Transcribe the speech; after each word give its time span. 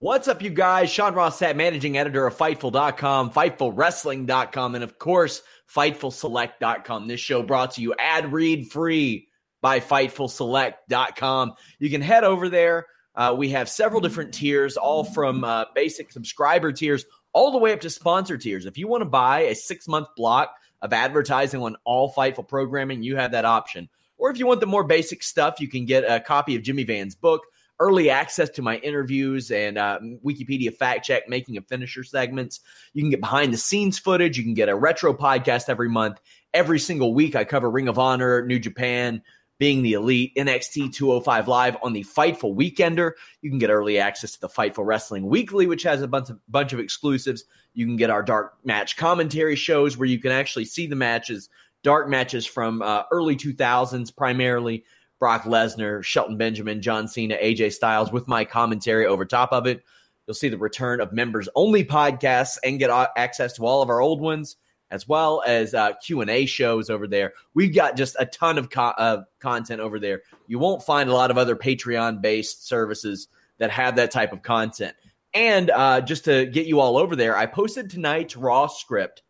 What's 0.00 0.28
up, 0.28 0.42
you 0.42 0.50
guys? 0.50 0.90
Sean 0.90 1.12
Ross 1.12 1.40
Sapp, 1.40 1.56
managing 1.56 1.98
editor 1.98 2.24
of 2.24 2.36
Fightful.com, 2.36 3.32
FightfulWrestling.com, 3.32 4.76
and 4.76 4.84
of 4.84 4.96
course, 4.96 5.42
FightfulSelect.com. 5.74 7.08
This 7.08 7.18
show 7.18 7.42
brought 7.42 7.72
to 7.72 7.82
you 7.82 7.96
ad 7.98 8.32
read 8.32 8.70
free 8.70 9.26
by 9.60 9.80
FightfulSelect.com. 9.80 11.54
You 11.80 11.90
can 11.90 12.00
head 12.00 12.22
over 12.22 12.48
there. 12.48 12.86
Uh, 13.16 13.34
we 13.36 13.48
have 13.48 13.68
several 13.68 14.00
different 14.00 14.32
tiers, 14.32 14.76
all 14.76 15.02
from 15.02 15.42
uh, 15.42 15.64
basic 15.74 16.12
subscriber 16.12 16.70
tiers 16.70 17.04
all 17.32 17.50
the 17.50 17.58
way 17.58 17.72
up 17.72 17.80
to 17.80 17.90
sponsor 17.90 18.38
tiers. 18.38 18.66
If 18.66 18.78
you 18.78 18.86
want 18.86 19.00
to 19.00 19.08
buy 19.08 19.40
a 19.40 19.56
six 19.56 19.88
month 19.88 20.06
block 20.16 20.54
of 20.80 20.92
advertising 20.92 21.60
on 21.60 21.74
all 21.82 22.14
Fightful 22.14 22.46
programming, 22.46 23.02
you 23.02 23.16
have 23.16 23.32
that 23.32 23.44
option. 23.44 23.88
Or 24.16 24.30
if 24.30 24.38
you 24.38 24.46
want 24.46 24.60
the 24.60 24.66
more 24.66 24.84
basic 24.84 25.24
stuff, 25.24 25.60
you 25.60 25.66
can 25.66 25.86
get 25.86 26.04
a 26.04 26.20
copy 26.20 26.54
of 26.54 26.62
Jimmy 26.62 26.84
Van's 26.84 27.16
book 27.16 27.42
early 27.80 28.10
access 28.10 28.50
to 28.50 28.62
my 28.62 28.76
interviews 28.78 29.50
and 29.50 29.78
uh, 29.78 29.98
Wikipedia 30.24 30.74
fact 30.74 31.04
check, 31.04 31.28
making 31.28 31.56
a 31.56 31.62
finisher 31.62 32.02
segments. 32.02 32.60
You 32.92 33.02
can 33.02 33.10
get 33.10 33.20
behind 33.20 33.52
the 33.52 33.58
scenes 33.58 33.98
footage. 33.98 34.36
You 34.36 34.44
can 34.44 34.54
get 34.54 34.68
a 34.68 34.74
retro 34.74 35.14
podcast 35.14 35.68
every 35.68 35.88
month. 35.88 36.20
Every 36.54 36.78
single 36.78 37.14
week, 37.14 37.36
I 37.36 37.44
cover 37.44 37.70
Ring 37.70 37.88
of 37.88 37.98
Honor, 37.98 38.44
New 38.44 38.58
Japan, 38.58 39.22
being 39.58 39.82
the 39.82 39.92
elite, 39.94 40.34
NXT 40.36 40.92
205 40.92 41.48
Live 41.48 41.76
on 41.82 41.92
the 41.92 42.04
Fightful 42.04 42.56
Weekender. 42.56 43.12
You 43.42 43.50
can 43.50 43.58
get 43.58 43.70
early 43.70 43.98
access 43.98 44.32
to 44.34 44.40
the 44.40 44.48
Fightful 44.48 44.86
Wrestling 44.86 45.26
Weekly, 45.26 45.66
which 45.66 45.82
has 45.82 46.00
a 46.00 46.08
bunch 46.08 46.30
of, 46.30 46.38
bunch 46.48 46.72
of 46.72 46.80
exclusives. 46.80 47.44
You 47.74 47.86
can 47.86 47.96
get 47.96 48.10
our 48.10 48.22
dark 48.22 48.54
match 48.64 48.96
commentary 48.96 49.56
shows 49.56 49.96
where 49.96 50.08
you 50.08 50.18
can 50.18 50.32
actually 50.32 50.64
see 50.64 50.86
the 50.86 50.96
matches, 50.96 51.48
dark 51.82 52.08
matches 52.08 52.46
from 52.46 52.82
uh, 52.82 53.02
early 53.10 53.36
2000s 53.36 54.14
primarily 54.14 54.84
Brock 55.18 55.42
Lesnar, 55.44 56.02
Shelton 56.02 56.36
Benjamin, 56.36 56.80
John 56.80 57.08
Cena, 57.08 57.36
AJ 57.36 57.72
Styles 57.72 58.12
with 58.12 58.28
my 58.28 58.44
commentary 58.44 59.06
over 59.06 59.24
top 59.24 59.52
of 59.52 59.66
it. 59.66 59.82
You'll 60.26 60.34
see 60.34 60.48
the 60.48 60.58
return 60.58 61.00
of 61.00 61.12
members 61.12 61.48
only 61.54 61.84
podcasts 61.84 62.58
and 62.62 62.78
get 62.78 62.90
access 63.16 63.54
to 63.54 63.66
all 63.66 63.82
of 63.82 63.88
our 63.88 64.00
old 64.00 64.20
ones 64.20 64.56
as 64.90 65.06
well 65.06 65.42
as 65.46 65.74
uh, 65.74 65.92
q&a 66.02 66.46
shows 66.46 66.88
over 66.88 67.06
there. 67.06 67.34
We've 67.54 67.74
got 67.74 67.96
just 67.96 68.16
a 68.18 68.26
ton 68.26 68.58
of 68.58 68.70
co- 68.70 69.24
content 69.38 69.80
over 69.80 69.98
there. 69.98 70.22
You 70.46 70.58
won't 70.58 70.82
find 70.82 71.10
a 71.10 71.14
lot 71.14 71.30
of 71.30 71.38
other 71.38 71.56
patreon 71.56 72.22
based 72.22 72.66
services 72.66 73.28
that 73.58 73.70
have 73.70 73.96
that 73.96 74.10
type 74.10 74.32
of 74.32 74.42
content. 74.42 74.94
And 75.34 75.70
uh, 75.70 76.00
just 76.00 76.24
to 76.24 76.46
get 76.46 76.66
you 76.66 76.80
all 76.80 76.96
over 76.96 77.14
there 77.14 77.36
i 77.36 77.44
posted 77.46 77.90
tonight's 77.90 78.36
raw 78.36 78.66
script 78.66 79.22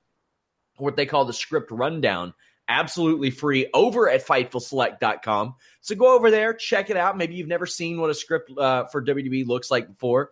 what 0.77 0.97
they 0.97 1.07
call 1.07 1.25
the 1.25 1.33
script 1.33 1.71
rundown 1.71 2.33
absolutely 2.69 3.31
free 3.31 3.69
over 3.75 4.09
at 4.09 4.27
FightfulSelect.com. 4.27 5.55
So 5.81 5.95
go 5.95 6.15
over 6.15 6.31
there, 6.31 6.53
check 6.55 6.91
it 6.91 6.97
out. 6.97 7.17
Maybe 7.17 7.35
you've 7.35 7.49
never 7.49 7.67
seen 7.67 8.01
what 8.01 8.11
a 8.11 8.15
script 8.15 8.51
uh, 8.57 8.85
for 8.87 9.03
WWE 9.05 9.47
looks 9.47 9.71
like 9.71 9.89
before, 9.89 10.31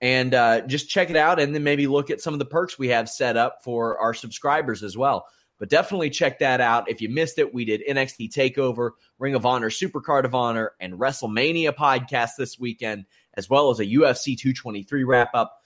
and 0.00 0.34
uh, 0.34 0.62
just 0.62 0.88
check 0.88 1.10
it 1.10 1.16
out, 1.16 1.38
and 1.38 1.54
then 1.54 1.62
maybe 1.62 1.86
look 1.86 2.10
at 2.10 2.20
some 2.20 2.32
of 2.34 2.38
the 2.38 2.46
perks 2.46 2.78
we 2.78 2.88
have 2.88 3.08
set 3.08 3.36
up 3.36 3.58
for 3.62 3.98
our 3.98 4.14
subscribers 4.14 4.82
as 4.82 4.96
well. 4.96 5.26
But 5.58 5.68
definitely 5.68 6.10
check 6.10 6.40
that 6.40 6.60
out. 6.60 6.90
If 6.90 7.00
you 7.00 7.08
missed 7.08 7.38
it, 7.38 7.54
we 7.54 7.64
did 7.64 7.82
NXT 7.88 8.32
Takeover, 8.32 8.90
Ring 9.18 9.34
of 9.34 9.46
Honor, 9.46 9.70
Supercard 9.70 10.24
of 10.24 10.34
Honor, 10.34 10.72
and 10.80 10.94
WrestleMania 10.94 11.74
podcast 11.74 12.30
this 12.36 12.58
weekend, 12.58 13.04
as 13.34 13.48
well 13.48 13.70
as 13.70 13.78
a 13.78 13.86
UFC 13.86 14.36
223 14.36 15.04
wrap 15.04 15.30
up. 15.34 15.56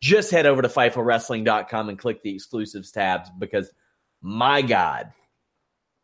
Just 0.00 0.30
head 0.30 0.46
over 0.46 0.62
to 0.62 0.68
FightfulWrestling.com 0.68 1.88
and 1.88 1.98
click 1.98 2.22
the 2.22 2.34
exclusives 2.34 2.92
tabs 2.92 3.30
because, 3.38 3.72
my 4.20 4.62
God, 4.62 5.12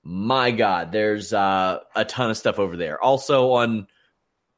my 0.05 0.51
God, 0.51 0.93
there's 0.93 1.33
uh, 1.33 1.81
a 1.97 2.05
ton 2.05 2.31
of 2.31 2.37
stuff 2.37 2.59
over 2.59 2.77
there. 2.77 3.03
Also 3.03 3.53
on 3.53 3.87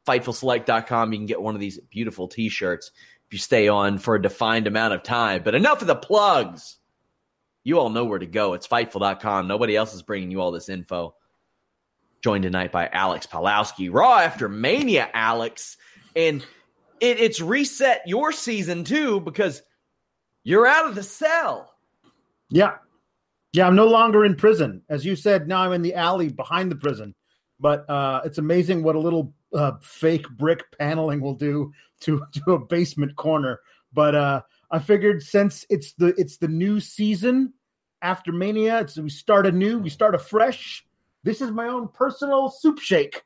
FightfulSelect.com, 0.07 1.13
you 1.13 1.19
can 1.21 1.27
get 1.27 1.41
one 1.41 1.55
of 1.55 1.61
these 1.61 1.79
beautiful 1.89 2.27
t 2.27 2.49
shirts 2.49 2.91
if 3.27 3.33
you 3.33 3.39
stay 3.39 3.69
on 3.69 3.99
for 3.99 4.17
a 4.17 4.23
defined 4.23 4.67
amount 4.67 4.95
of 4.95 5.05
time. 5.05 5.43
But 5.45 5.55
enough 5.55 5.81
of 5.81 5.87
the 5.87 5.97
plugs. 5.97 6.77
You 7.63 7.81
all 7.81 7.91
know 7.91 8.05
where 8.05 8.19
to 8.19 8.27
go. 8.27 8.55
It's 8.55 8.69
Fightful.com. 8.69 9.49
Nobody 9.49 9.75
else 9.75 9.95
is 9.95 10.03
bringing 10.03 10.31
you 10.31 10.41
all 10.41 10.53
this 10.53 10.69
info. 10.69 11.15
Joined 12.23 12.45
tonight 12.45 12.71
by 12.71 12.89
Alex 12.89 13.27
Palowski. 13.27 13.89
Raw 13.93 14.19
after 14.19 14.49
Mania, 14.49 15.09
Alex. 15.13 15.77
And 16.15 16.45
it, 17.01 17.21
it's 17.21 17.41
reset 17.41 18.03
your 18.07 18.33
season 18.33 18.85
too 18.85 19.21
because 19.21 19.63
you're 20.45 20.67
out 20.67 20.89
of 20.89 20.95
the 20.95 21.03
cell. 21.03 21.73
Yeah, 22.51 22.77
yeah, 23.57 23.67
I'm 23.67 23.75
no 23.75 23.87
longer 23.87 24.27
in 24.27 24.35
prison. 24.35 24.83
As 24.91 25.07
you 25.07 25.17
said, 25.17 25.49
now 25.49 25.63
I'm 25.63 25.73
in 25.73 25.81
the 25.81 25.95
alley 25.95 26.29
behind 26.29 26.71
the 26.71 26.77
prison. 26.77 27.15
But 27.59 27.89
uh, 27.89 28.21
it's 28.23 28.37
amazing 28.37 28.83
what 28.83 28.97
a 28.97 29.01
little 29.01 29.33
uh, 29.55 29.73
fake 29.81 30.29
brick 30.37 30.63
paneling 30.79 31.23
will 31.23 31.35
do 31.35 31.73
to 32.01 32.23
to 32.33 32.53
a 32.53 32.59
basement 32.59 33.17
corner. 33.17 33.61
But 33.95 34.15
uh, 34.15 34.43
I 34.71 34.79
figured 34.79 35.23
since 35.23 35.65
it's 35.71 35.95
the 35.95 36.09
it's 36.19 36.37
the 36.37 36.49
new 36.49 36.81
season 36.81 37.55
after 38.03 38.31
Mania, 38.31 38.81
it's, 38.81 38.99
we 38.99 39.09
start 39.09 39.47
anew, 39.47 39.79
we 39.79 39.89
start 39.89 40.15
afresh. 40.15 40.85
This 41.25 41.41
is 41.41 41.51
my 41.51 41.69
own 41.69 41.89
personal 41.89 42.51
soup 42.51 42.79
shake. 42.79 43.23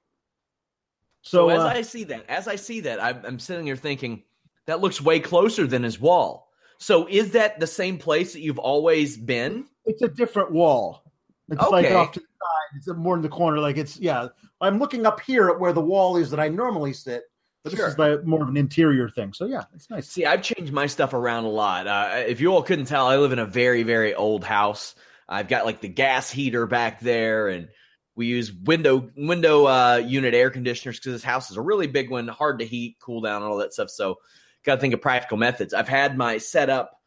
So, 1.23 1.49
so 1.49 1.51
as 1.51 1.59
uh, 1.59 1.67
I 1.67 1.83
see 1.83 2.05
that, 2.05 2.25
as 2.31 2.47
I 2.47 2.55
see 2.55 2.81
that, 2.83 3.03
I'm, 3.03 3.21
I'm 3.25 3.39
sitting 3.41 3.67
here 3.67 3.75
thinking 3.75 4.23
that 4.67 4.81
looks 4.81 5.00
way 5.00 5.19
closer 5.19 5.67
than 5.67 5.83
his 5.83 5.99
wall. 5.99 6.50
So 6.81 7.06
is 7.09 7.32
that 7.32 7.61
the 7.61 7.67
same 7.67 7.99
place 7.99 8.32
that 8.32 8.41
you've 8.41 8.59
always 8.59 9.17
been? 9.17 9.67
it's 9.91 10.03
a 10.03 10.09
different 10.09 10.53
wall. 10.53 11.03
It's 11.50 11.62
okay. 11.62 11.71
like 11.71 11.93
off 11.93 12.12
to 12.12 12.21
the 12.21 12.27
side. 12.27 12.77
It's 12.77 12.88
more 12.99 13.17
in 13.17 13.23
the 13.23 13.29
corner. 13.29 13.59
Like 13.59 13.77
it's 13.77 13.99
yeah. 13.99 14.29
I'm 14.61 14.79
looking 14.79 15.06
up 15.06 15.21
here 15.21 15.49
at 15.49 15.59
where 15.59 15.73
the 15.73 15.81
wall 15.81 16.17
is 16.17 16.31
that 16.31 16.41
I 16.41 16.49
normally 16.49 16.93
sit. 16.93 17.25
But 17.62 17.73
sure. 17.73 17.85
this 17.85 17.93
is 17.93 17.99
like 17.99 18.25
more 18.25 18.43
of 18.43 18.49
an 18.49 18.56
interior 18.56 19.09
thing. 19.09 19.32
So 19.35 19.47
yeah, 19.47 19.65
it's 19.75 19.91
nice. 19.91 20.09
See, 20.09 20.25
I've 20.25 20.43
changed 20.43 20.73
my 20.73 20.87
stuff 20.87 21.12
around 21.12 21.44
a 21.44 21.50
lot. 21.50 21.87
Uh, 21.87 22.25
if 22.27 22.41
you 22.41 22.53
all 22.53 22.62
couldn't 22.62 22.87
tell, 22.87 23.06
I 23.06 23.17
live 23.17 23.33
in 23.33 23.38
a 23.38 23.47
very, 23.47 23.83
very 23.83 24.15
old 24.15 24.44
house. 24.44 24.94
I've 25.29 25.49
got 25.49 25.67
like 25.67 25.81
the 25.81 25.88
gas 25.88 26.31
heater 26.31 26.67
back 26.67 27.00
there, 27.00 27.49
and 27.49 27.69
we 28.15 28.26
use 28.26 28.53
window 28.53 29.11
window 29.17 29.67
uh, 29.67 30.03
unit 30.05 30.35
air 30.35 30.50
conditioners 30.50 30.99
because 30.99 31.12
this 31.12 31.23
house 31.23 31.50
is 31.50 31.56
a 31.56 31.62
really 31.62 31.87
big 31.87 32.11
one, 32.11 32.29
hard 32.29 32.61
to 32.61 32.65
heat, 32.65 32.97
cool 33.00 33.21
down, 33.21 33.43
and 33.43 33.50
all 33.50 33.59
that 33.59 33.75
stuff. 33.75 33.91
So, 33.91 34.17
got 34.65 34.77
to 34.77 34.81
think 34.81 34.95
of 34.95 35.01
practical 35.01 35.37
methods. 35.37 35.75
I've 35.75 35.89
had 35.89 36.17
my 36.17 36.39
setup 36.39 37.01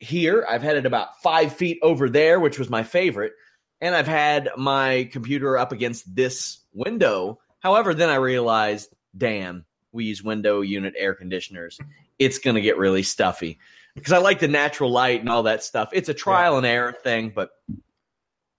here. 0.00 0.46
I've 0.48 0.62
had 0.62 0.76
it 0.76 0.86
about 0.86 1.20
five 1.22 1.54
feet 1.54 1.78
over 1.82 2.08
there, 2.08 2.40
which 2.40 2.58
was 2.58 2.70
my 2.70 2.82
favorite. 2.82 3.32
And 3.80 3.94
I've 3.94 4.06
had 4.06 4.50
my 4.56 5.08
computer 5.12 5.58
up 5.58 5.72
against 5.72 6.14
this 6.14 6.60
window. 6.72 7.40
However, 7.60 7.94
then 7.94 8.08
I 8.08 8.16
realized, 8.16 8.94
damn, 9.16 9.64
we 9.92 10.04
use 10.04 10.22
window 10.22 10.60
unit 10.60 10.94
air 10.96 11.14
conditioners, 11.14 11.78
it's 12.18 12.38
going 12.38 12.54
to 12.54 12.60
get 12.60 12.78
really 12.78 13.02
stuffy 13.02 13.58
because 13.94 14.12
I 14.12 14.18
like 14.18 14.40
the 14.40 14.48
natural 14.48 14.90
light 14.90 15.20
and 15.20 15.28
all 15.28 15.44
that 15.44 15.62
stuff. 15.62 15.90
It's 15.92 16.08
a 16.08 16.14
trial 16.14 16.52
yeah. 16.52 16.58
and 16.58 16.66
error 16.66 16.92
thing, 16.92 17.32
but 17.34 17.50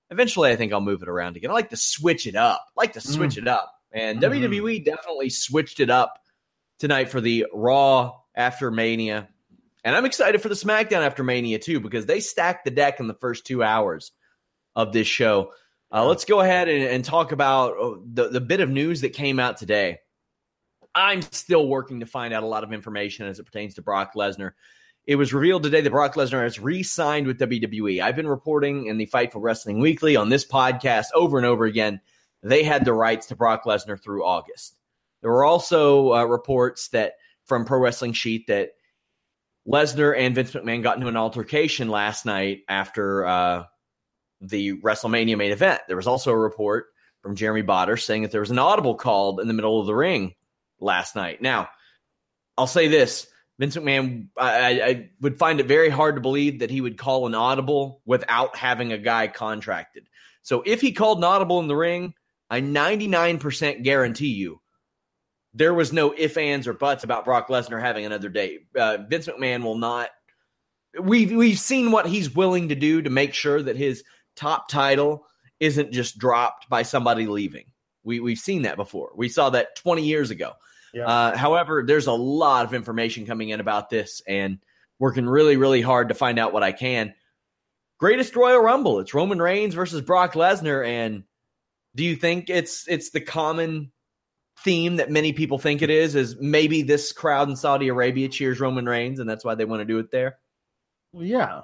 eventually 0.10 0.52
I 0.52 0.56
think 0.56 0.74
I'll 0.74 0.82
move 0.82 1.02
it 1.02 1.10
around 1.10 1.38
again. 1.38 1.52
I 1.52 1.54
like 1.54 1.70
to 1.72 1.78
switch 1.78 2.28
it 2.28 2.36
up. 2.36 2.66
I 2.78 2.82
like 2.82 2.94
to 2.94 3.02
switch 3.02 3.36
mm. 3.36 3.40
it 3.40 3.48
up. 3.48 3.74
And 3.92 4.22
mm-hmm. 4.22 4.34
WWE 4.34 4.84
definitely 4.84 5.30
switched 5.30 5.80
it 5.80 5.90
up 5.90 6.20
tonight 6.80 7.10
for 7.10 7.22
the 7.22 7.48
Raw 7.54 8.20
after 8.36 8.72
Mania. 8.72 9.30
And 9.84 9.96
I'm 9.96 10.06
excited 10.06 10.42
for 10.42 10.50
the 10.50 10.56
SmackDown 10.56 11.06
after 11.06 11.24
Mania 11.24 11.60
too 11.60 11.80
because 11.80 12.06
they 12.06 12.20
stacked 12.20 12.66
the 12.66 12.72
deck 12.72 13.00
in 13.00 13.08
the 13.08 13.14
first 13.14 13.46
two 13.46 13.64
hours 13.64 14.12
of 14.76 14.92
this 14.92 15.08
show. 15.08 15.52
Uh, 15.92 16.06
let's 16.06 16.26
go 16.26 16.42
ahead 16.42 16.68
and, 16.68 16.84
and 16.84 17.06
talk 17.06 17.32
about 17.32 17.78
uh, 17.78 17.96
the, 18.06 18.30
the 18.30 18.42
bit 18.42 18.60
of 18.60 18.70
news 18.70 19.02
that 19.02 19.14
came 19.14 19.40
out 19.40 19.58
today. 19.58 20.00
I'm 20.94 21.22
still 21.22 21.68
working 21.68 22.00
to 22.00 22.06
find 22.06 22.34
out 22.34 22.44
a 22.44 22.48
lot 22.48 22.64
of 22.64 22.74
information 22.74 23.28
as 23.28 23.40
it 23.40 23.46
pertains 23.46 23.76
to 23.76 23.82
Brock 23.82 24.14
Lesnar. 24.16 24.52
It 25.06 25.18
was 25.18 25.34
revealed 25.34 25.64
today 25.64 25.82
that 25.82 25.90
Brock 25.92 26.16
Lesnar 26.16 26.44
has 26.44 26.60
re 26.60 26.82
signed 26.82 27.28
with 27.28 27.40
WWE. 27.40 28.02
I've 28.02 28.16
been 28.16 28.28
reporting 28.28 28.88
in 28.88 28.98
the 28.98 29.06
Fightful 29.06 29.42
Wrestling 29.42 29.80
Weekly 29.80 30.16
on 30.16 30.30
this 30.30 30.46
podcast 30.46 31.08
over 31.14 31.38
and 31.38 31.46
over 31.46 31.66
again. 31.66 32.02
They 32.42 32.64
had 32.64 32.86
the 32.86 32.94
rights 32.94 33.28
to 33.28 33.36
Brock 33.36 33.66
Lesnar 33.66 34.02
through 34.02 34.26
August. 34.26 34.76
There 35.22 35.32
were 35.32 35.46
also 35.46 36.14
uh, 36.14 36.24
reports 36.24 36.88
that 36.90 37.14
from 37.46 37.66
Pro 37.66 37.80
Wrestling 37.80 38.14
Sheet 38.14 38.48
that 38.48 38.72
Lesnar 39.68 40.18
and 40.18 40.36
Vince 40.36 40.52
McMahon 40.52 40.84
got 40.84 40.98
into 40.98 41.08
an 41.08 41.18
altercation 41.18 41.90
last 41.90 42.26
night 42.26 42.62
after 42.68 43.26
uh, 43.26 43.64
the 44.42 44.80
WrestleMania 44.80 45.38
main 45.38 45.52
event. 45.52 45.82
There 45.88 45.98
was 45.98 46.08
also 46.08 46.32
a 46.32 46.38
report 46.38 46.88
from 47.22 47.36
Jeremy 47.36 47.64
Botter 47.64 48.00
saying 48.00 48.22
that 48.22 48.32
there 48.32 48.42
was 48.42 48.52
an 48.52 48.60
audible 48.60 48.96
called 48.96 49.40
in 49.40 49.48
the 49.48 49.54
middle 49.54 49.80
of 49.80 49.88
the 49.88 49.96
ring 49.96 50.36
last 50.80 51.16
night. 51.16 51.42
Now, 51.42 51.70
I'll 52.58 52.68
say 52.68 52.88
this. 52.88 53.28
Vince 53.58 53.78
McMahon, 53.78 54.28
I, 54.38 54.82
I, 54.82 55.10
would 55.22 55.38
find 55.38 55.62
it 55.62 55.66
very 55.66 55.90
hard 55.90 56.16
to 56.16 56.22
believe 56.22 56.60
that 56.60 56.70
he 56.70 56.82
would 56.82 56.98
call 56.98 57.26
an 57.26 57.34
audible 57.34 58.02
without 58.06 58.58
having 58.58 58.92
a 58.92 58.98
guy 58.98 59.28
contracted. 59.28 60.08
So 60.42 60.62
if 60.66 60.82
he 60.82 60.92
called 60.92 61.20
an 61.20 61.24
audible 61.24 61.62
in 61.62 61.68
the 61.68 61.76
ring, 61.76 62.14
I 62.50 62.60
99% 62.60 63.82
guarantee 63.82 64.34
you 64.34 64.60
there 65.56 65.74
was 65.74 65.94
no 65.94 66.12
if, 66.12 66.38
ands, 66.38 66.68
or 66.68 66.74
buts 66.74 67.06
about 67.06 67.24
Brock 67.24 67.48
Lesnar 67.48 67.82
having 67.82 68.06
another 68.06 68.28
day. 68.28 68.60
Uh, 68.78 68.98
Vince 69.10 69.28
McMahon 69.28 69.64
will 69.64 69.78
not. 69.78 70.10
We've 71.02 71.32
we've 71.32 71.60
seen 71.60 71.92
what 71.92 72.06
he's 72.06 72.36
willing 72.36 72.70
to 72.70 72.76
do 72.76 73.02
to 73.02 73.10
make 73.10 73.34
sure 73.34 73.62
that 73.64 73.78
his 73.78 74.04
top 74.36 74.68
title 74.68 75.26
isn't 75.60 75.94
just 75.94 76.18
dropped 76.18 76.70
by 76.70 76.84
somebody 76.84 77.26
leaving. 77.26 77.66
We 78.04 78.20
we've 78.20 78.38
seen 78.38 78.64
that 78.64 78.76
before. 78.76 79.12
We 79.16 79.30
saw 79.30 79.50
that 79.52 79.78
20 79.78 80.04
years 80.04 80.30
ago. 80.30 80.54
Yeah. 80.94 81.08
Uh, 81.08 81.38
however, 81.38 81.84
there's 81.86 82.08
a 82.08 82.14
lot 82.14 82.66
of 82.66 82.74
information 82.74 83.26
coming 83.26 83.50
in 83.50 83.60
about 83.62 83.90
this, 83.90 84.22
and 84.28 84.60
working 85.00 85.26
really 85.26 85.56
really 85.56 85.82
hard 85.82 86.10
to 86.10 86.16
find 86.16 86.38
out 86.38 86.54
what 86.54 86.64
I 86.64 86.74
can. 86.74 87.14
Greatest 87.98 88.36
Royal 88.36 88.60
Rumble. 88.60 89.00
It's 89.00 89.14
Roman 89.14 89.42
Reigns 89.42 89.74
versus 89.74 90.02
Brock 90.02 90.34
Lesnar, 90.34 90.86
and 90.86 91.24
do 91.96 92.04
you 92.04 92.18
think 92.18 92.50
it's 92.50 92.88
it's 92.90 93.12
the 93.12 93.22
common 93.22 93.94
theme 94.60 94.96
that 94.98 95.12
many 95.12 95.34
people 95.34 95.58
think 95.58 95.82
it 95.82 95.90
is 95.90 96.16
is 96.16 96.38
maybe 96.40 96.82
this 96.82 97.12
crowd 97.12 97.50
in 97.50 97.56
Saudi 97.56 97.88
Arabia 97.88 98.30
cheers 98.30 98.60
Roman 98.60 98.86
Reigns 98.86 99.20
and 99.20 99.30
that's 99.30 99.46
why 99.46 99.56
they 99.56 99.66
want 99.66 99.82
to 99.82 99.86
do 99.86 100.00
it 100.00 100.12
there. 100.12 100.38
Well, 101.12 101.26
yeah. 101.26 101.62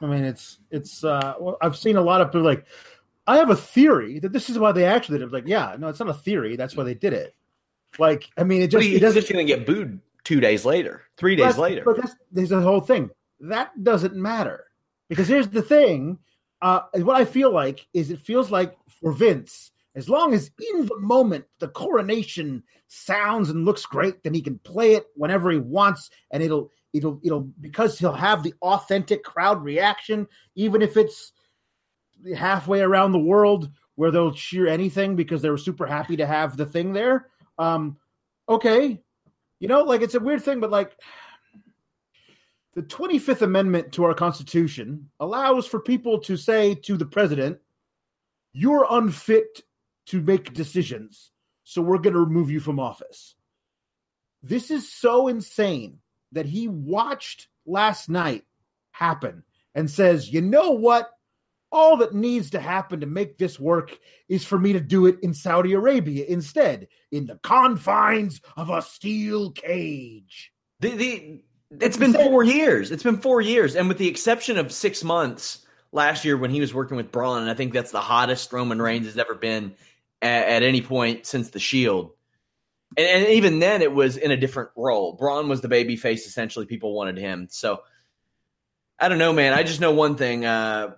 I 0.00 0.06
mean, 0.06 0.24
it's 0.24 0.58
it's. 0.70 1.04
uh 1.04 1.34
well, 1.38 1.58
I've 1.60 1.76
seen 1.76 1.96
a 1.96 2.02
lot 2.02 2.20
of 2.20 2.28
people 2.28 2.42
like. 2.42 2.64
I 3.26 3.36
have 3.36 3.50
a 3.50 3.56
theory 3.56 4.18
that 4.20 4.32
this 4.32 4.50
is 4.50 4.58
why 4.58 4.72
they 4.72 4.84
actually 4.86 5.18
did 5.18 5.28
it. 5.28 5.32
Like, 5.32 5.46
yeah, 5.46 5.76
no, 5.78 5.88
it's 5.88 6.00
not 6.00 6.08
a 6.08 6.14
theory. 6.14 6.56
That's 6.56 6.74
why 6.74 6.84
they 6.84 6.94
did 6.94 7.12
it. 7.12 7.34
Like, 7.98 8.28
I 8.36 8.44
mean, 8.44 8.62
it 8.62 8.68
just 8.68 8.84
he, 8.84 8.96
it 8.96 9.00
doesn't 9.00 9.20
just 9.20 9.32
going 9.32 9.46
to 9.46 9.52
get 9.52 9.66
booed 9.66 10.00
two 10.24 10.40
days 10.40 10.64
later, 10.64 11.02
three 11.16 11.36
days 11.36 11.58
later. 11.58 11.82
But 11.84 11.96
that's 11.96 12.14
there's 12.32 12.48
the 12.48 12.60
whole 12.60 12.80
thing. 12.80 13.10
That 13.40 13.82
doesn't 13.82 14.14
matter 14.14 14.64
because 15.08 15.28
here's 15.28 15.48
the 15.48 15.62
thing. 15.62 16.18
Uh, 16.62 16.82
what 16.94 17.16
I 17.16 17.24
feel 17.24 17.52
like 17.52 17.86
is 17.94 18.10
it 18.10 18.20
feels 18.20 18.50
like 18.50 18.76
for 19.00 19.12
Vince, 19.12 19.69
as 19.94 20.08
long 20.08 20.34
as 20.34 20.50
in 20.72 20.86
the 20.86 20.98
moment 20.98 21.44
the 21.58 21.68
coronation 21.68 22.62
sounds 22.88 23.50
and 23.50 23.64
looks 23.64 23.86
great, 23.86 24.22
then 24.22 24.34
he 24.34 24.40
can 24.40 24.58
play 24.60 24.94
it 24.94 25.06
whenever 25.14 25.50
he 25.50 25.58
wants, 25.58 26.10
and 26.30 26.42
it'll 26.42 26.70
it'll 26.92 27.20
it'll 27.24 27.42
because 27.60 27.98
he'll 27.98 28.12
have 28.12 28.42
the 28.42 28.54
authentic 28.62 29.24
crowd 29.24 29.62
reaction, 29.62 30.26
even 30.54 30.82
if 30.82 30.96
it's 30.96 31.32
halfway 32.36 32.80
around 32.80 33.12
the 33.12 33.18
world 33.18 33.70
where 33.96 34.10
they'll 34.10 34.32
cheer 34.32 34.66
anything 34.66 35.16
because 35.16 35.42
they 35.42 35.50
were 35.50 35.58
super 35.58 35.86
happy 35.86 36.16
to 36.16 36.26
have 36.26 36.56
the 36.56 36.66
thing 36.66 36.92
there. 36.92 37.26
Um, 37.58 37.96
okay, 38.48 39.00
you 39.58 39.68
know, 39.68 39.82
like 39.82 40.02
it's 40.02 40.14
a 40.14 40.20
weird 40.20 40.42
thing, 40.42 40.60
but 40.60 40.70
like 40.70 40.96
the 42.74 42.82
25th 42.82 43.42
Amendment 43.42 43.92
to 43.92 44.04
our 44.04 44.14
Constitution 44.14 45.10
allows 45.18 45.66
for 45.66 45.80
people 45.80 46.18
to 46.20 46.36
say 46.36 46.74
to 46.76 46.96
the 46.96 47.04
president, 47.04 47.58
You're 48.52 48.86
unfit 48.88 49.62
to 50.06 50.20
make 50.20 50.52
decisions. 50.52 51.30
So 51.64 51.82
we're 51.82 51.98
going 51.98 52.14
to 52.14 52.20
remove 52.20 52.50
you 52.50 52.60
from 52.60 52.80
office. 52.80 53.34
This 54.42 54.70
is 54.70 54.90
so 54.90 55.28
insane 55.28 55.98
that 56.32 56.46
he 56.46 56.68
watched 56.68 57.48
last 57.66 58.08
night 58.08 58.44
happen 58.92 59.44
and 59.74 59.90
says, 59.90 60.32
you 60.32 60.40
know 60.40 60.72
what? 60.72 61.10
All 61.72 61.98
that 61.98 62.14
needs 62.14 62.50
to 62.50 62.60
happen 62.60 63.00
to 63.00 63.06
make 63.06 63.38
this 63.38 63.60
work 63.60 63.96
is 64.28 64.44
for 64.44 64.58
me 64.58 64.72
to 64.72 64.80
do 64.80 65.06
it 65.06 65.18
in 65.22 65.34
Saudi 65.34 65.72
Arabia 65.74 66.24
instead, 66.26 66.88
in 67.12 67.26
the 67.26 67.38
confines 67.42 68.40
of 68.56 68.70
a 68.70 68.82
steel 68.82 69.52
cage. 69.52 70.52
The, 70.80 70.90
the, 70.90 71.40
it's 71.80 71.96
been 71.96 72.14
four 72.14 72.42
years. 72.42 72.90
It's 72.90 73.04
been 73.04 73.18
four 73.18 73.40
years. 73.40 73.76
And 73.76 73.86
with 73.86 73.98
the 73.98 74.08
exception 74.08 74.58
of 74.58 74.72
six 74.72 75.04
months 75.04 75.64
last 75.92 76.24
year 76.24 76.36
when 76.36 76.50
he 76.50 76.60
was 76.60 76.72
working 76.72 76.96
with 76.96 77.12
Braun, 77.12 77.42
and 77.42 77.50
I 77.50 77.54
think 77.54 77.72
that's 77.72 77.90
the 77.90 78.00
hottest 78.00 78.52
Roman 78.52 78.80
Reigns 78.80 79.06
has 79.06 79.18
ever 79.18 79.34
been 79.34 79.74
at, 80.22 80.48
at 80.48 80.62
any 80.62 80.82
point 80.82 81.26
since 81.26 81.50
the 81.50 81.58
Shield. 81.58 82.12
And, 82.96 83.06
and, 83.06 83.28
even 83.28 83.60
then, 83.60 83.82
it 83.82 83.92
was 83.92 84.16
in 84.16 84.30
a 84.30 84.36
different 84.36 84.70
role. 84.76 85.12
Braun 85.12 85.48
was 85.48 85.60
the 85.60 85.68
baby 85.68 85.96
face. 85.96 86.26
Essentially, 86.26 86.66
people 86.66 86.94
wanted 86.94 87.18
him. 87.18 87.46
So 87.50 87.82
I 88.98 89.08
don't 89.08 89.18
know, 89.18 89.32
man. 89.32 89.52
I 89.52 89.62
just 89.62 89.80
know 89.80 89.92
one 89.92 90.16
thing. 90.16 90.44
Uh, 90.44 90.94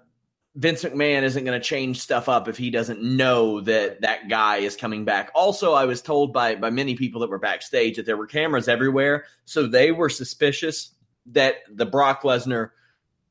Vince 0.54 0.84
McMahon 0.84 1.22
isn't 1.22 1.44
going 1.44 1.58
to 1.58 1.64
change 1.64 2.00
stuff 2.00 2.28
up 2.28 2.46
if 2.46 2.58
he 2.58 2.70
doesn't 2.70 3.02
know 3.02 3.60
that 3.62 4.02
that 4.02 4.28
guy 4.28 4.58
is 4.58 4.76
coming 4.76 5.04
back. 5.04 5.30
Also, 5.34 5.72
I 5.72 5.86
was 5.86 6.02
told 6.02 6.32
by 6.32 6.56
by 6.56 6.68
many 6.68 6.94
people 6.94 7.22
that 7.22 7.30
were 7.30 7.38
backstage 7.38 7.96
that 7.96 8.04
there 8.04 8.18
were 8.18 8.26
cameras 8.26 8.68
everywhere, 8.68 9.24
so 9.46 9.66
they 9.66 9.92
were 9.92 10.10
suspicious 10.10 10.90
that 11.26 11.56
the 11.70 11.86
Brock 11.86 12.22
Lesnar 12.22 12.70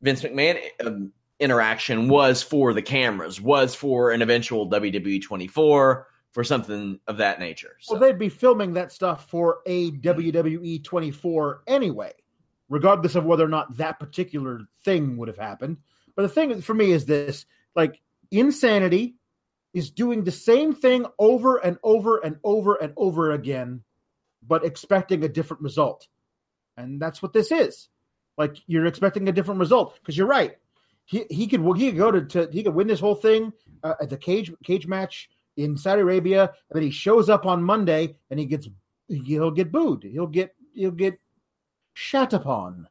Vince 0.01 0.23
McMahon 0.23 0.59
um, 0.83 1.11
interaction 1.41 2.07
was 2.07 2.41
for 2.41 2.73
the 2.73 2.81
cameras, 2.81 3.41
was 3.41 3.75
for 3.75 4.11
an 4.11 4.21
eventual 4.21 4.69
WWE 4.69 5.21
24, 5.21 6.07
for 6.31 6.43
something 6.43 6.99
of 7.07 7.17
that 7.17 7.39
nature. 7.39 7.75
So. 7.81 7.93
Well, 7.93 8.01
they'd 8.01 8.17
be 8.17 8.29
filming 8.29 8.73
that 8.73 8.91
stuff 8.91 9.29
for 9.29 9.59
a 9.65 9.91
WWE 9.91 10.83
24 10.83 11.63
anyway, 11.67 12.13
regardless 12.69 13.15
of 13.15 13.25
whether 13.25 13.43
or 13.43 13.49
not 13.49 13.75
that 13.77 13.99
particular 13.99 14.61
thing 14.85 15.17
would 15.17 15.27
have 15.27 15.37
happened. 15.37 15.77
But 16.15 16.23
the 16.23 16.29
thing 16.29 16.61
for 16.61 16.73
me 16.73 16.91
is 16.91 17.05
this 17.05 17.45
like, 17.75 17.99
insanity 18.31 19.15
is 19.73 19.89
doing 19.89 20.23
the 20.23 20.31
same 20.31 20.73
thing 20.73 21.05
over 21.19 21.57
and 21.57 21.77
over 21.83 22.17
and 22.17 22.37
over 22.43 22.75
and 22.75 22.93
over 22.95 23.31
again, 23.31 23.83
but 24.45 24.63
expecting 24.63 25.23
a 25.23 25.29
different 25.29 25.63
result. 25.63 26.07
And 26.77 27.01
that's 27.01 27.21
what 27.21 27.33
this 27.33 27.51
is. 27.51 27.89
Like, 28.37 28.55
you're 28.67 28.85
expecting 28.85 29.27
a 29.27 29.33
different 29.33 29.59
result 29.59 29.95
because 29.99 30.17
you're 30.17 30.27
right 30.27 30.57
he 31.11 31.25
he 31.29 31.45
could 31.45 31.61
he 31.77 31.89
could 31.89 31.97
go 31.97 32.09
to, 32.09 32.21
to 32.21 32.49
he 32.51 32.63
could 32.63 32.73
win 32.73 32.87
this 32.87 33.01
whole 33.01 33.15
thing 33.15 33.51
uh, 33.83 33.95
at 34.01 34.09
the 34.09 34.17
cage 34.17 34.51
cage 34.63 34.87
match 34.87 35.29
in 35.57 35.77
Saudi 35.77 36.01
Arabia, 36.01 36.43
and 36.43 36.75
then 36.75 36.83
he 36.83 36.89
shows 36.89 37.29
up 37.29 37.45
on 37.45 37.61
Monday 37.61 38.15
and 38.29 38.39
he 38.39 38.45
gets 38.45 38.69
he'll 39.09 39.51
get 39.51 39.73
booed. 39.73 40.03
He'll 40.03 40.25
get 40.25 40.55
he'll 40.73 40.91
get 40.91 41.19
shat 41.93 42.31
upon. 42.31 42.87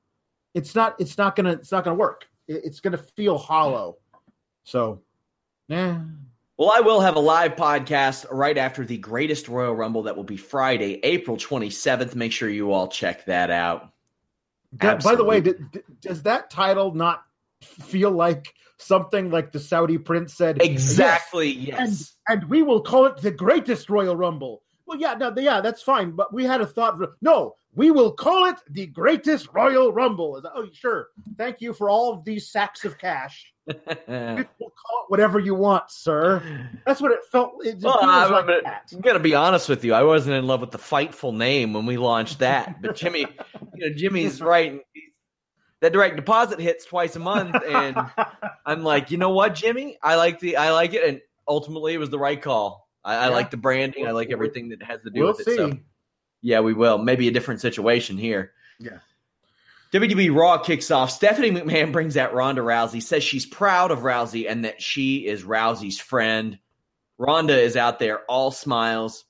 It's 0.52 0.74
not 0.74 0.96
it's 1.00 1.16
not 1.16 1.34
gonna 1.34 1.52
it's 1.52 1.72
not 1.72 1.82
gonna 1.82 1.96
work. 1.96 2.28
It, 2.46 2.60
it's 2.64 2.80
gonna 2.80 2.98
feel 2.98 3.38
hollow. 3.38 3.96
So, 4.64 5.00
yeah. 5.68 6.02
Well, 6.58 6.70
I 6.70 6.80
will 6.80 7.00
have 7.00 7.16
a 7.16 7.20
live 7.20 7.56
podcast 7.56 8.26
right 8.30 8.58
after 8.58 8.84
the 8.84 8.98
greatest 8.98 9.48
Royal 9.48 9.74
Rumble 9.74 10.02
that 10.02 10.14
will 10.14 10.24
be 10.24 10.36
Friday, 10.36 11.00
April 11.02 11.38
27th. 11.38 12.14
Make 12.14 12.32
sure 12.32 12.50
you 12.50 12.72
all 12.72 12.88
check 12.88 13.24
that 13.24 13.50
out. 13.50 13.94
That, 14.74 15.02
by 15.02 15.14
the 15.14 15.24
way, 15.24 15.42
does 16.02 16.24
that 16.24 16.50
title 16.50 16.94
not 16.94 17.24
feel 17.62 18.10
like 18.10 18.54
something 18.78 19.30
like 19.30 19.52
the 19.52 19.60
Saudi 19.60 19.98
prince 19.98 20.34
said. 20.34 20.62
Exactly, 20.62 21.50
yes. 21.50 21.78
yes. 21.78 22.16
And, 22.28 22.42
and 22.42 22.50
we 22.50 22.62
will 22.62 22.80
call 22.80 23.06
it 23.06 23.18
the 23.18 23.30
greatest 23.30 23.90
Royal 23.90 24.16
Rumble. 24.16 24.62
Well, 24.86 24.98
yeah, 24.98 25.14
no, 25.14 25.32
yeah, 25.36 25.60
that's 25.60 25.82
fine. 25.82 26.12
But 26.12 26.32
we 26.32 26.44
had 26.44 26.60
a 26.60 26.66
thought. 26.66 26.98
No, 27.20 27.54
we 27.74 27.90
will 27.90 28.12
call 28.12 28.46
it 28.46 28.56
the 28.68 28.86
greatest 28.86 29.48
Royal 29.52 29.92
Rumble. 29.92 30.42
Oh, 30.52 30.66
sure. 30.72 31.08
Thank 31.38 31.60
you 31.60 31.72
for 31.72 31.88
all 31.88 32.12
of 32.12 32.24
these 32.24 32.50
sacks 32.50 32.84
of 32.84 32.98
cash. 32.98 33.52
we'll 33.66 33.76
call 34.08 34.44
it 34.48 35.08
whatever 35.08 35.38
you 35.38 35.54
want, 35.54 35.90
sir. 35.90 36.42
That's 36.84 37.00
what 37.00 37.12
it 37.12 37.20
felt. 37.30 37.52
It 37.64 37.78
well, 37.80 37.98
I'm, 38.02 38.32
like 38.32 38.64
I'm 38.66 39.00
gonna 39.00 39.20
be 39.20 39.34
honest 39.36 39.68
with 39.68 39.84
you. 39.84 39.94
I 39.94 40.02
wasn't 40.02 40.34
in 40.34 40.46
love 40.46 40.60
with 40.60 40.72
the 40.72 40.78
Fightful 40.78 41.36
name 41.36 41.72
when 41.72 41.86
we 41.86 41.96
launched 41.96 42.40
that, 42.40 42.82
but 42.82 42.96
Jimmy, 42.96 43.26
you 43.74 43.88
know, 43.88 43.94
Jimmy's 43.94 44.40
right. 44.40 44.80
That 45.80 45.92
direct 45.92 46.16
deposit 46.16 46.60
hits 46.60 46.84
twice 46.84 47.16
a 47.16 47.20
month, 47.20 47.54
and 47.54 47.96
I'm 48.66 48.82
like, 48.82 49.10
you 49.10 49.16
know 49.16 49.30
what, 49.30 49.54
Jimmy? 49.54 49.98
I 50.02 50.16
like 50.16 50.38
the, 50.38 50.56
I 50.56 50.72
like 50.72 50.92
it, 50.92 51.08
and 51.08 51.20
ultimately, 51.48 51.94
it 51.94 51.98
was 51.98 52.10
the 52.10 52.18
right 52.18 52.40
call. 52.40 52.88
I, 53.04 53.14
yeah. 53.14 53.20
I 53.20 53.28
like 53.28 53.50
the 53.50 53.56
branding. 53.56 54.06
I 54.06 54.10
like 54.10 54.30
everything 54.30 54.70
that 54.70 54.82
has 54.82 55.00
to 55.02 55.10
do 55.10 55.20
we'll 55.20 55.32
with 55.32 55.44
see. 55.44 55.52
it. 55.52 55.56
So, 55.56 55.78
yeah, 56.42 56.60
we 56.60 56.74
will. 56.74 56.98
Maybe 56.98 57.28
a 57.28 57.30
different 57.30 57.60
situation 57.60 58.18
here. 58.18 58.52
Yeah. 58.78 58.98
WWE 59.92 60.34
Raw 60.34 60.58
kicks 60.58 60.90
off. 60.90 61.10
Stephanie 61.10 61.50
McMahon 61.50 61.92
brings 61.92 62.16
out 62.16 62.34
Ronda 62.34 62.62
Rousey, 62.62 63.02
says 63.02 63.24
she's 63.24 63.46
proud 63.46 63.90
of 63.90 64.00
Rousey 64.00 64.48
and 64.48 64.64
that 64.64 64.80
she 64.80 65.26
is 65.26 65.42
Rousey's 65.42 65.98
friend. 65.98 66.58
Ronda 67.18 67.58
is 67.58 67.76
out 67.76 67.98
there, 67.98 68.20
all 68.20 68.50
smiles. 68.50 69.24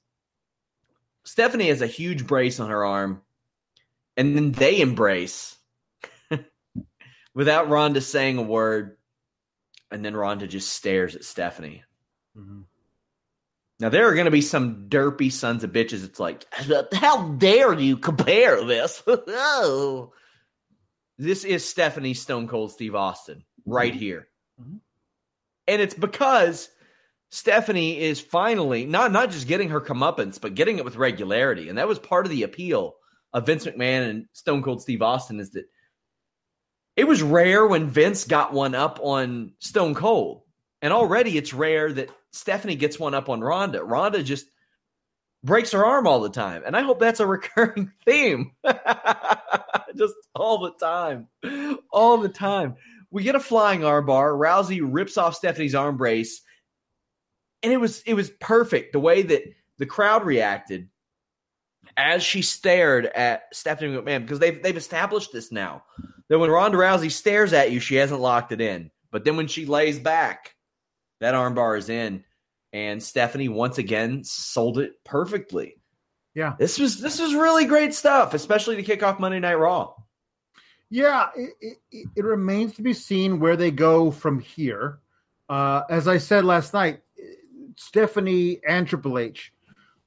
Stephanie 1.25 1.69
has 1.69 1.81
a 1.81 1.87
huge 1.87 2.27
brace 2.27 2.61
on 2.61 2.71
her 2.71 2.85
arm, 2.85 3.23
and 4.17 4.37
then 4.37 4.53
they 4.53 4.81
embrace 4.81 5.57
without 7.35 7.69
Ronda 7.69 8.01
saying 8.01 8.39
a 8.39 8.43
word. 8.43 8.97
And 9.91 10.05
then 10.05 10.17
Ronda 10.17 10.47
just 10.47 10.73
stares 10.73 11.17
at 11.17 11.25
Stephanie. 11.25 11.83
Mm-hmm. 12.37 12.61
Now 13.81 13.89
there 13.89 14.09
are 14.09 14.15
going 14.15 14.27
to 14.27 14.31
be 14.31 14.43
some 14.43 14.87
derpy 14.89 15.33
sons 15.33 15.65
of 15.65 15.73
bitches. 15.73 16.05
It's 16.05 16.21
like, 16.21 16.45
how 16.93 17.29
dare 17.31 17.73
you 17.73 17.97
compare 17.97 18.65
this? 18.65 19.03
oh. 19.09 20.13
This 21.19 21.45
is 21.45 21.69
Stephanie 21.69 22.15
Stone 22.15 22.49
Cold 22.49 22.73
Steve 22.73 22.95
Austin 22.95 23.45
right 23.67 23.95
here. 23.95 24.29
Mm-hmm. 24.61 24.77
And 25.67 25.83
it's 25.83 25.95
because 25.95 26.69
Stephanie 27.31 28.01
is 28.01 28.21
finally 28.21 28.87
not 28.87 29.13
not 29.13 29.31
just 29.31 29.47
getting 29.47 29.71
her 29.71 29.81
comeuppance, 29.81 30.41
but 30.41 30.55
getting 30.55 30.79
it 30.79 30.85
with 30.85 30.97
regularity. 30.97 31.69
And 31.69 31.79
that 31.79 31.89
was 31.89 31.99
part 31.99 32.27
of 32.27 32.31
the 32.31 32.43
appeal 32.43 32.97
of 33.33 33.47
Vince 33.47 33.67
McMahon 33.67 34.11
and 34.11 34.27
Stone 34.33 34.63
Cold 34.63 34.83
Steve 34.83 35.03
Austin 35.03 35.41
is 35.41 35.51
that 35.51 35.65
it 36.97 37.07
was 37.07 37.23
rare 37.23 37.67
when 37.67 37.89
Vince 37.89 38.25
got 38.25 38.53
one 38.53 38.75
up 38.75 38.99
on 39.03 39.53
Stone 39.59 39.95
Cold. 39.95 40.43
And 40.83 40.93
already 40.93 41.37
it's 41.37 41.53
rare 41.53 41.93
that 41.93 42.11
Stephanie 42.33 42.75
gets 42.75 42.99
one 42.99 43.15
up 43.15 43.29
on 43.29 43.41
Ronda. 43.41 43.85
Ronda 43.85 44.23
just 44.23 44.47
breaks 45.43 45.73
her 45.73 45.85
arm 45.85 46.07
all 46.07 46.21
the 46.21 46.31
time. 46.31 46.63
And 46.65 46.77
I 46.77 46.83
hope 46.83 47.01
that's 47.01 47.21
a 47.21 47.27
recurring 47.27 47.93
theme. 48.05 48.53
Just 49.97 50.15
all 50.35 50.59
the 50.59 50.73
time. 50.81 51.29
All 51.93 52.19
the 52.19 52.29
time. 52.29 52.77
We 53.11 53.23
get 53.23 53.35
a 53.35 53.41
flying 53.41 53.81
armbar. 53.81 54.39
Rousey 54.39 54.81
rips 54.83 55.19
off 55.19 55.35
Stephanie's 55.35 55.75
arm 55.75 55.97
brace. 55.97 56.43
And 57.63 57.73
it 57.73 57.79
was 57.79 58.03
it 58.07 58.15
was 58.15 58.31
perfect 58.41 58.93
the 58.93 59.01
way 59.01 59.23
that 59.23 59.43
the 59.79 59.85
crowd 59.87 60.25
reacted 60.25 60.89
as 61.97 62.23
she 62.23 62.41
stared 62.41 63.07
at 63.07 63.45
Stephanie 63.53 63.95
McMahon 63.95 64.23
because 64.23 64.39
they've 64.39 64.63
they've 64.63 64.77
established 64.77 65.33
this 65.33 65.53
now. 65.53 65.83
That 66.31 66.39
when 66.39 66.51
Ronda 66.51 66.79
Rousey 66.79 67.11
stares 67.11 67.53
at 67.53 67.71
you, 67.71 67.81
she 67.81 67.97
hasn't 67.97 68.21
locked 68.21 68.53
it 68.53 68.63
in. 68.63 68.91
But 69.11 69.25
then 69.25 69.37
when 69.37 69.49
she 69.49 69.67
lays 69.67 69.99
back, 69.99 70.55
that 71.21 71.35
armbar 71.35 71.77
is 71.77 71.91
in 71.91 72.25
and 72.73 73.03
Stephanie 73.03 73.49
once 73.49 73.79
again 73.79 74.25
sold 74.25 74.79
it 74.79 75.03
perfectly. 75.05 75.77
Yeah, 76.35 76.55
this 76.59 76.79
was 76.79 77.01
this 77.01 77.19
was 77.19 77.35
really 77.35 77.65
great 77.65 77.93
stuff, 77.93 78.35
especially 78.35 78.77
to 78.77 78.83
kick 78.83 79.03
off 79.03 79.19
Monday 79.19 79.41
Night 79.41 79.59
Raw. 79.59 79.95
Yeah, 80.89 81.29
it, 81.37 81.79
it, 81.91 82.09
it 82.17 82.25
remains 82.25 82.75
to 82.75 82.83
be 82.83 82.93
seen 82.93 83.41
where 83.41 83.57
they 83.57 83.71
go 83.71 84.11
from 84.11 84.41
here. 84.41 84.99
Uh, 85.49 85.83
as 85.91 86.09
I 86.09 86.19
said 86.19 86.45
last 86.45 86.73
night, 86.73 87.03
Stephanie 87.77 88.61
and 88.67 88.87
Triple 88.87 89.19
H 89.19 89.53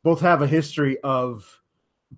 both 0.03 0.21
have 0.21 0.41
a 0.41 0.47
history 0.47 0.97
of 1.01 1.61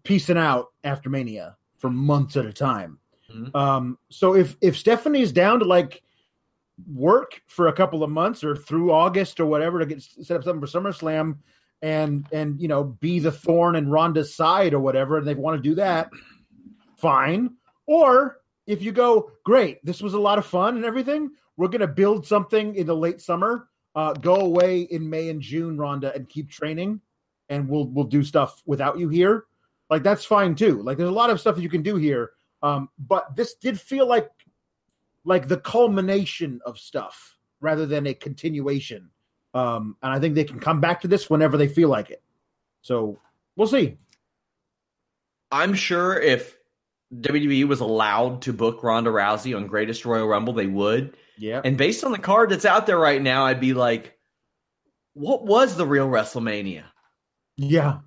piecing 0.03 0.37
out 0.37 0.67
after 0.83 1.09
Mania 1.09 1.57
for 1.77 1.89
months 1.89 2.37
at 2.37 2.45
a 2.45 2.53
time. 2.53 2.99
Mm-hmm. 3.35 3.57
Um, 3.57 3.97
so 4.09 4.35
if 4.35 4.55
if 4.61 4.77
Stephanie's 4.77 5.31
down 5.31 5.59
to 5.59 5.65
like 5.65 6.01
work 6.93 7.41
for 7.47 7.67
a 7.67 7.73
couple 7.73 8.03
of 8.03 8.09
months 8.09 8.43
or 8.43 8.55
through 8.55 8.91
August 8.91 9.39
or 9.39 9.45
whatever 9.45 9.79
to 9.79 9.85
get 9.85 10.01
set 10.01 10.37
up 10.37 10.43
something 10.43 10.65
for 10.65 10.67
SummerSlam 10.67 11.37
and 11.81 12.27
and 12.31 12.59
you 12.59 12.67
know 12.67 12.83
be 12.83 13.19
the 13.19 13.31
thorn 13.31 13.75
in 13.75 13.89
Ronda's 13.89 14.33
side 14.33 14.73
or 14.73 14.79
whatever, 14.79 15.17
and 15.17 15.27
they 15.27 15.35
want 15.35 15.61
to 15.61 15.69
do 15.69 15.75
that, 15.75 16.09
fine. 16.97 17.51
Or 17.85 18.41
if 18.65 18.81
you 18.81 18.91
go, 18.91 19.31
great, 19.43 19.85
this 19.85 20.01
was 20.01 20.13
a 20.13 20.19
lot 20.19 20.39
of 20.39 20.45
fun 20.45 20.75
and 20.75 20.85
everything, 20.85 21.31
we're 21.57 21.67
gonna 21.67 21.87
build 21.87 22.25
something 22.25 22.75
in 22.75 22.87
the 22.87 22.95
late 22.95 23.21
summer. 23.21 23.67
Uh, 23.93 24.11
go 24.13 24.35
away 24.35 24.81
in 24.81 25.09
May 25.09 25.29
and 25.29 25.41
June, 25.41 25.77
Ronda, 25.77 26.13
and 26.13 26.27
keep 26.27 26.49
training, 26.49 26.99
and 27.49 27.69
we'll 27.69 27.85
we'll 27.87 28.05
do 28.05 28.23
stuff 28.23 28.61
without 28.65 28.99
you 28.99 29.07
here. 29.09 29.45
Like 29.89 30.03
that's 30.03 30.25
fine 30.25 30.55
too. 30.55 30.81
Like 30.81 30.97
there's 30.97 31.09
a 31.09 31.13
lot 31.13 31.29
of 31.29 31.39
stuff 31.39 31.55
that 31.55 31.61
you 31.61 31.69
can 31.69 31.83
do 31.83 31.95
here. 31.95 32.31
Um, 32.61 32.89
but 32.97 33.35
this 33.35 33.55
did 33.55 33.79
feel 33.79 34.07
like 34.07 34.29
like 35.23 35.47
the 35.47 35.57
culmination 35.57 36.61
of 36.65 36.77
stuff 36.77 37.37
rather 37.59 37.85
than 37.85 38.07
a 38.07 38.13
continuation. 38.13 39.09
Um, 39.53 39.95
and 40.03 40.13
I 40.13 40.19
think 40.19 40.35
they 40.35 40.43
can 40.43 40.59
come 40.59 40.79
back 40.79 41.01
to 41.01 41.07
this 41.07 41.29
whenever 41.29 41.57
they 41.57 41.67
feel 41.67 41.89
like 41.89 42.11
it. 42.11 42.21
So 42.81 43.19
we'll 43.55 43.67
see. 43.67 43.97
I'm 45.51 45.73
sure 45.73 46.19
if 46.19 46.57
WWE 47.21 47.67
was 47.67 47.79
allowed 47.79 48.41
to 48.43 48.53
book 48.53 48.83
Ronda 48.83 49.09
Rousey 49.09 49.55
on 49.55 49.67
Greatest 49.67 50.05
Royal 50.05 50.27
Rumble, 50.27 50.53
they 50.53 50.67
would. 50.67 51.17
Yeah. 51.37 51.61
And 51.63 51.77
based 51.77 52.03
on 52.03 52.11
the 52.11 52.19
card 52.19 52.49
that's 52.49 52.65
out 52.65 52.85
there 52.85 52.99
right 52.99 53.21
now, 53.21 53.45
I'd 53.45 53.59
be 53.59 53.73
like, 53.73 54.17
what 55.13 55.45
was 55.45 55.75
the 55.75 55.85
real 55.85 56.09
WrestleMania? 56.09 56.83
Yeah. 57.57 57.99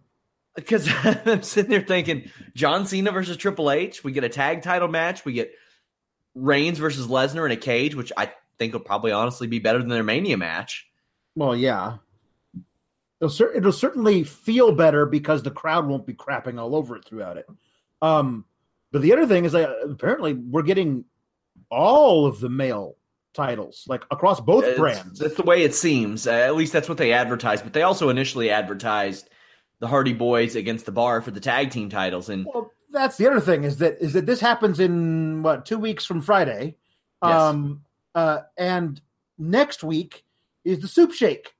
Because 0.58 0.88
I'm 1.04 1.42
sitting 1.42 1.70
there 1.70 1.80
thinking 1.80 2.30
John 2.54 2.86
Cena 2.86 3.12
versus 3.12 3.36
Triple 3.36 3.70
H. 3.70 4.02
We 4.02 4.12
get 4.12 4.24
a 4.24 4.28
tag 4.28 4.62
title 4.62 4.88
match. 4.88 5.24
We 5.24 5.32
get 5.32 5.52
Reigns 6.34 6.78
versus 6.78 7.06
Lesnar 7.06 7.46
in 7.46 7.52
a 7.52 7.56
cage, 7.56 7.94
which 7.94 8.12
I 8.16 8.32
think 8.58 8.72
will 8.72 8.80
probably 8.80 9.12
honestly 9.12 9.46
be 9.46 9.60
better 9.60 9.78
than 9.78 9.88
their 9.88 10.02
Mania 10.02 10.36
match. 10.36 10.86
Well, 11.36 11.54
yeah. 11.54 11.98
It'll, 13.20 13.30
cer- 13.30 13.54
it'll 13.54 13.72
certainly 13.72 14.24
feel 14.24 14.72
better 14.72 15.06
because 15.06 15.42
the 15.42 15.50
crowd 15.50 15.86
won't 15.86 16.06
be 16.06 16.14
crapping 16.14 16.58
all 16.58 16.74
over 16.74 16.96
it 16.96 17.04
throughout 17.04 17.36
it. 17.36 17.46
Um, 18.02 18.44
but 18.90 19.02
the 19.02 19.12
other 19.12 19.26
thing 19.26 19.44
is, 19.44 19.52
that 19.52 19.70
apparently, 19.88 20.34
we're 20.34 20.62
getting 20.62 21.04
all 21.70 22.26
of 22.26 22.40
the 22.40 22.48
male 22.48 22.96
titles, 23.34 23.84
like 23.86 24.04
across 24.10 24.40
both 24.40 24.64
it's, 24.64 24.78
brands. 24.78 25.18
That's 25.18 25.34
the 25.34 25.42
way 25.42 25.62
it 25.62 25.74
seems. 25.74 26.26
Uh, 26.26 26.32
at 26.32 26.56
least 26.56 26.72
that's 26.72 26.88
what 26.88 26.98
they 26.98 27.12
advertised. 27.12 27.64
But 27.64 27.72
they 27.72 27.82
also 27.82 28.08
initially 28.08 28.50
advertised 28.50 29.28
the 29.80 29.86
Hardy 29.86 30.12
Boys 30.12 30.56
against 30.56 30.86
the 30.86 30.92
Bar 30.92 31.22
for 31.22 31.30
the 31.30 31.40
tag 31.40 31.70
team 31.70 31.88
titles, 31.88 32.28
and 32.28 32.46
well, 32.46 32.70
that's 32.90 33.16
the 33.16 33.30
other 33.30 33.40
thing 33.40 33.64
is 33.64 33.78
that 33.78 33.98
is 34.00 34.12
that 34.14 34.26
this 34.26 34.40
happens 34.40 34.80
in 34.80 35.42
what 35.42 35.66
two 35.66 35.78
weeks 35.78 36.04
from 36.04 36.20
Friday, 36.20 36.76
yes. 37.22 37.32
um, 37.32 37.82
uh, 38.14 38.40
and 38.56 39.00
next 39.38 39.82
week 39.82 40.24
is 40.64 40.80
the 40.80 40.88
Soup 40.88 41.12
Shake. 41.12 41.54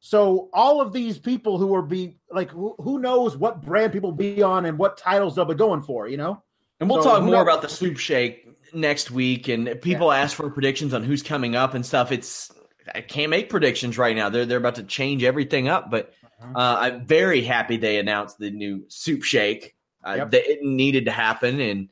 So 0.00 0.50
all 0.52 0.82
of 0.82 0.92
these 0.92 1.18
people 1.18 1.58
who 1.58 1.74
are 1.74 1.80
be 1.80 2.18
like, 2.30 2.50
who, 2.50 2.74
who 2.78 2.98
knows 2.98 3.38
what 3.38 3.62
brand 3.62 3.90
people 3.90 4.12
be 4.12 4.42
on 4.42 4.66
and 4.66 4.78
what 4.78 4.98
titles 4.98 5.34
they'll 5.34 5.46
be 5.46 5.54
going 5.54 5.80
for, 5.80 6.06
you 6.06 6.18
know. 6.18 6.42
And 6.78 6.90
we'll 6.90 7.02
so, 7.02 7.10
talk 7.10 7.22
more 7.22 7.40
about 7.40 7.62
the 7.62 7.70
Soup 7.70 7.96
Shake 7.96 8.46
next 8.74 9.10
week. 9.10 9.48
And 9.48 9.80
people 9.80 10.08
yeah. 10.08 10.20
ask 10.20 10.36
for 10.36 10.50
predictions 10.50 10.92
on 10.92 11.04
who's 11.04 11.22
coming 11.22 11.56
up 11.56 11.72
and 11.72 11.86
stuff. 11.86 12.12
It's 12.12 12.52
I 12.94 13.00
can't 13.00 13.30
make 13.30 13.48
predictions 13.48 13.96
right 13.96 14.14
now. 14.14 14.28
They're 14.28 14.44
they're 14.44 14.58
about 14.58 14.74
to 14.74 14.82
change 14.82 15.24
everything 15.24 15.68
up, 15.68 15.90
but. 15.90 16.12
Uh, 16.40 16.76
I'm 16.80 17.06
very 17.06 17.42
happy 17.42 17.76
they 17.76 17.98
announced 17.98 18.38
the 18.38 18.50
new 18.50 18.84
Soup 18.88 19.22
Shake. 19.22 19.76
Uh, 20.06 20.14
yep. 20.18 20.30
That 20.32 20.50
it 20.50 20.62
needed 20.62 21.06
to 21.06 21.10
happen, 21.10 21.60
and 21.60 21.88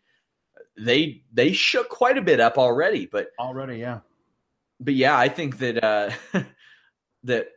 they 0.76 1.22
they 1.32 1.52
shook 1.52 1.88
quite 1.88 2.18
a 2.18 2.22
bit 2.22 2.40
up 2.40 2.58
already. 2.58 3.06
But 3.06 3.28
already, 3.38 3.78
yeah. 3.78 4.00
But 4.80 4.94
yeah, 4.94 5.16
I 5.16 5.28
think 5.28 5.58
that 5.58 5.82
uh, 5.82 6.11
that 7.25 7.49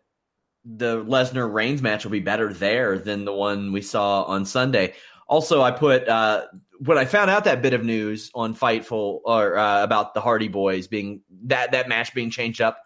the 0.64 1.04
Lesnar 1.04 1.52
Reigns 1.52 1.82
match 1.82 2.04
will 2.04 2.12
be 2.12 2.20
better 2.20 2.54
there 2.54 2.98
than 2.98 3.26
the 3.26 3.34
one 3.34 3.72
we 3.72 3.82
saw 3.82 4.24
on 4.24 4.46
Sunday. 4.46 4.94
Also, 5.28 5.62
I 5.62 5.72
put 5.72 6.08
uh, 6.08 6.46
when 6.80 6.98
I 6.98 7.06
found 7.06 7.30
out 7.30 7.44
that 7.46 7.62
bit 7.62 7.74
of 7.74 7.84
news 7.84 8.32
on 8.34 8.56
Fightful 8.56 9.22
or 9.26 9.58
uh, 9.58 9.84
about 9.84 10.14
the 10.14 10.22
Hardy 10.22 10.48
Boys 10.48 10.88
being 10.88 11.22
that 11.46 11.72
that 11.72 11.90
match 11.90 12.14
being 12.14 12.30
changed 12.30 12.62
up. 12.62 12.80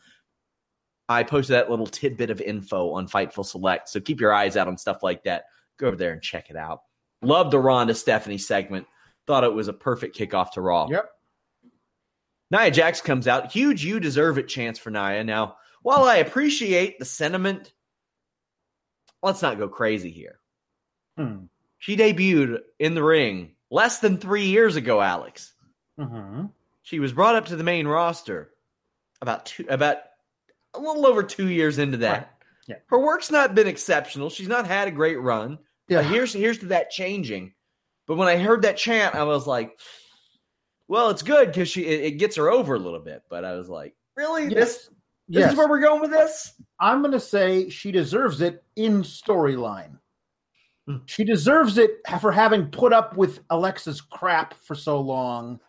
I 1.09 1.23
posted 1.23 1.55
that 1.55 1.71
little 1.71 1.87
tidbit 1.87 2.29
of 2.29 2.39
info 2.39 2.91
on 2.91 3.07
Fightful 3.07 3.43
Select. 3.43 3.89
So 3.89 3.99
keep 3.99 4.21
your 4.21 4.31
eyes 4.31 4.55
out 4.55 4.67
on 4.67 4.77
stuff 4.77 5.01
like 5.01 5.23
that. 5.23 5.45
Go 5.77 5.87
over 5.87 5.95
there 5.95 6.13
and 6.13 6.21
check 6.21 6.51
it 6.51 6.55
out. 6.55 6.83
Love 7.23 7.49
the 7.49 7.59
Ronda 7.59 7.95
Stephanie 7.95 8.37
segment. 8.37 8.85
Thought 9.25 9.43
it 9.43 9.53
was 9.53 9.67
a 9.67 9.73
perfect 9.73 10.15
kickoff 10.15 10.51
to 10.51 10.61
Raw. 10.61 10.87
Yep. 10.89 11.09
Nia 12.51 12.71
Jax 12.71 13.01
comes 13.01 13.27
out. 13.27 13.51
Huge 13.51 13.83
you 13.83 13.99
deserve 13.99 14.37
it 14.37 14.47
chance 14.47 14.77
for 14.77 14.91
Nia. 14.91 15.23
Now, 15.23 15.57
while 15.81 16.03
I 16.03 16.17
appreciate 16.17 16.99
the 16.99 17.05
sentiment, 17.05 17.73
let's 19.23 19.41
not 19.41 19.57
go 19.57 19.67
crazy 19.67 20.11
here. 20.11 20.39
Hmm. 21.17 21.45
She 21.79 21.97
debuted 21.97 22.59
in 22.77 22.93
the 22.93 23.03
ring 23.03 23.55
less 23.71 23.99
than 23.99 24.17
three 24.17 24.45
years 24.45 24.75
ago, 24.75 25.01
Alex. 25.01 25.53
Mm-hmm. 25.99 26.45
She 26.83 26.99
was 26.99 27.13
brought 27.13 27.35
up 27.35 27.47
to 27.47 27.55
the 27.55 27.63
main 27.63 27.87
roster 27.87 28.51
about 29.21 29.45
two, 29.47 29.65
about 29.69 29.97
a 30.73 30.79
little 30.79 31.05
over 31.05 31.23
two 31.23 31.49
years 31.49 31.77
into 31.79 31.97
that. 31.97 32.17
Right. 32.17 32.27
Yeah. 32.67 32.75
Her 32.87 32.99
work's 32.99 33.31
not 33.31 33.55
been 33.55 33.67
exceptional. 33.67 34.29
She's 34.29 34.47
not 34.47 34.67
had 34.67 34.87
a 34.87 34.91
great 34.91 35.19
run. 35.19 35.57
Yeah. 35.87 35.97
But 36.03 36.11
here's 36.11 36.33
here's 36.33 36.59
to 36.59 36.67
that 36.67 36.91
changing. 36.91 37.53
But 38.07 38.17
when 38.17 38.27
I 38.27 38.37
heard 38.37 38.61
that 38.63 38.77
chant, 38.77 39.15
I 39.15 39.23
was 39.23 39.47
like, 39.47 39.79
well, 40.87 41.09
it's 41.09 41.21
good 41.23 41.47
because 41.47 41.69
she 41.69 41.85
it, 41.85 42.03
it 42.05 42.11
gets 42.19 42.35
her 42.35 42.49
over 42.49 42.75
a 42.75 42.79
little 42.79 42.99
bit. 42.99 43.23
But 43.29 43.45
I 43.45 43.53
was 43.53 43.69
like, 43.69 43.95
really? 44.15 44.43
Yes. 44.43 44.53
This 44.53 44.89
this 45.31 45.41
Yes. 45.41 45.51
is 45.51 45.57
where 45.57 45.67
we're 45.67 45.79
going 45.79 46.01
with 46.01 46.09
this? 46.11 46.53
I'm 46.79 47.01
going 47.01 47.11
to 47.11 47.19
say 47.19 47.69
she 47.69 47.91
deserves 47.91 48.41
it 48.41 48.63
in 48.75 49.03
storyline. 49.03 49.99
Hmm. 50.87 50.97
She 51.05 51.23
deserves 51.23 51.77
it 51.77 51.97
for 52.19 52.31
having 52.31 52.65
put 52.71 52.93
up 52.93 53.15
with 53.15 53.41
Alexa's 53.51 54.01
crap 54.01 54.55
for 54.55 54.73
so 54.73 54.99
long, 54.99 55.59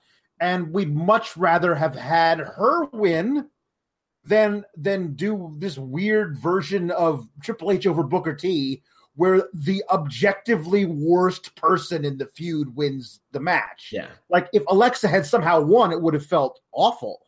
and 0.41 0.73
we'd 0.73 0.95
much 0.95 1.37
rather 1.37 1.75
have 1.75 1.95
had 1.95 2.39
her 2.41 2.87
win 2.87 3.51
than 4.25 4.65
than 4.77 5.15
do 5.15 5.55
this 5.59 5.79
weird 5.79 6.39
version 6.39 6.91
of 6.91 7.27
Triple 7.43 7.71
H 7.73 7.87
over 7.87 8.03
Booker 8.03 8.35
T, 8.35 8.83
where 9.17 9.49
the 9.55 9.83
objectively 9.91 10.85
worst 10.87 11.55
person 11.57 12.05
in 12.05 12.19
the 12.19 12.27
feud 12.27 12.75
wins 12.77 13.21
the 13.33 13.41
match 13.41 13.91
Yeah. 13.93 14.09
like 14.29 14.49
if 14.53 14.63
Alexa 14.69 15.09
had 15.09 15.27
somehow 15.27 15.61
won, 15.61 15.93
it 15.93 16.01
would 16.01 16.15
have 16.15 16.27
felt 16.27 16.61
awful. 16.73 17.21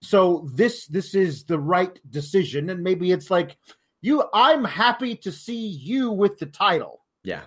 So 0.00 0.48
this 0.54 0.86
this 0.86 1.14
is 1.14 1.44
the 1.44 1.58
right 1.58 1.98
decision, 2.10 2.70
and 2.70 2.82
maybe 2.82 3.12
it's 3.12 3.30
like 3.30 3.56
you. 4.00 4.24
I'm 4.34 4.64
happy 4.64 5.14
to 5.16 5.30
see 5.30 5.66
you 5.66 6.10
with 6.10 6.38
the 6.38 6.46
title, 6.46 7.04
Yeah. 7.22 7.42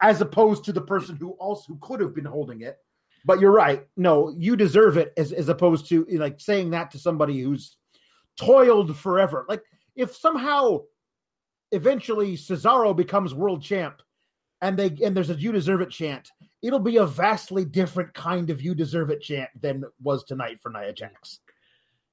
as 0.00 0.20
opposed 0.22 0.64
to 0.64 0.72
the 0.72 0.80
person 0.80 1.16
who 1.16 1.32
also 1.32 1.74
could 1.82 2.00
have 2.00 2.14
been 2.14 2.24
holding 2.24 2.62
it. 2.62 2.78
But 3.26 3.38
you're 3.38 3.52
right. 3.52 3.86
No, 3.98 4.30
you 4.38 4.56
deserve 4.56 4.96
it, 4.96 5.12
as 5.18 5.32
as 5.32 5.50
opposed 5.50 5.86
to 5.90 6.06
like 6.12 6.40
saying 6.40 6.70
that 6.70 6.90
to 6.92 6.98
somebody 6.98 7.38
who's 7.40 7.76
toiled 8.36 8.96
forever. 8.96 9.46
Like 9.48 9.62
if 9.96 10.14
somehow 10.14 10.82
eventually 11.72 12.36
Cesaro 12.36 12.96
becomes 12.96 13.34
world 13.34 13.62
champ 13.62 14.02
and 14.60 14.76
they 14.76 14.96
and 15.04 15.16
there's 15.16 15.30
a 15.30 15.34
you 15.34 15.52
deserve 15.52 15.80
it 15.80 15.90
chant, 15.90 16.30
it'll 16.62 16.78
be 16.78 16.96
a 16.98 17.06
vastly 17.06 17.64
different 17.64 18.14
kind 18.14 18.50
of 18.50 18.60
you 18.62 18.74
deserve 18.74 19.10
it 19.10 19.22
chant 19.22 19.50
than 19.60 19.84
was 20.02 20.24
tonight 20.24 20.60
for 20.60 20.70
Nia 20.70 20.92
Jax. 20.92 21.40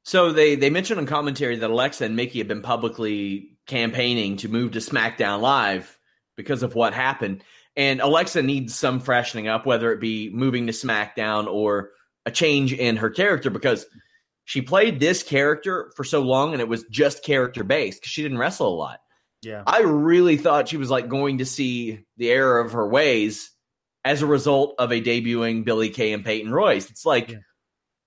So 0.03 0.31
they 0.31 0.55
they 0.55 0.69
mentioned 0.69 0.99
in 0.99 1.05
commentary 1.05 1.57
that 1.57 1.69
Alexa 1.69 2.05
and 2.05 2.15
Mickie 2.15 2.39
have 2.39 2.47
been 2.47 2.61
publicly 2.61 3.57
campaigning 3.65 4.37
to 4.37 4.47
move 4.47 4.71
to 4.71 4.79
SmackDown 4.79 5.41
Live 5.41 5.97
because 6.37 6.63
of 6.63 6.75
what 6.75 6.93
happened. 6.93 7.43
And 7.75 7.99
Alexa 8.01 8.41
needs 8.41 8.73
some 8.73 8.99
freshening 8.99 9.47
up, 9.47 9.65
whether 9.65 9.91
it 9.91 9.99
be 9.99 10.29
moving 10.29 10.67
to 10.67 10.73
SmackDown 10.73 11.45
or 11.47 11.91
a 12.25 12.31
change 12.31 12.73
in 12.73 12.97
her 12.97 13.09
character, 13.09 13.49
because 13.49 13.85
she 14.47 14.61
played 14.61 15.01
this 15.01 15.23
character 15.23 15.91
for 15.97 16.05
so 16.05 16.21
long 16.21 16.53
and 16.53 16.61
it 16.61 16.69
was 16.69 16.85
just 16.85 17.21
character 17.21 17.65
based 17.65 17.99
because 17.99 18.11
she 18.11 18.21
didn't 18.23 18.37
wrestle 18.37 18.69
a 18.69 18.77
lot. 18.77 19.01
Yeah. 19.41 19.61
I 19.67 19.81
really 19.81 20.37
thought 20.37 20.69
she 20.69 20.77
was 20.77 20.89
like 20.89 21.09
going 21.09 21.39
to 21.39 21.45
see 21.45 22.05
the 22.15 22.31
error 22.31 22.61
of 22.61 22.71
her 22.71 22.87
ways 22.87 23.51
as 24.05 24.21
a 24.21 24.25
result 24.25 24.75
of 24.79 24.93
a 24.93 25.01
debuting 25.01 25.65
Billie 25.65 25.89
Kay 25.89 26.13
and 26.13 26.23
Peyton 26.23 26.49
Royce. 26.49 26.89
It's 26.89 27.05
like 27.05 27.35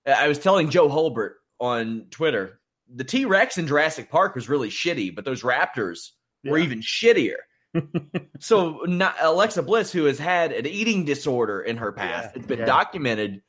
I 0.07 0.27
was 0.27 0.39
telling 0.39 0.71
Joe 0.71 0.89
Holbert 0.89 1.33
on 1.59 2.07
Twitter, 2.09 2.59
the 2.91 3.03
T 3.03 3.25
Rex 3.25 3.59
in 3.59 3.67
Jurassic 3.67 4.09
Park 4.09 4.33
was 4.33 4.49
really 4.49 4.69
shitty, 4.69 5.13
but 5.13 5.25
those 5.25 5.43
Raptors 5.43 6.09
were 6.43 6.57
even 6.57 6.79
shittier. 6.81 7.37
so 8.39 8.79
not, 8.87 9.15
Alexa 9.21 9.61
Bliss, 9.61 9.91
who 9.91 10.05
has 10.05 10.17
had 10.17 10.53
an 10.53 10.65
eating 10.65 11.05
disorder 11.05 11.61
in 11.61 11.77
her 11.77 11.91
past, 11.91 12.31
Yeah, 12.33 12.39
it's 12.39 12.47
been 12.47 12.59
yeah. 12.59 12.65
documented. 12.65 13.43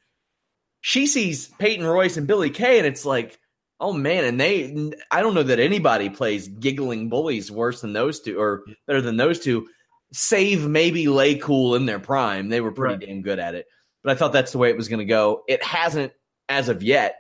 She 0.83 1.07
sees 1.07 1.49
Peyton 1.59 1.87
Royce 1.87 2.17
and 2.19 2.27
Billie 2.27 2.51
Kay, 2.51 2.77
and 2.79 2.87
it's 2.87 3.05
like, 3.07 3.39
oh 3.81 3.93
man, 3.93 4.25
and 4.25 4.39
they, 4.41 4.93
I 5.11 5.23
don't 5.23 5.35
know 5.35 5.43
that 5.45 5.59
anybody 5.59 6.11
plays 6.11 6.49
giggling 6.49 7.09
bullies 7.09 7.51
worse 7.51 7.81
than 7.81 7.93
those 7.95 8.21
two 8.21 8.39
or 8.39 8.65
better 8.87 9.01
than 9.01 9.17
those 9.17 9.41
two, 9.41 9.69
save 10.13 10.67
maybe 10.67 11.09
Lay 11.09 11.37
Cool 11.37 11.75
in 11.77 11.87
their 11.87 11.99
prime. 12.01 12.49
They 12.49 12.61
were 12.61 12.73
pretty 12.73 12.95
Right. 12.97 13.07
damn 13.07 13.23
good 13.23 13.39
at 13.39 13.55
it. 13.55 13.67
But 14.05 14.13
I 14.13 14.15
thought 14.19 14.33
that's 14.33 14.53
the 14.53 14.59
way 14.59 14.69
it 14.71 14.77
was 14.77 14.89
going 14.89 14.99
to 14.99 15.05
go. 15.05 15.43
It 15.49 15.63
hasn't 15.65 16.13
as 16.49 16.69
of 16.69 16.83
yet. 16.83 17.17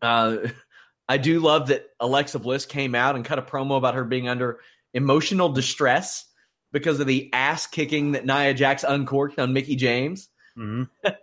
Uh, 0.00 0.36
I 1.08 1.16
do 1.18 1.40
love 1.40 1.68
that 1.68 1.86
Alexa 2.00 2.38
Bliss 2.38 2.64
came 2.64 2.94
out 2.94 3.16
and 3.16 3.24
cut 3.24 3.38
a 3.38 3.42
promo 3.42 3.76
about 3.76 3.94
her 3.94 4.04
being 4.04 4.28
under 4.28 4.60
emotional 4.94 5.48
distress 5.50 6.26
because 6.72 7.00
of 7.00 7.06
the 7.06 7.30
ass 7.32 7.66
kicking 7.66 8.12
that 8.12 8.24
Nia 8.24 8.54
Jax 8.54 8.84
uncorked 8.84 9.38
on 9.38 9.52
Mickie 9.52 9.76
James. 9.76 10.28
Mhm. 10.56 10.88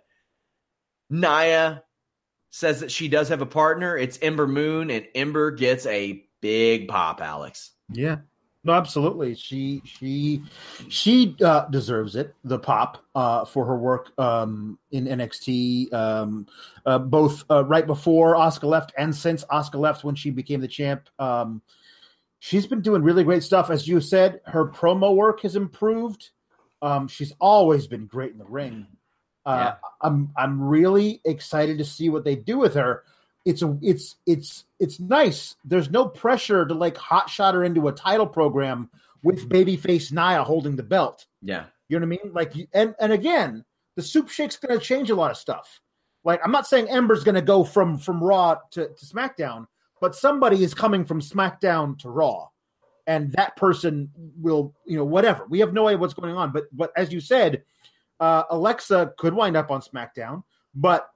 Nia 1.10 1.82
says 2.50 2.80
that 2.80 2.90
she 2.90 3.08
does 3.08 3.28
have 3.28 3.42
a 3.42 3.46
partner. 3.46 3.96
It's 3.96 4.18
Ember 4.22 4.46
Moon, 4.46 4.90
and 4.90 5.06
Ember 5.14 5.50
gets 5.50 5.86
a 5.86 6.24
big 6.40 6.88
pop, 6.88 7.20
Alex. 7.20 7.72
Yeah. 7.92 8.18
No, 8.62 8.74
absolutely. 8.74 9.34
She 9.36 9.80
she 9.86 10.42
she 10.88 11.34
uh, 11.42 11.66
deserves 11.68 12.14
it. 12.14 12.34
The 12.44 12.58
pop 12.58 13.02
uh, 13.14 13.46
for 13.46 13.64
her 13.64 13.76
work 13.76 14.12
um, 14.18 14.78
in 14.90 15.06
NXT, 15.06 15.92
um, 15.94 16.46
uh, 16.84 16.98
both 16.98 17.42
uh, 17.50 17.64
right 17.64 17.86
before 17.86 18.34
Asuka 18.34 18.64
left 18.64 18.92
and 18.98 19.14
since 19.14 19.44
Asuka 19.44 19.76
left 19.80 20.04
when 20.04 20.14
she 20.14 20.30
became 20.30 20.60
the 20.60 20.68
champ. 20.68 21.08
Um, 21.18 21.62
she's 22.40 22.66
been 22.66 22.82
doing 22.82 23.02
really 23.02 23.24
great 23.24 23.42
stuff. 23.42 23.70
As 23.70 23.88
you 23.88 23.98
said, 23.98 24.42
her 24.44 24.66
promo 24.66 25.14
work 25.14 25.40
has 25.40 25.56
improved. 25.56 26.28
Um, 26.82 27.08
she's 27.08 27.32
always 27.40 27.86
been 27.86 28.06
great 28.06 28.32
in 28.32 28.38
the 28.38 28.44
ring. 28.44 28.86
Uh, 29.46 29.72
I'm 30.02 30.30
I'm 30.36 30.62
really 30.62 31.20
excited 31.24 31.78
to 31.78 31.84
see 31.84 32.08
what 32.08 32.24
they 32.24 32.36
do 32.36 32.58
with 32.58 32.74
her. 32.74 33.04
It's 33.44 33.62
a 33.62 33.76
it's 33.80 34.16
it's 34.26 34.64
it's 34.78 35.00
nice. 35.00 35.56
There's 35.64 35.90
no 35.90 36.06
pressure 36.06 36.66
to 36.66 36.74
like 36.74 36.96
hot 36.96 37.30
shot 37.30 37.54
her 37.54 37.64
into 37.64 37.88
a 37.88 37.92
title 37.92 38.26
program 38.26 38.90
with 39.22 39.48
babyface 39.48 40.12
Nia 40.12 40.44
holding 40.44 40.76
the 40.76 40.82
belt. 40.82 41.26
Yeah. 41.42 41.64
You 41.88 41.98
know 41.98 42.06
what 42.06 42.18
I 42.20 42.24
mean? 42.24 42.32
Like, 42.32 42.52
and 42.72 42.94
and 43.00 43.12
again, 43.12 43.64
the 43.96 44.02
soup 44.02 44.28
shake's 44.28 44.56
going 44.56 44.78
to 44.78 44.84
change 44.84 45.10
a 45.10 45.14
lot 45.14 45.30
of 45.30 45.36
stuff. 45.36 45.80
Like, 46.22 46.40
I'm 46.44 46.52
not 46.52 46.66
saying 46.66 46.88
Ember's 46.88 47.24
going 47.24 47.34
to 47.34 47.42
go 47.42 47.64
from 47.64 47.98
from 47.98 48.22
Raw 48.22 48.56
to, 48.72 48.88
to 48.88 49.06
SmackDown, 49.06 49.66
but 50.00 50.14
somebody 50.14 50.62
is 50.62 50.74
coming 50.74 51.04
from 51.04 51.20
SmackDown 51.20 51.98
to 52.00 52.10
Raw, 52.10 52.48
and 53.06 53.32
that 53.32 53.56
person 53.56 54.10
will, 54.40 54.74
you 54.84 54.96
know, 54.96 55.04
whatever. 55.04 55.46
We 55.48 55.60
have 55.60 55.72
no 55.72 55.88
idea 55.88 55.98
what's 55.98 56.14
going 56.14 56.34
on, 56.34 56.52
but 56.52 56.64
but 56.72 56.92
as 56.96 57.12
you 57.12 57.20
said, 57.20 57.62
uh, 58.20 58.44
Alexa 58.50 59.12
could 59.18 59.34
wind 59.34 59.56
up 59.56 59.70
on 59.70 59.80
SmackDown, 59.80 60.42
but 60.74 61.08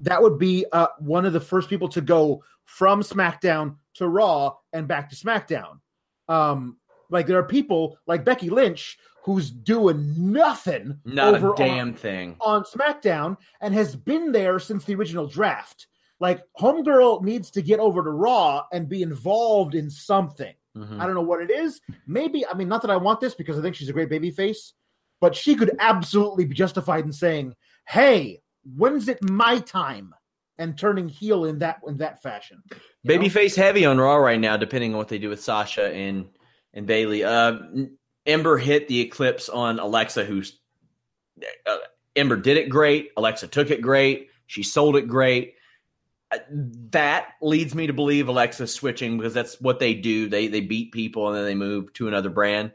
that 0.00 0.22
would 0.22 0.38
be 0.38 0.64
uh, 0.72 0.88
one 0.98 1.24
of 1.24 1.32
the 1.32 1.40
first 1.40 1.68
people 1.68 1.88
to 1.88 2.00
go 2.00 2.42
from 2.64 3.02
SmackDown 3.02 3.76
to 3.94 4.08
Raw 4.08 4.54
and 4.72 4.86
back 4.86 5.10
to 5.10 5.16
SmackDown. 5.16 5.80
Um, 6.28 6.76
like 7.10 7.26
there 7.26 7.38
are 7.38 7.44
people 7.44 7.96
like 8.06 8.24
Becky 8.24 8.50
Lynch 8.50 8.98
who's 9.24 9.50
doing 9.50 10.14
nothing 10.32 10.98
Not 11.04 11.34
over 11.34 11.52
a 11.52 11.56
damn 11.56 11.88
on, 11.88 11.94
thing. 11.94 12.36
on 12.40 12.62
SmackDown 12.64 13.36
and 13.60 13.74
has 13.74 13.96
been 13.96 14.32
there 14.32 14.58
since 14.58 14.84
the 14.84 14.94
original 14.94 15.26
draft. 15.26 15.86
Like 16.20 16.42
Homegirl 16.60 17.22
needs 17.22 17.50
to 17.52 17.62
get 17.62 17.80
over 17.80 18.02
to 18.02 18.10
Raw 18.10 18.64
and 18.72 18.88
be 18.88 19.02
involved 19.02 19.74
in 19.74 19.90
something. 19.90 20.54
Mhm. 20.76 21.00
I 21.00 21.06
don't 21.06 21.14
know 21.14 21.22
what 21.22 21.42
it 21.42 21.50
is. 21.50 21.80
Maybe 22.06 22.46
I 22.46 22.54
mean 22.54 22.68
not 22.68 22.82
that 22.82 22.90
I 22.90 22.96
want 22.96 23.20
this 23.20 23.34
because 23.34 23.58
I 23.58 23.62
think 23.62 23.74
she's 23.76 23.88
a 23.88 23.92
great 23.92 24.08
baby 24.10 24.30
face, 24.30 24.74
but 25.20 25.34
she 25.34 25.54
could 25.54 25.76
absolutely 25.78 26.44
be 26.44 26.54
justified 26.54 27.04
in 27.04 27.12
saying, 27.12 27.54
"Hey, 27.86 28.42
when's 28.76 29.08
it 29.08 29.22
my 29.22 29.58
time?" 29.58 30.14
and 30.58 30.76
turning 30.76 31.08
heel 31.08 31.44
in 31.44 31.58
that 31.60 31.80
in 31.86 31.96
that 31.98 32.22
fashion. 32.22 32.62
Babyface 33.06 33.56
heavy 33.56 33.84
on 33.84 33.98
Raw 33.98 34.16
right 34.16 34.40
now, 34.40 34.56
depending 34.56 34.92
on 34.92 34.98
what 34.98 35.08
they 35.08 35.18
do 35.18 35.28
with 35.28 35.42
Sasha 35.42 35.92
and 35.92 36.28
and 36.74 36.86
Bayley. 36.86 37.24
Uh, 37.24 37.58
Ember 38.26 38.58
hit 38.58 38.88
the 38.88 39.00
eclipse 39.00 39.48
on 39.48 39.78
Alexa, 39.78 40.24
who's 40.24 40.60
uh, 41.66 41.76
Ember 42.16 42.36
did 42.36 42.56
it 42.56 42.68
great. 42.68 43.10
Alexa 43.16 43.48
took 43.48 43.70
it 43.70 43.80
great. 43.80 44.28
She 44.46 44.62
sold 44.62 44.96
it 44.96 45.08
great. 45.08 45.54
Uh, 46.30 46.38
that 46.90 47.28
leads 47.40 47.74
me 47.74 47.86
to 47.86 47.92
believe 47.92 48.28
Alexa's 48.28 48.74
switching 48.74 49.16
because 49.16 49.32
that's 49.32 49.60
what 49.60 49.78
they 49.78 49.94
do. 49.94 50.28
They 50.28 50.48
they 50.48 50.60
beat 50.60 50.92
people 50.92 51.28
and 51.28 51.36
then 51.36 51.44
they 51.44 51.54
move 51.54 51.92
to 51.94 52.08
another 52.08 52.30
brand. 52.30 52.72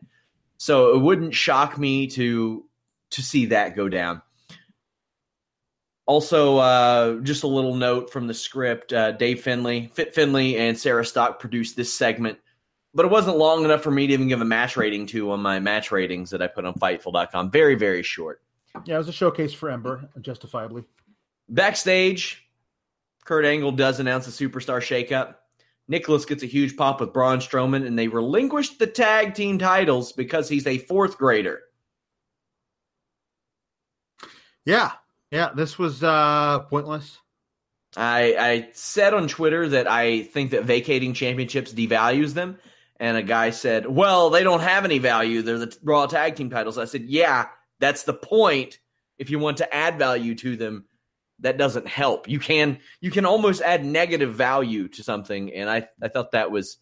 So 0.64 0.96
it 0.96 1.00
wouldn't 1.00 1.36
shock 1.36 1.78
me 1.78 2.08
to 2.12 2.64
to 3.12 3.22
see 3.22 3.48
that 3.48 3.76
go 3.76 3.90
down. 3.90 4.22
Also, 6.06 6.56
uh, 6.60 7.20
just 7.20 7.44
a 7.44 7.48
little 7.48 7.76
note 7.76 8.14
from 8.14 8.28
the 8.28 8.34
script: 8.34 8.94
uh, 8.94 9.12
Dave 9.12 9.42
Finlay, 9.42 9.88
Fit 9.88 10.16
Finlay, 10.16 10.56
and 10.56 10.80
Sarah 10.80 11.06
Stock 11.06 11.42
produced 11.42 11.76
this 11.76 11.92
segment, 11.94 12.40
but 12.94 13.06
it 13.06 13.12
wasn't 13.12 13.36
long 13.36 13.66
enough 13.66 13.82
for 13.82 13.92
me 13.92 14.08
to 14.08 14.14
even 14.14 14.30
give 14.30 14.40
a 14.40 14.46
match 14.46 14.78
rating 14.78 15.06
to 15.08 15.32
on 15.32 15.42
my 15.42 15.60
match 15.60 15.92
ratings 15.92 16.30
that 16.30 16.42
I 16.42 16.48
put 16.48 16.64
on 16.64 16.76
Fightful.com. 16.76 17.52
Very, 17.52 17.76
very 17.76 18.02
short. 18.02 18.42
Yeah, 18.86 18.96
it 18.96 19.00
was 19.00 19.10
a 19.10 19.12
showcase 19.12 19.54
for 19.54 19.70
Ember, 19.70 20.08
justifiably. 20.22 20.86
Backstage, 21.50 22.48
Kurt 23.26 23.44
Angle 23.44 23.74
does 23.74 24.00
announce 24.00 24.30
a 24.30 24.32
superstar 24.32 24.80
shakeup. 24.80 25.36
Nicholas 25.88 26.26
gets 26.26 26.44
a 26.44 26.48
huge 26.48 26.78
pop 26.78 27.02
with 27.02 27.14
Braun 27.14 27.40
Strowman, 27.40 27.86
and 27.86 27.98
they 27.98 28.08
relinquish 28.08 28.78
the 28.78 28.88
tag 28.88 29.34
team 29.34 29.58
titles 29.58 30.14
because 30.14 30.48
he's 30.48 30.68
a 30.68 30.78
fourth 30.78 31.18
grader. 31.18 31.62
Yeah, 34.66 34.92
yeah, 35.32 35.50
this 35.54 35.78
was 35.78 36.04
uh, 36.04 36.60
pointless. 36.70 37.20
I, 37.96 38.36
I 38.40 38.70
said 38.74 39.14
on 39.14 39.28
Twitter 39.28 39.68
that 39.70 39.90
I 39.90 40.24
think 40.24 40.52
that 40.52 40.64
vacating 40.64 41.14
championships 41.14 41.74
devalues 41.74 42.34
them, 42.34 42.58
and 43.00 43.18
a 43.18 43.24
guy 43.24 43.50
said, 43.50 43.86
"Well, 43.86 44.30
they 44.30 44.44
don't 44.44 44.62
have 44.62 44.86
any 44.86 45.00
value. 45.00 45.42
They're 45.42 45.60
the 45.60 45.78
Raw 45.84 46.06
tag 46.06 46.36
team 46.36 46.50
titles." 46.50 46.78
I 46.78 46.86
said, 46.86 47.04
"Yeah, 47.04 47.48
that's 47.80 48.04
the 48.04 48.14
point. 48.14 48.80
If 49.18 49.30
you 49.30 49.38
want 49.38 49.58
to 49.58 49.74
add 49.74 50.00
value 50.00 50.34
to 50.36 50.56
them, 50.56 50.86
that 51.44 51.58
doesn't 51.58 51.88
help. 51.88 52.28
You 52.28 52.40
can 52.40 52.80
you 53.00 53.12
can 53.12 53.26
almost 53.26 53.62
add 53.62 53.86
negative 53.86 54.34
value 54.34 54.88
to 54.90 55.04
something. 55.04 55.54
And 55.54 55.70
I, 55.70 55.88
I 56.02 56.08
thought 56.08 56.32
that 56.32 56.52
was 56.52 56.78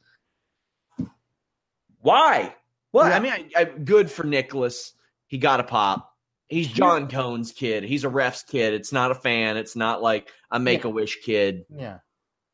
why? 2.00 2.56
Well, 2.94 3.10
yeah. 3.10 3.16
I 3.16 3.20
mean, 3.20 3.32
I, 3.34 3.46
I, 3.56 3.64
good 3.66 4.10
for 4.10 4.24
Nicholas. 4.24 4.94
He 5.28 5.38
got 5.38 5.60
a 5.60 5.64
pop. 5.64 6.16
He's 6.48 6.68
John 6.68 7.08
Cone's 7.08 7.52
kid. 7.54 7.84
He's 7.84 8.04
a 8.04 8.10
ref's 8.10 8.44
kid. 8.44 8.74
It's 8.74 8.92
not 8.92 9.12
a 9.12 9.16
fan. 9.16 9.56
It's 9.56 9.76
not 9.76 10.02
like 10.02 10.30
a 10.50 10.60
Make 10.60 10.84
a 10.84 10.90
Wish 10.90 11.22
kid. 11.22 11.66
Yeah. 11.70 12.00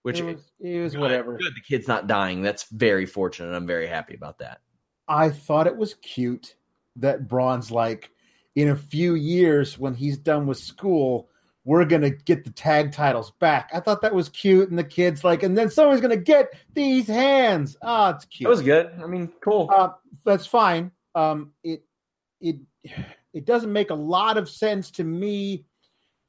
Which 0.04 0.20
it 0.20 0.24
was, 0.24 0.52
it 0.60 0.80
was 0.80 0.94
good, 0.94 1.02
whatever. 1.02 1.38
Good. 1.38 1.56
The 1.56 1.62
kid's 1.68 1.88
not 1.88 2.08
dying. 2.08 2.44
That's 2.44 2.66
very 2.72 3.08
fortunate. 3.08 3.56
I'm 3.56 3.66
very 3.66 3.88
happy 3.88 4.14
about 4.14 4.40
that. 4.40 4.62
I 5.08 5.30
thought 5.32 5.68
it 5.68 5.76
was 5.76 5.96
cute 5.96 6.56
that 6.98 7.28
Braun's 7.28 7.72
like, 7.72 8.12
in 8.56 8.70
a 8.70 8.76
few 8.76 9.16
years 9.16 9.78
when 9.78 9.96
he's 9.96 10.18
done 10.18 10.46
with 10.46 10.58
school, 10.58 11.30
we're 11.68 11.84
gonna 11.84 12.10
get 12.10 12.46
the 12.46 12.50
tag 12.52 12.94
titles 12.94 13.32
back. 13.42 13.70
I 13.74 13.82
thought 13.82 14.02
that 14.02 14.16
was 14.16 14.30
cute, 14.30 14.70
and 14.70 14.80
the 14.80 14.86
kids 14.86 15.26
like, 15.26 15.44
and 15.44 15.58
then 15.58 15.70
someone's 15.70 16.00
gonna 16.00 16.16
get 16.16 16.54
these 16.74 17.08
hands. 17.08 17.76
Oh, 17.82 18.12
it's 18.12 18.24
cute. 18.24 18.48
That 18.48 18.52
was 18.52 18.62
good. 18.62 18.92
I 19.04 19.06
mean, 19.06 19.34
cool. 19.42 19.70
Uh, 19.70 19.90
that's 20.24 20.46
fine. 20.46 20.92
Um, 21.14 21.52
it 21.66 21.84
it 22.40 22.56
it 23.34 23.46
doesn't 23.46 23.74
make 23.74 23.90
a 23.90 23.96
lot 23.96 24.38
of 24.38 24.50
sense 24.50 24.92
to 24.92 25.04
me 25.04 25.66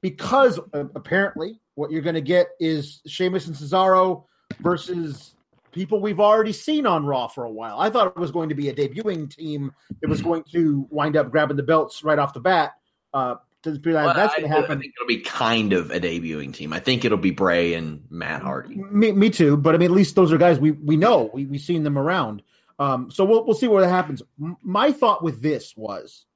because 0.02 0.58
uh, 0.74 0.84
apparently 0.96 1.60
what 1.76 1.92
you're 1.92 2.02
going 2.02 2.16
to 2.16 2.20
get 2.20 2.48
is 2.58 3.00
Sheamus 3.06 3.46
and 3.46 3.54
Cesaro 3.54 4.24
versus 4.58 5.36
people 5.70 6.00
we've 6.00 6.18
already 6.18 6.52
seen 6.52 6.84
on 6.84 7.06
Raw 7.06 7.28
for 7.28 7.44
a 7.44 7.50
while. 7.50 7.78
I 7.78 7.90
thought 7.90 8.08
it 8.08 8.16
was 8.16 8.32
going 8.32 8.48
to 8.48 8.56
be 8.56 8.70
a 8.70 8.74
debuting 8.74 9.32
team 9.32 9.72
that 10.00 10.08
was 10.08 10.20
going 10.20 10.42
to 10.50 10.88
wind 10.90 11.16
up 11.16 11.30
grabbing 11.30 11.56
the 11.56 11.62
belts 11.62 12.02
right 12.02 12.18
off 12.18 12.34
the 12.34 12.40
bat. 12.40 12.72
Uh, 13.14 13.36
well, 13.64 14.14
that's 14.14 14.34
going 14.34 14.48
to 14.48 14.48
happen. 14.48 14.78
I 14.78 14.80
think 14.80 14.94
it'll 14.96 15.08
be 15.08 15.20
kind 15.20 15.72
of 15.72 15.90
a 15.90 15.98
debuting 15.98 16.52
team. 16.54 16.72
I 16.72 16.78
think 16.78 17.04
it'll 17.04 17.18
be 17.18 17.32
Bray 17.32 17.74
and 17.74 18.02
Matt 18.08 18.42
Hardy. 18.42 18.76
Me, 18.76 19.12
me 19.12 19.30
too. 19.30 19.56
But 19.56 19.74
I 19.74 19.78
mean, 19.78 19.90
at 19.90 19.96
least 19.96 20.14
those 20.14 20.32
are 20.32 20.38
guys 20.38 20.60
we 20.60 20.72
we 20.72 20.96
know 20.96 21.30
we 21.32 21.44
we've 21.46 21.60
seen 21.60 21.82
them 21.82 21.98
around. 21.98 22.42
Um, 22.78 23.10
so 23.10 23.24
we'll 23.24 23.44
we'll 23.44 23.56
see 23.56 23.66
what 23.66 23.86
happens. 23.88 24.22
My 24.62 24.92
thought 24.92 25.22
with 25.22 25.42
this 25.42 25.76
was 25.76 26.26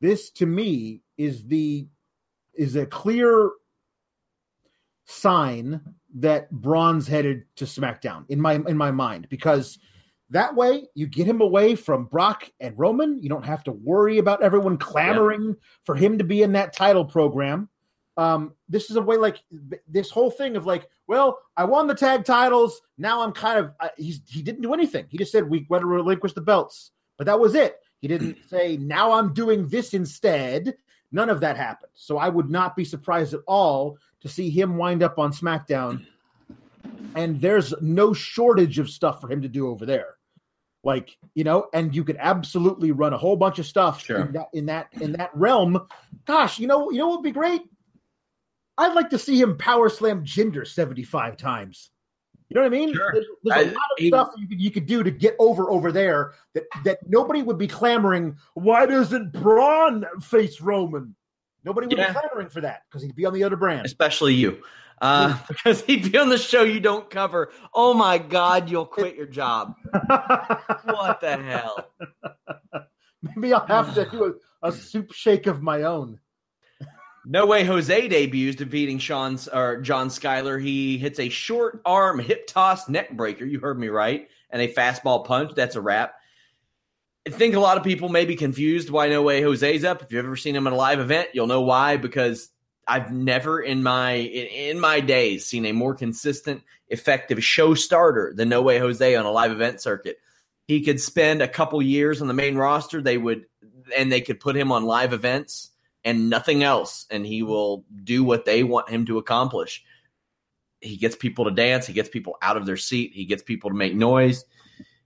this 0.00 0.30
to 0.32 0.46
me 0.46 1.02
is 1.18 1.44
the 1.44 1.88
is 2.54 2.76
a 2.76 2.86
clear 2.86 3.50
sign 5.06 5.80
that 6.14 6.50
Braun's 6.50 7.08
headed 7.08 7.44
to 7.56 7.64
SmackDown 7.64 8.24
in 8.28 8.40
my 8.40 8.54
in 8.54 8.76
my 8.76 8.92
mind 8.92 9.28
because 9.28 9.78
that 10.32 10.54
way 10.54 10.88
you 10.94 11.06
get 11.06 11.26
him 11.26 11.42
away 11.42 11.74
from 11.74 12.06
Brock 12.06 12.50
and 12.58 12.78
Roman. 12.78 13.22
You 13.22 13.28
don't 13.28 13.44
have 13.44 13.62
to 13.64 13.72
worry 13.72 14.16
about 14.16 14.42
everyone 14.42 14.78
clamoring 14.78 15.48
yeah. 15.48 15.54
for 15.84 15.94
him 15.94 16.16
to 16.18 16.24
be 16.24 16.42
in 16.42 16.52
that 16.52 16.74
title 16.74 17.04
program. 17.04 17.68
Um, 18.16 18.54
this 18.66 18.90
is 18.90 18.96
a 18.96 19.02
way 19.02 19.18
like 19.18 19.42
this 19.86 20.10
whole 20.10 20.30
thing 20.30 20.56
of 20.56 20.64
like, 20.64 20.88
well, 21.06 21.38
I 21.56 21.64
won 21.64 21.86
the 21.86 21.94
tag 21.94 22.24
titles. 22.24 22.80
Now 22.96 23.22
I'm 23.22 23.32
kind 23.32 23.58
of 23.58 23.72
uh, 23.78 23.88
he's 23.98 24.22
he 24.26 24.42
didn't 24.42 24.62
do 24.62 24.72
anything. 24.72 25.04
He 25.10 25.18
just 25.18 25.32
said 25.32 25.48
we 25.48 25.66
want 25.68 25.82
to 25.82 25.86
relinquish 25.86 26.32
the 26.32 26.40
belts, 26.40 26.92
but 27.18 27.26
that 27.26 27.38
was 27.38 27.54
it. 27.54 27.76
He 28.00 28.08
didn't 28.08 28.38
say, 28.48 28.78
now 28.78 29.12
I'm 29.12 29.34
doing 29.34 29.68
this 29.68 29.92
instead. 29.92 30.74
None 31.10 31.28
of 31.28 31.40
that 31.40 31.58
happened. 31.58 31.92
So 31.94 32.16
I 32.16 32.30
would 32.30 32.48
not 32.48 32.74
be 32.74 32.86
surprised 32.86 33.34
at 33.34 33.40
all 33.46 33.98
to 34.22 34.30
see 34.30 34.48
him 34.48 34.78
wind 34.78 35.02
up 35.02 35.18
on 35.18 35.30
SmackDown. 35.30 36.06
And 37.14 37.38
there's 37.38 37.74
no 37.82 38.14
shortage 38.14 38.78
of 38.78 38.88
stuff 38.88 39.20
for 39.20 39.30
him 39.30 39.42
to 39.42 39.48
do 39.48 39.68
over 39.68 39.84
there. 39.84 40.16
Like, 40.84 41.16
you 41.34 41.44
know, 41.44 41.68
and 41.72 41.94
you 41.94 42.02
could 42.02 42.16
absolutely 42.18 42.90
run 42.90 43.12
a 43.12 43.18
whole 43.18 43.36
bunch 43.36 43.58
of 43.58 43.66
stuff 43.66 44.02
sure. 44.02 44.26
in 44.26 44.32
that 44.32 44.48
in 44.52 44.66
that 44.66 44.88
in 45.00 45.12
that 45.12 45.30
realm. 45.34 45.86
Gosh, 46.24 46.58
you 46.58 46.66
know, 46.66 46.90
you 46.90 46.98
know 46.98 47.08
what 47.08 47.18
would 47.18 47.24
be 47.24 47.30
great? 47.30 47.62
I'd 48.78 48.94
like 48.94 49.10
to 49.10 49.18
see 49.18 49.40
him 49.40 49.58
power 49.58 49.88
slam 49.88 50.24
Jinder 50.24 50.66
75 50.66 51.36
times. 51.36 51.90
You 52.48 52.56
know 52.56 52.62
what 52.62 52.74
I 52.74 52.78
mean? 52.78 52.94
Sure. 52.94 53.10
There's, 53.14 53.26
there's 53.44 53.66
a 53.66 53.70
I, 53.70 53.72
lot 53.72 53.98
of 53.98 54.06
stuff 54.06 54.28
you 54.36 54.48
could, 54.48 54.60
you 54.60 54.70
could 54.70 54.86
do 54.86 55.02
to 55.02 55.10
get 55.10 55.36
over 55.38 55.70
over 55.70 55.90
there 55.90 56.34
that 56.54 56.64
that 56.84 56.98
nobody 57.08 57.42
would 57.42 57.58
be 57.58 57.68
clamoring. 57.68 58.36
Why 58.54 58.84
doesn't 58.84 59.32
Braun 59.32 60.04
face 60.20 60.60
Roman? 60.60 61.14
Nobody 61.64 61.86
would 61.86 61.96
yeah. 61.96 62.12
be 62.12 62.18
clamoring 62.18 62.48
for 62.50 62.60
that 62.60 62.82
because 62.88 63.02
he'd 63.02 63.14
be 63.14 63.24
on 63.24 63.32
the 63.32 63.44
other 63.44 63.56
brand, 63.56 63.86
especially 63.86 64.34
you, 64.34 64.62
uh, 65.02 65.36
because 65.48 65.82
he'd 65.82 66.10
be 66.10 66.16
on 66.16 66.28
the 66.28 66.38
show 66.38 66.62
you 66.62 66.80
don't 66.80 67.10
cover. 67.10 67.52
Oh 67.74 67.92
my 67.92 68.16
God, 68.18 68.70
you'll 68.70 68.86
quit 68.86 69.16
your 69.16 69.26
job. 69.26 69.74
what 70.84 71.20
the 71.20 71.36
hell? 71.36 71.90
Maybe 73.22 73.52
I'll 73.52 73.66
have 73.66 73.94
to 73.94 74.08
do 74.10 74.38
a, 74.62 74.68
a 74.68 74.72
soup 74.72 75.12
shake 75.12 75.46
of 75.46 75.60
my 75.60 75.82
own. 75.82 76.18
No 77.24 77.46
way 77.46 77.64
Jose 77.64 78.08
debuts 78.08 78.56
defeating 78.56 78.98
Sean's 78.98 79.46
or 79.46 79.80
John 79.80 80.08
Skyler. 80.08 80.60
He 80.60 80.98
hits 80.98 81.20
a 81.20 81.28
short 81.28 81.80
arm 81.84 82.18
hip 82.18 82.46
toss 82.46 82.88
neck 82.88 83.12
breaker. 83.12 83.44
You 83.44 83.60
heard 83.60 83.78
me 83.78 83.88
right. 83.88 84.28
And 84.50 84.60
a 84.60 84.72
fastball 84.72 85.24
punch. 85.24 85.52
That's 85.54 85.76
a 85.76 85.80
wrap. 85.80 86.14
I 87.26 87.30
think 87.30 87.54
a 87.54 87.60
lot 87.60 87.76
of 87.76 87.84
people 87.84 88.08
may 88.08 88.24
be 88.24 88.34
confused 88.34 88.90
why 88.90 89.08
No 89.08 89.22
Way 89.22 89.40
Jose's 89.40 89.84
up. 89.84 90.02
If 90.02 90.12
you've 90.12 90.24
ever 90.24 90.36
seen 90.36 90.56
him 90.56 90.66
at 90.66 90.72
a 90.72 90.76
live 90.76 90.98
event, 90.98 91.28
you'll 91.32 91.46
know 91.46 91.62
why. 91.62 91.96
Because 91.96 92.48
I've 92.86 93.12
never 93.12 93.60
in 93.60 93.82
my 93.82 94.12
in, 94.12 94.80
my 94.80 95.00
days 95.00 95.46
seen 95.46 95.66
a 95.66 95.72
more 95.72 95.94
consistent, 95.94 96.62
effective 96.88 97.42
show 97.44 97.74
starter 97.74 98.32
than 98.34 98.48
No 98.48 98.62
Way 98.62 98.78
Jose 98.78 99.14
on 99.14 99.24
a 99.24 99.30
live 99.30 99.52
event 99.52 99.80
circuit. 99.80 100.18
He 100.66 100.82
could 100.82 101.00
spend 101.00 101.42
a 101.42 101.48
couple 101.48 101.80
years 101.80 102.20
on 102.20 102.28
the 102.28 102.34
main 102.34 102.56
roster. 102.56 103.00
They 103.00 103.18
would 103.18 103.46
and 103.96 104.10
they 104.10 104.20
could 104.20 104.40
put 104.40 104.56
him 104.56 104.72
on 104.72 104.84
live 104.84 105.12
events 105.12 105.70
and 106.04 106.28
nothing 106.28 106.64
else, 106.64 107.06
and 107.10 107.24
he 107.24 107.42
will 107.42 107.84
do 108.02 108.24
what 108.24 108.44
they 108.44 108.64
want 108.64 108.90
him 108.90 109.06
to 109.06 109.18
accomplish. 109.18 109.84
He 110.80 110.96
gets 110.96 111.14
people 111.14 111.44
to 111.44 111.52
dance, 111.52 111.86
he 111.86 111.92
gets 111.92 112.08
people 112.08 112.36
out 112.42 112.56
of 112.56 112.66
their 112.66 112.76
seat, 112.76 113.12
he 113.14 113.24
gets 113.24 113.42
people 113.42 113.70
to 113.70 113.76
make 113.76 113.94
noise. 113.94 114.44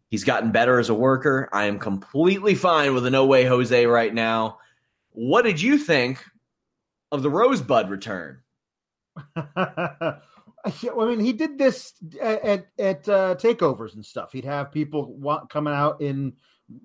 He's 0.08 0.24
gotten 0.24 0.52
better 0.52 0.78
as 0.78 0.88
a 0.88 0.94
worker. 0.94 1.48
I 1.52 1.64
am 1.64 1.78
completely 1.78 2.54
fine 2.54 2.94
with 2.94 3.04
a 3.06 3.10
no 3.10 3.26
way 3.26 3.44
Jose 3.44 3.86
right 3.86 4.14
now. 4.14 4.58
What 5.10 5.42
did 5.42 5.60
you 5.60 5.78
think 5.78 6.24
of 7.12 7.22
the 7.22 7.30
Rosebud 7.30 7.88
return? 7.90 8.40
I 9.36 10.20
mean, 10.74 11.20
he 11.20 11.32
did 11.32 11.58
this 11.58 11.94
at 12.20 12.66
at, 12.78 13.08
uh, 13.08 13.34
takeovers 13.36 13.94
and 13.94 14.04
stuff. 14.04 14.32
He'd 14.32 14.44
have 14.44 14.72
people 14.72 15.14
want, 15.14 15.48
coming 15.48 15.74
out 15.74 16.00
in 16.00 16.34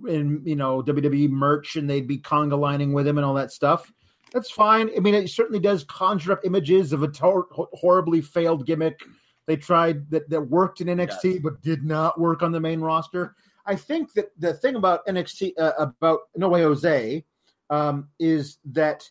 in 0.08 0.42
you 0.46 0.56
know 0.56 0.82
WWE 0.84 1.30
merch, 1.30 1.76
and 1.76 1.90
they'd 1.90 2.08
be 2.08 2.20
conga 2.20 2.58
lining 2.58 2.94
with 2.94 3.08
him 3.08 3.18
and 3.18 3.26
all 3.26 3.34
that 3.34 3.52
stuff. 3.52 3.92
That's 4.34 4.52
fine. 4.52 4.90
I 4.96 5.00
mean, 5.00 5.14
it 5.14 5.30
certainly 5.30 5.60
does 5.60 5.84
conjure 5.84 6.32
up 6.32 6.46
images 6.46 6.94
of 6.94 7.04
a 7.04 7.08
tor- 7.08 7.48
horribly 7.52 8.22
failed 8.22 8.66
gimmick 8.66 9.02
they 9.48 9.58
tried 9.58 10.10
that, 10.12 10.30
that 10.30 10.42
worked 10.42 10.82
in 10.82 10.88
NXT 10.88 11.24
yes. 11.24 11.40
but 11.44 11.62
did 11.62 11.84
not 11.84 12.20
work 12.20 12.42
on 12.42 12.52
the 12.52 12.60
main 12.60 12.80
roster. 12.80 13.36
I 13.66 13.76
think 13.76 14.14
that 14.14 14.30
the 14.38 14.54
thing 14.54 14.76
about 14.76 15.06
NXT 15.08 15.54
uh, 15.60 15.74
about 15.78 16.22
No 16.36 16.50
Way 16.50 16.62
Jose 16.62 17.26
um, 17.70 18.08
is 18.20 18.60
that 18.72 19.10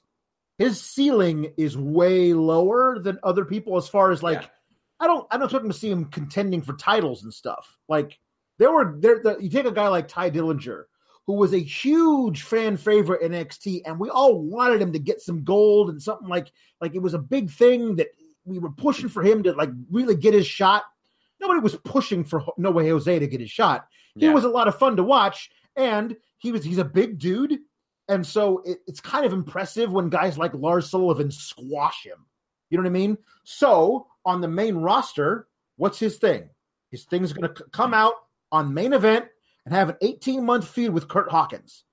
his 0.61 0.79
ceiling 0.79 1.55
is 1.57 1.77
way 1.77 2.35
lower 2.35 2.99
than 2.99 3.19
other 3.23 3.47
people 3.47 3.79
as 3.79 3.89
far 3.89 4.11
as 4.11 4.23
like 4.23 4.43
yeah. 4.43 4.49
I 5.01 5.07
don't 5.07 5.27
I 5.31 5.39
don't 5.39 5.47
expect 5.47 5.65
to 5.65 5.73
see 5.73 5.91
him 5.91 6.05
contending 6.05 6.61
for 6.61 6.75
titles 6.75 7.25
and 7.25 7.33
stuff. 7.33 7.79
Like 7.89 8.19
there 8.59 8.71
were 8.71 8.95
there 8.99 9.23
the, 9.23 9.39
you 9.41 9.49
take 9.49 9.65
a 9.65 9.73
guy 9.73 9.89
like 9.89 10.07
Tye 10.07 10.31
Dillinger 10.31 10.85
who 11.27 11.33
was 11.33 11.55
a 11.55 11.59
huge 11.59 12.43
fan 12.43 12.77
favorite 12.77 13.23
in 13.23 13.33
NXT, 13.33 13.83
and 13.87 13.99
we 13.99 14.11
all 14.11 14.39
wanted 14.39 14.83
him 14.83 14.93
to 14.93 14.99
get 14.99 15.23
some 15.23 15.45
gold 15.45 15.89
and 15.89 16.03
something 16.03 16.29
like 16.29 16.53
like 16.79 16.95
it 16.95 17.01
was 17.01 17.15
a 17.15 17.19
big 17.19 17.51
thing 17.51 17.97
that 17.97 18.09
we 18.45 18.59
were 18.59 18.73
pushing 18.73 19.09
for 19.09 19.23
him 19.23 19.43
to 19.45 19.53
like 19.53 19.71
really 19.91 20.15
get 20.15 20.35
his 20.35 20.47
shot. 20.47 20.83
Nobody 21.41 21.61
was 21.61 21.77
pushing 21.85 22.23
for 22.23 22.45
No 22.59 22.71
Way 22.71 22.91
Jose 22.91 23.19
to 23.19 23.27
get 23.27 23.41
his 23.41 23.51
shot. 23.51 23.87
He 24.19 24.27
yeah. 24.27 24.35
was 24.35 24.45
a 24.45 24.49
lot 24.49 24.69
of 24.69 24.79
fun 24.79 24.97
to 24.97 25.03
watch, 25.03 25.51
and 25.75 26.17
he 26.37 26.53
was 26.53 26.63
he's 26.63 26.79
a 26.79 26.85
big 26.85 27.19
dude, 27.19 27.61
and 28.11 28.27
so 28.27 28.61
it, 28.67 28.81
it's 28.89 29.01
kind 29.01 29.25
of 29.25 29.33
impressive 29.33 29.93
when 29.93 30.11
guys 30.11 30.37
like 30.37 30.53
Lars 30.53 30.91
Sullivan 30.91 31.31
squash 31.31 32.05
him. 32.05 32.27
You 32.69 32.77
know 32.77 32.83
what 32.83 32.91
I 32.91 32.93
mean? 32.93 33.17
So 33.45 34.09
on 34.25 34.41
the 34.41 34.49
main 34.49 34.75
roster, 34.75 35.47
what's 35.77 35.99
his 35.99 36.19
thing? 36.19 36.51
His 36.91 37.05
thing's 37.05 37.33
going 37.33 37.55
to 37.55 37.65
come 37.73 37.95
out 37.95 38.15
on 38.51 38.75
main 38.75 38.95
event 38.95 39.27
and 39.65 39.73
have 39.73 39.91
an 39.91 39.97
18 40.03 40.45
month 40.45 40.67
feud 40.67 40.93
with 40.93 41.07
Curt 41.07 41.31
Hawkins. 41.31 41.85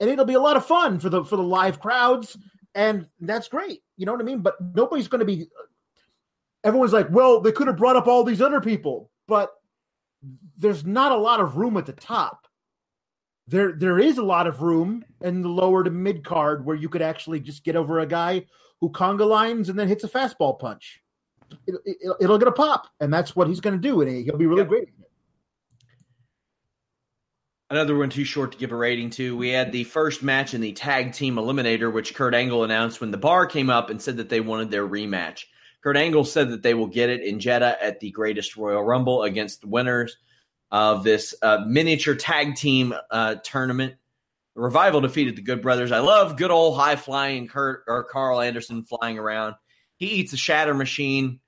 And 0.00 0.08
it'll 0.08 0.24
be 0.24 0.34
a 0.34 0.40
lot 0.40 0.56
of 0.56 0.64
fun 0.64 0.98
for 0.98 1.10
the 1.10 1.24
for 1.24 1.36
the 1.36 1.42
live 1.42 1.78
crowds, 1.78 2.38
and 2.74 3.06
that's 3.20 3.48
great. 3.48 3.82
You 3.98 4.06
know 4.06 4.12
what 4.12 4.20
I 4.20 4.24
mean? 4.24 4.40
But 4.40 4.56
nobody's 4.74 5.08
going 5.08 5.20
to 5.20 5.26
be. 5.26 5.48
Everyone's 6.64 6.92
like, 6.92 7.08
well, 7.10 7.40
they 7.40 7.52
could 7.52 7.66
have 7.66 7.76
brought 7.76 7.96
up 7.96 8.06
all 8.06 8.24
these 8.24 8.42
other 8.42 8.60
people, 8.60 9.10
but 9.28 9.52
there's 10.56 10.84
not 10.84 11.12
a 11.12 11.16
lot 11.16 11.40
of 11.40 11.56
room 11.56 11.76
at 11.76 11.86
the 11.86 11.92
top. 11.92 12.45
There 13.48 13.72
there 13.72 13.98
is 13.98 14.18
a 14.18 14.22
lot 14.22 14.46
of 14.46 14.62
room 14.62 15.04
in 15.20 15.42
the 15.42 15.48
lower 15.48 15.84
to 15.84 15.90
mid 15.90 16.24
card 16.24 16.64
where 16.64 16.76
you 16.76 16.88
could 16.88 17.02
actually 17.02 17.40
just 17.40 17.64
get 17.64 17.76
over 17.76 18.00
a 18.00 18.06
guy 18.06 18.44
who 18.80 18.90
conga 18.90 19.26
lines 19.26 19.68
and 19.68 19.78
then 19.78 19.88
hits 19.88 20.04
a 20.04 20.08
fastball 20.08 20.58
punch. 20.58 21.00
It, 21.66 21.76
it, 21.84 21.96
it'll 22.20 22.38
get 22.38 22.48
a 22.48 22.52
pop, 22.52 22.88
and 23.00 23.12
that's 23.12 23.36
what 23.36 23.46
he's 23.46 23.60
going 23.60 23.80
to 23.80 23.88
do, 23.88 24.00
and 24.02 24.24
he'll 24.24 24.36
be 24.36 24.46
really 24.46 24.62
Yep. 24.62 24.68
great. 24.68 24.88
Another 27.70 27.96
one 27.96 28.10
too 28.10 28.24
short 28.24 28.52
to 28.52 28.58
give 28.58 28.72
a 28.72 28.76
rating 28.76 29.10
to. 29.10 29.36
We 29.36 29.48
had 29.48 29.72
the 29.72 29.84
first 29.84 30.22
match 30.22 30.54
in 30.54 30.60
the 30.60 30.72
tag 30.72 31.12
team 31.12 31.36
eliminator, 31.36 31.92
which 31.92 32.14
Kurt 32.14 32.34
Angle 32.34 32.64
announced 32.64 33.00
when 33.00 33.10
the 33.10 33.16
bar 33.16 33.46
came 33.46 33.70
up 33.70 33.90
and 33.90 34.00
said 34.00 34.16
that 34.18 34.28
they 34.28 34.40
wanted 34.40 34.70
their 34.70 34.86
rematch. 34.86 35.44
Kurt 35.82 35.96
Angle 35.96 36.24
said 36.24 36.50
that 36.50 36.62
they 36.62 36.74
will 36.74 36.86
get 36.86 37.10
it 37.10 37.22
in 37.22 37.40
Jeddah 37.40 37.82
at 37.82 37.98
the 38.00 38.10
Greatest 38.10 38.56
Royal 38.56 38.82
Rumble 38.82 39.22
against 39.24 39.60
the 39.60 39.68
winners 39.68 40.16
of 40.70 41.04
this 41.04 41.34
uh, 41.42 41.64
miniature 41.66 42.14
tag 42.14 42.56
team 42.56 42.94
uh, 43.10 43.36
tournament. 43.36 43.94
Revival 44.54 45.02
defeated 45.02 45.36
the 45.36 45.42
Good 45.42 45.60
Brothers. 45.60 45.92
I 45.92 45.98
love 45.98 46.36
good 46.36 46.50
old 46.50 46.78
high 46.78 46.96
flying 46.96 47.46
Kurt 47.46 47.84
or 47.86 48.04
Karl 48.04 48.40
Anderson 48.40 48.84
flying 48.84 49.18
around. 49.18 49.54
He 49.96 50.06
eats 50.06 50.32
a 50.32 50.36
shatter 50.36 50.74
machine. 50.74 51.40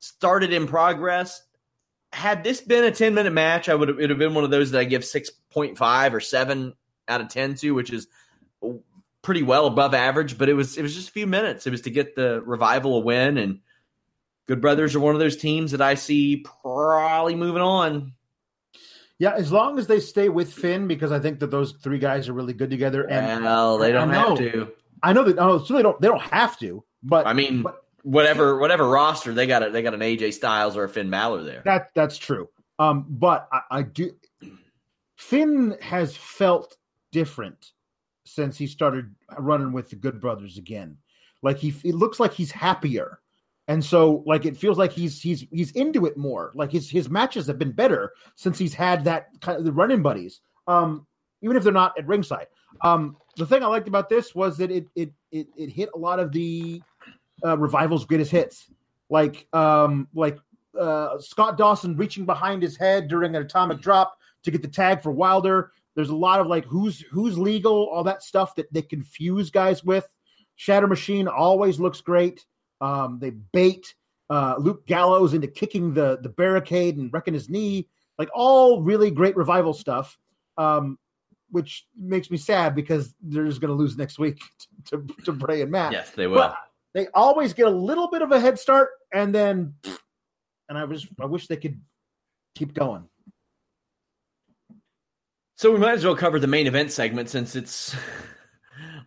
Started 0.00 0.52
in 0.52 0.66
progress. 0.66 1.42
Had 2.12 2.44
this 2.44 2.60
been 2.60 2.84
a 2.84 2.90
10 2.90 3.14
minute 3.14 3.32
match, 3.32 3.68
I 3.68 3.74
would 3.74 3.88
have 3.88 4.00
it 4.00 4.10
have 4.10 4.18
been 4.18 4.34
one 4.34 4.44
of 4.44 4.50
those 4.50 4.72
that 4.72 4.80
I 4.80 4.84
give 4.84 5.02
6.5 5.02 6.12
or 6.12 6.20
7 6.20 6.74
out 7.08 7.20
of 7.20 7.28
10 7.28 7.54
to, 7.56 7.70
which 7.72 7.90
is 7.90 8.08
pretty 9.22 9.42
well 9.42 9.66
above 9.66 9.94
average, 9.94 10.36
but 10.36 10.48
it 10.48 10.54
was 10.54 10.76
it 10.76 10.82
was 10.82 10.94
just 10.94 11.08
a 11.08 11.12
few 11.12 11.26
minutes. 11.26 11.66
It 11.66 11.70
was 11.70 11.82
to 11.82 11.90
get 11.90 12.14
the 12.16 12.42
revival 12.42 12.96
a 12.96 13.00
win 13.00 13.38
and 13.38 13.60
Good 14.46 14.60
Brothers 14.60 14.94
are 14.94 15.00
one 15.00 15.14
of 15.14 15.20
those 15.20 15.36
teams 15.36 15.70
that 15.70 15.80
I 15.80 15.94
see 15.94 16.44
probably 16.62 17.34
moving 17.34 17.62
on. 17.62 18.12
Yeah, 19.18 19.34
as 19.34 19.52
long 19.52 19.78
as 19.78 19.86
they 19.86 20.00
stay 20.00 20.28
with 20.28 20.52
Finn, 20.52 20.88
because 20.88 21.12
I 21.12 21.20
think 21.20 21.38
that 21.40 21.50
those 21.50 21.72
three 21.72 21.98
guys 21.98 22.28
are 22.28 22.32
really 22.32 22.54
good 22.54 22.70
together. 22.70 23.08
And 23.08 23.44
well, 23.44 23.78
they 23.78 23.92
don't 23.92 24.10
I 24.10 24.14
have 24.14 24.38
to. 24.38 24.72
I 25.02 25.12
know 25.12 25.24
that 25.24 25.38
oh, 25.38 25.58
so 25.58 25.74
they 25.74 25.82
don't 25.82 26.00
they 26.00 26.08
don't 26.08 26.22
have 26.22 26.58
to, 26.60 26.84
but 27.02 27.26
I 27.26 27.32
mean, 27.32 27.62
but- 27.62 27.84
whatever 28.02 28.58
whatever 28.58 28.88
roster 28.88 29.32
they 29.32 29.46
got, 29.46 29.66
a, 29.66 29.70
they 29.70 29.82
got 29.82 29.94
an 29.94 30.00
AJ 30.00 30.34
Styles 30.34 30.76
or 30.76 30.84
a 30.84 30.88
Finn 30.88 31.10
Balor 31.10 31.44
there. 31.44 31.62
That 31.64 31.90
that's 31.94 32.18
true. 32.18 32.48
Um, 32.78 33.06
but 33.08 33.48
I, 33.52 33.60
I 33.70 33.82
do. 33.82 34.12
Finn 35.16 35.76
has 35.80 36.16
felt 36.16 36.76
different 37.12 37.72
since 38.24 38.58
he 38.58 38.66
started 38.66 39.14
running 39.38 39.72
with 39.72 39.90
the 39.90 39.96
Good 39.96 40.20
Brothers 40.20 40.58
again. 40.58 40.96
Like 41.42 41.58
he, 41.58 41.74
it 41.84 41.94
looks 41.94 42.18
like 42.18 42.32
he's 42.32 42.50
happier, 42.50 43.20
and 43.72 43.82
so 43.82 44.22
like 44.26 44.44
it 44.44 44.54
feels 44.54 44.76
like 44.76 44.92
he's 44.92 45.18
he's 45.18 45.46
he's 45.50 45.70
into 45.72 46.04
it 46.04 46.18
more. 46.18 46.52
Like 46.54 46.70
his 46.70 46.90
his 46.90 47.08
matches 47.08 47.46
have 47.46 47.58
been 47.58 47.72
better 47.72 48.12
since 48.36 48.58
he's 48.58 48.74
had 48.74 49.04
that 49.04 49.28
kind 49.40 49.58
of 49.58 49.64
the 49.64 49.72
running 49.72 50.02
buddies. 50.02 50.42
Um, 50.66 51.06
even 51.40 51.56
if 51.56 51.64
they're 51.64 51.72
not 51.72 51.98
at 51.98 52.06
ringside. 52.06 52.48
Um, 52.82 53.16
the 53.36 53.46
thing 53.46 53.62
I 53.62 53.66
liked 53.66 53.88
about 53.88 54.10
this 54.10 54.34
was 54.34 54.58
that 54.58 54.70
it 54.70 54.88
it 54.94 55.10
it, 55.30 55.48
it 55.56 55.70
hit 55.70 55.88
a 55.94 55.98
lot 55.98 56.20
of 56.20 56.32
the 56.32 56.82
uh, 57.42 57.56
revival's 57.56 58.04
greatest 58.04 58.30
hits, 58.30 58.70
like 59.08 59.46
um 59.54 60.06
like 60.14 60.38
uh, 60.78 61.18
Scott 61.18 61.56
Dawson 61.56 61.96
reaching 61.96 62.26
behind 62.26 62.62
his 62.62 62.76
head 62.76 63.08
during 63.08 63.34
an 63.34 63.40
atomic 63.42 63.80
drop 63.80 64.18
to 64.42 64.50
get 64.50 64.60
the 64.60 64.68
tag 64.68 65.02
for 65.02 65.12
Wilder. 65.12 65.72
There's 65.94 66.10
a 66.10 66.16
lot 66.16 66.40
of 66.40 66.46
like 66.46 66.66
who's 66.66 67.00
who's 67.10 67.38
legal, 67.38 67.88
all 67.88 68.04
that 68.04 68.22
stuff 68.22 68.54
that 68.56 68.70
they 68.70 68.82
confuse 68.82 69.50
guys 69.50 69.82
with. 69.82 70.06
Shatter 70.56 70.86
Machine 70.86 71.26
always 71.26 71.80
looks 71.80 72.02
great. 72.02 72.44
Um, 72.82 73.18
they 73.18 73.30
bait 73.30 73.94
uh, 74.28 74.56
Luke 74.58 74.86
Gallows 74.86 75.32
into 75.32 75.46
kicking 75.46 75.94
the 75.94 76.18
the 76.20 76.28
barricade 76.28 76.98
and 76.98 77.12
wrecking 77.12 77.34
his 77.34 77.48
knee. 77.48 77.88
Like 78.18 78.28
all 78.34 78.82
really 78.82 79.10
great 79.10 79.36
revival 79.36 79.72
stuff. 79.72 80.18
Um, 80.58 80.98
which 81.50 81.86
makes 81.98 82.30
me 82.30 82.38
sad 82.38 82.74
because 82.74 83.14
they're 83.22 83.44
just 83.44 83.60
going 83.60 83.68
to 83.68 83.74
lose 83.74 83.96
next 83.96 84.18
week 84.18 84.40
to, 84.86 85.06
to 85.24 85.32
Bray 85.32 85.60
and 85.60 85.70
Matt. 85.70 85.92
Yes, 85.92 86.10
they 86.10 86.26
will. 86.26 86.38
But 86.38 86.56
they 86.94 87.08
always 87.14 87.52
get 87.52 87.66
a 87.66 87.70
little 87.70 88.08
bit 88.08 88.22
of 88.22 88.32
a 88.32 88.40
head 88.40 88.58
start, 88.58 88.88
and 89.12 89.34
then, 89.34 89.74
and 90.68 90.76
I 90.76 90.84
was 90.84 91.06
I 91.20 91.26
wish 91.26 91.46
they 91.46 91.56
could 91.56 91.80
keep 92.54 92.74
going. 92.74 93.04
So 95.56 95.70
we 95.70 95.78
might 95.78 95.92
as 95.92 96.04
well 96.04 96.16
cover 96.16 96.40
the 96.40 96.48
main 96.48 96.66
event 96.66 96.90
segment 96.90 97.28
since 97.28 97.54
it's 97.54 97.94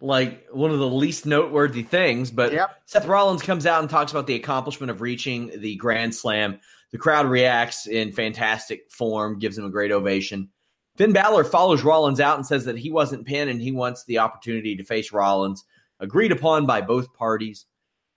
like 0.01 0.47
one 0.51 0.71
of 0.71 0.79
the 0.79 0.87
least 0.87 1.25
noteworthy 1.25 1.83
things. 1.83 2.31
But 2.31 2.53
Yep. 2.53 2.81
Seth 2.85 3.05
Rollins 3.05 3.41
comes 3.41 3.65
out 3.65 3.81
and 3.81 3.89
talks 3.89 4.11
about 4.11 4.27
the 4.27 4.35
accomplishment 4.35 4.91
of 4.91 5.01
reaching 5.01 5.51
the 5.59 5.75
Grand 5.75 6.13
Slam. 6.13 6.59
The 6.91 6.97
crowd 6.97 7.27
reacts 7.27 7.87
in 7.87 8.11
fantastic 8.11 8.91
form, 8.91 9.39
gives 9.39 9.57
him 9.57 9.65
a 9.65 9.69
great 9.69 9.91
ovation. 9.91 10.49
Finn 10.97 11.11
Balor 11.11 11.43
follows 11.43 11.83
Rollins 11.83 12.21
out 12.21 12.37
and 12.37 12.45
says 12.45 12.65
that 12.65 12.77
he 12.77 12.89
wasn't 12.91 13.25
pinned 13.25 13.49
and 13.49 13.61
he 13.61 13.71
wants 13.71 14.05
the 14.05 14.19
opportunity 14.19 14.77
to 14.77 14.83
face 14.83 15.11
Rollins, 15.11 15.65
agreed 15.99 16.31
upon 16.31 16.65
by 16.65 16.81
both 16.81 17.13
parties. 17.13 17.65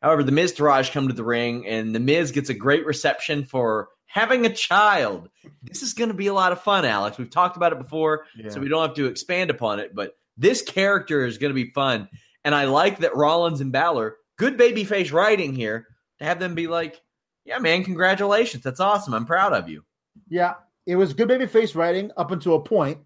However, 0.01 0.23
the 0.23 0.33
Miztourage 0.33 0.93
come 0.93 1.09
to 1.09 1.15
the 1.15 1.25
ring, 1.25 1.67
and 1.67 1.93
the 1.93 1.99
Miz 1.99 2.31
gets 2.31 2.51
a 2.51 2.55
great 2.55 2.87
reception 2.87 3.45
for 3.45 3.89
having 4.07 4.47
a 4.47 4.55
child. 4.55 5.29
This 5.65 5.83
is 5.83 5.93
going 5.93 6.09
to 6.11 6.15
be 6.15 6.29
a 6.29 6.35
lot 6.35 6.53
of 6.53 6.63
fun, 6.63 6.85
Alex. 6.85 7.19
We've 7.19 7.29
talked 7.29 7.57
about 7.57 7.73
it 7.73 7.79
before, 7.79 8.27
so 8.49 8.61
we 8.61 8.69
don't 8.69 8.87
have 8.87 8.97
to 8.97 9.07
expand 9.07 9.51
upon 9.51 9.81
it. 9.81 9.93
But 9.95 10.17
this 10.39 10.63
character 10.63 11.27
is 11.27 11.37
going 11.39 11.51
to 11.51 11.55
be 11.65 11.71
fun, 11.73 12.09
and 12.45 12.55
I 12.55 12.65
like 12.65 12.99
that 13.01 13.17
Rollins 13.17 13.61
and 13.61 13.73
Balor, 13.73 14.17
good 14.39 14.57
babyface 14.57 15.13
writing 15.13 15.55
here, 15.55 15.87
to 16.19 16.25
have 16.25 16.39
them 16.39 16.55
be 16.55 16.67
like, 16.69 17.01
"Yeah, 17.45 17.59
man, 17.59 17.85
congratulations, 17.85 18.63
that's 18.63 18.81
awesome. 18.81 19.15
I'm 19.15 19.27
proud 19.27 19.53
of 19.53 19.69
you." 19.69 19.85
Yeah, 20.29 20.55
it 20.87 20.97
was 20.97 21.13
good 21.15 21.29
baby 21.29 21.47
face 21.47 21.75
writing 21.75 22.11
up 22.17 22.31
until 22.31 22.55
a 22.55 22.61
point 22.63 22.99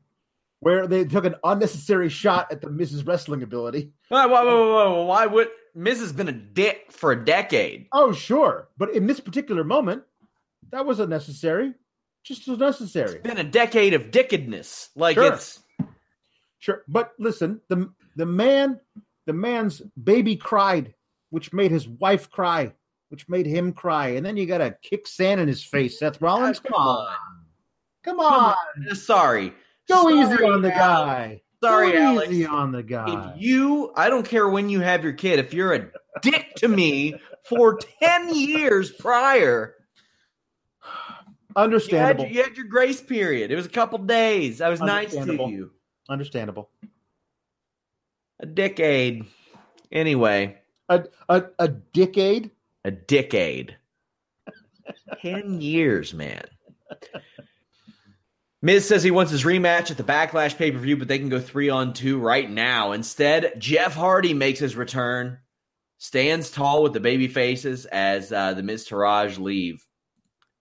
where 0.60 0.86
they 0.86 1.04
took 1.04 1.24
an 1.24 1.34
unnecessary 1.42 2.08
shot 2.08 2.52
at 2.52 2.60
the 2.60 2.68
Mrs. 2.68 3.06
Wrestling 3.06 3.42
ability. 3.42 3.92
Whoa, 4.08 4.28
whoa, 4.28 4.44
whoa, 4.44 4.74
whoa. 4.94 5.04
Why 5.04 5.26
would 5.26 5.48
Miz 5.74 5.98
has 6.00 6.12
been 6.12 6.28
a 6.28 6.32
dick 6.32 6.92
for 6.92 7.10
a 7.12 7.24
decade? 7.24 7.88
Oh, 7.92 8.12
sure, 8.12 8.68
but 8.78 8.90
in 8.94 9.06
this 9.06 9.18
particular 9.20 9.64
moment, 9.64 10.04
that 10.70 10.86
was 10.86 11.00
unnecessary. 11.00 11.74
Just 12.24 12.46
was 12.46 12.58
necessary. 12.60 13.16
It's 13.16 13.26
been 13.26 13.38
a 13.38 13.44
decade 13.44 13.94
of 13.94 14.12
dickedness. 14.12 14.90
Like 14.94 15.14
Sure. 15.16 15.32
it's 15.32 15.58
Sure, 16.62 16.84
but 16.86 17.10
listen, 17.18 17.60
the 17.68 17.90
the 18.14 18.24
man, 18.24 18.78
the 19.26 19.32
man's 19.32 19.82
baby 20.00 20.36
cried, 20.36 20.94
which 21.30 21.52
made 21.52 21.72
his 21.72 21.88
wife 21.88 22.30
cry, 22.30 22.72
which 23.08 23.28
made 23.28 23.46
him 23.46 23.72
cry, 23.72 24.10
and 24.10 24.24
then 24.24 24.36
you 24.36 24.46
got 24.46 24.58
to 24.58 24.76
kick 24.80 25.08
sand 25.08 25.40
in 25.40 25.48
his 25.48 25.64
face, 25.64 25.98
Seth 25.98 26.22
Rollins. 26.22 26.60
come 26.60 26.74
on. 26.74 27.16
come 28.04 28.20
on, 28.20 28.54
Sorry. 28.94 29.52
go 29.88 30.02
Sorry, 30.02 30.20
easy 30.20 30.44
on 30.44 30.62
the 30.62 30.70
guy. 30.70 31.42
Sorry, 31.64 31.92
go 31.92 31.98
Alex. 31.98 32.30
easy 32.30 32.46
on 32.46 32.70
the 32.70 32.82
guy. 32.84 33.32
If 33.34 33.42
you, 33.42 33.92
I 33.96 34.08
don't 34.08 34.24
care 34.24 34.48
when 34.48 34.68
you 34.68 34.78
have 34.82 35.02
your 35.02 35.14
kid, 35.14 35.40
if 35.40 35.52
you're 35.52 35.74
a 35.74 35.88
dick 36.22 36.54
to 36.58 36.68
me 36.68 37.16
for 37.44 37.76
10 38.00 38.32
years 38.36 38.92
prior, 38.92 39.74
you 40.84 40.92
had, 41.56 41.64
Understandable. 41.64 42.26
you 42.26 42.40
had 42.44 42.56
your 42.56 42.66
grace 42.66 43.00
period. 43.00 43.50
It 43.50 43.56
was 43.56 43.66
a 43.66 43.70
couple 43.70 43.98
days. 43.98 44.60
I 44.60 44.68
was 44.68 44.80
nice 44.80 45.10
to 45.12 45.18
Understandable. 45.20 45.50
you. 45.50 45.70
Understandable. 46.08 46.70
A 48.40 48.46
decade. 48.46 49.24
Anyway, 49.90 50.58
A 50.88 51.04
a, 51.28 51.44
a 51.58 51.68
decade. 51.68 52.50
a 52.84 52.90
decade. 52.90 53.76
10 55.22 55.60
years, 55.60 56.12
man. 56.12 56.44
Miz 58.62 58.86
says 58.86 59.02
he 59.02 59.10
wants 59.10 59.32
his 59.32 59.44
rematch 59.44 59.90
at 59.90 59.96
the 59.96 60.04
Backlash 60.04 60.56
pay 60.56 60.70
per 60.70 60.78
view, 60.78 60.96
but 60.96 61.08
they 61.08 61.18
can 61.18 61.28
go 61.28 61.40
three 61.40 61.68
on 61.68 61.92
two 61.92 62.18
right 62.18 62.48
now. 62.48 62.92
Instead, 62.92 63.54
Jeff 63.58 63.94
Hardy 63.94 64.34
makes 64.34 64.60
his 64.60 64.76
return, 64.76 65.38
stands 65.98 66.50
tall 66.50 66.82
with 66.82 66.92
the 66.92 67.00
baby 67.00 67.26
faces 67.26 67.86
as 67.86 68.32
uh, 68.32 68.54
the 68.54 68.62
Miztourage 68.62 69.38
leave, 69.38 69.84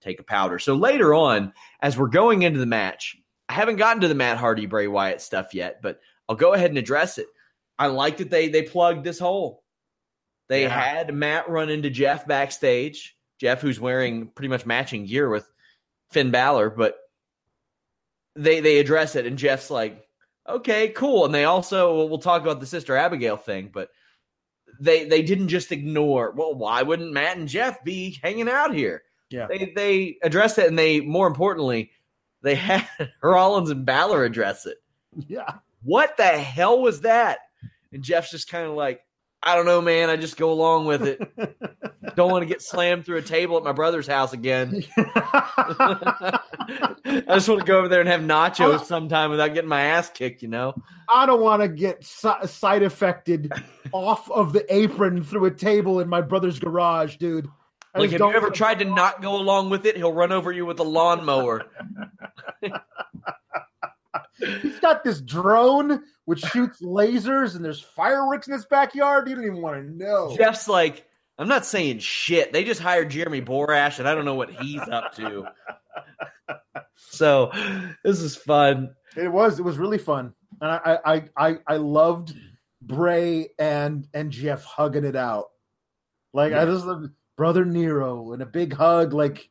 take 0.01 0.19
a 0.19 0.23
powder. 0.23 0.57
So 0.57 0.75
later 0.75 1.13
on, 1.13 1.53
as 1.81 1.95
we're 1.95 2.07
going 2.07 2.41
into 2.41 2.59
the 2.59 2.65
match, 2.65 3.17
I 3.51 3.53
haven't 3.53 3.75
gotten 3.75 4.01
to 4.03 4.07
the 4.07 4.15
Matt 4.15 4.37
Hardy 4.37 4.65
Bray 4.65 4.87
Wyatt 4.87 5.19
stuff 5.19 5.53
yet, 5.53 5.81
but 5.81 5.99
I'll 6.29 6.37
go 6.37 6.53
ahead 6.53 6.71
and 6.71 6.77
address 6.77 7.17
it. 7.17 7.27
I 7.77 7.87
like 7.87 8.17
that 8.17 8.29
they 8.29 8.47
they 8.47 8.61
plugged 8.63 9.03
this 9.03 9.19
hole. 9.19 9.65
They 10.47 10.63
Yeah. 10.63 10.69
had 10.69 11.13
Matt 11.13 11.49
run 11.49 11.69
into 11.69 11.89
Jeff 11.89 12.25
backstage. 12.25 13.13
Jeff, 13.41 13.59
who's 13.59 13.77
wearing 13.77 14.27
pretty 14.27 14.47
much 14.47 14.65
matching 14.65 15.05
gear 15.05 15.27
with 15.27 15.45
Finn 16.11 16.31
Balor, 16.31 16.69
but 16.69 16.95
they 18.37 18.61
they 18.61 18.79
address 18.79 19.17
it, 19.17 19.25
and 19.25 19.37
Jeff's 19.37 19.69
like, 19.69 20.01
"Okay, 20.47 20.87
cool." 20.89 21.25
And 21.25 21.35
they 21.35 21.43
also 21.43 21.93
we'll, 21.93 22.07
we'll 22.09 22.19
talk 22.19 22.41
about 22.41 22.61
the 22.61 22.65
Sister 22.65 22.95
Abigail 22.95 23.35
thing, 23.35 23.69
but 23.73 23.89
they 24.79 25.03
they 25.03 25.23
didn't 25.23 25.49
just 25.49 25.73
ignore. 25.73 26.31
Well, 26.31 26.55
why 26.55 26.83
wouldn't 26.83 27.11
Matt 27.11 27.35
and 27.35 27.49
Jeff 27.49 27.83
be 27.83 28.17
hanging 28.23 28.47
out 28.47 28.73
here? 28.73 29.03
Yeah. 29.29 29.47
They 29.47 29.73
they 29.75 30.17
addressed 30.23 30.57
it, 30.57 30.67
and 30.67 30.79
they 30.79 31.01
more 31.01 31.27
importantly, 31.27 31.91
they 32.41 32.55
had 32.55 32.87
Rollins 33.23 33.69
and 33.69 33.85
Balor 33.85 34.25
address 34.25 34.65
it. 34.65 34.77
Yeah. 35.27 35.55
What 35.83 36.17
the 36.17 36.23
hell 36.23 36.81
was 36.81 37.01
that? 37.01 37.39
And 37.91 38.03
Jeff's 38.03 38.31
just 38.31 38.49
kind 38.49 38.65
of 38.65 38.73
like, 38.73 39.01
I 39.43 39.55
don't 39.55 39.65
know, 39.65 39.81
man. 39.81 40.09
I 40.09 40.17
just 40.17 40.37
go 40.37 40.51
along 40.51 40.85
with 40.85 41.01
it. 41.01 41.19
Don't 42.15 42.31
want 42.31 42.43
to 42.43 42.45
get 42.45 42.61
slammed 42.61 43.05
through 43.05 43.17
a 43.17 43.21
table 43.23 43.57
at 43.57 43.63
my 43.63 43.71
brother's 43.71 44.05
house 44.05 44.33
again. 44.33 44.83
I 44.97 46.39
just 47.05 47.49
want 47.49 47.61
to 47.61 47.65
go 47.65 47.79
over 47.79 47.87
there 47.87 48.01
and 48.01 48.09
have 48.09 48.21
nachos 48.21 48.81
oh. 48.81 48.83
sometime 48.83 49.31
without 49.31 49.53
getting 49.53 49.69
my 49.69 49.81
ass 49.81 50.09
kicked, 50.09 50.43
you 50.43 50.47
know? 50.47 50.75
I 51.13 51.25
don't 51.25 51.41
want 51.41 51.61
to 51.61 51.67
get 51.67 52.03
side 52.03 52.83
affected 52.83 53.51
off 53.93 54.29
of 54.29 54.53
the 54.53 54.65
apron 54.73 55.23
through 55.23 55.45
a 55.45 55.51
table 55.51 55.99
in 56.01 56.07
my 56.07 56.21
brother's 56.21 56.59
garage, 56.59 57.15
dude. 57.17 57.47
Like, 57.93 58.11
have 58.11 58.19
you 58.21 58.31
ever 58.33 58.49
tried 58.49 58.79
to 58.79 58.85
not 58.85 59.21
go 59.21 59.35
along 59.35 59.69
with 59.69 59.85
it? 59.85 59.97
He'll 59.97 60.13
run 60.13 60.31
over 60.31 60.51
you 60.51 60.65
with 60.65 60.79
a 60.79 60.83
lawnmower. 60.83 61.63
He's 64.61 64.79
got 64.79 65.03
this 65.03 65.21
drone 65.21 66.01
which 66.25 66.39
shoots 66.39 66.81
lasers, 66.81 67.55
and 67.55 67.63
there's 67.63 67.81
fireworks 67.81 68.47
in 68.47 68.53
his 68.53 68.65
backyard. 68.65 69.27
You 69.27 69.35
don't 69.35 69.43
even 69.45 69.61
want 69.61 69.75
to 69.75 69.91
know. 69.91 70.35
Jeff's 70.37 70.67
like, 70.67 71.05
I'm 71.37 71.47
not 71.47 71.65
saying 71.65 71.99
shit. 71.99 72.53
They 72.53 72.63
just 72.63 72.81
hired 72.81 73.09
Jeremy 73.09 73.41
Borash, 73.41 73.99
and 73.99 74.07
I 74.07 74.15
don't 74.15 74.25
know 74.25 74.35
what 74.35 74.51
he's 74.51 74.81
up 74.81 75.15
to. 75.15 75.45
So 76.97 77.51
this 78.03 78.19
is 78.19 78.35
fun. 78.35 78.93
It 79.17 79.31
was. 79.31 79.59
It 79.59 79.63
was 79.63 79.77
really 79.77 79.97
fun, 79.97 80.33
and 80.61 80.71
I 80.71 80.99
I 81.05 81.23
I, 81.35 81.57
I 81.67 81.75
loved 81.75 82.33
Bray 82.81 83.49
and 83.59 84.07
and 84.13 84.31
Jeff 84.31 84.63
hugging 84.63 85.03
it 85.03 85.15
out. 85.15 85.47
Like 86.33 86.53
I 86.53 86.65
just 86.65 86.85
love 86.85 87.09
brother 87.41 87.65
Nero 87.65 88.33
and 88.33 88.43
a 88.43 88.45
big 88.45 88.71
hug. 88.71 89.13
Like 89.13 89.49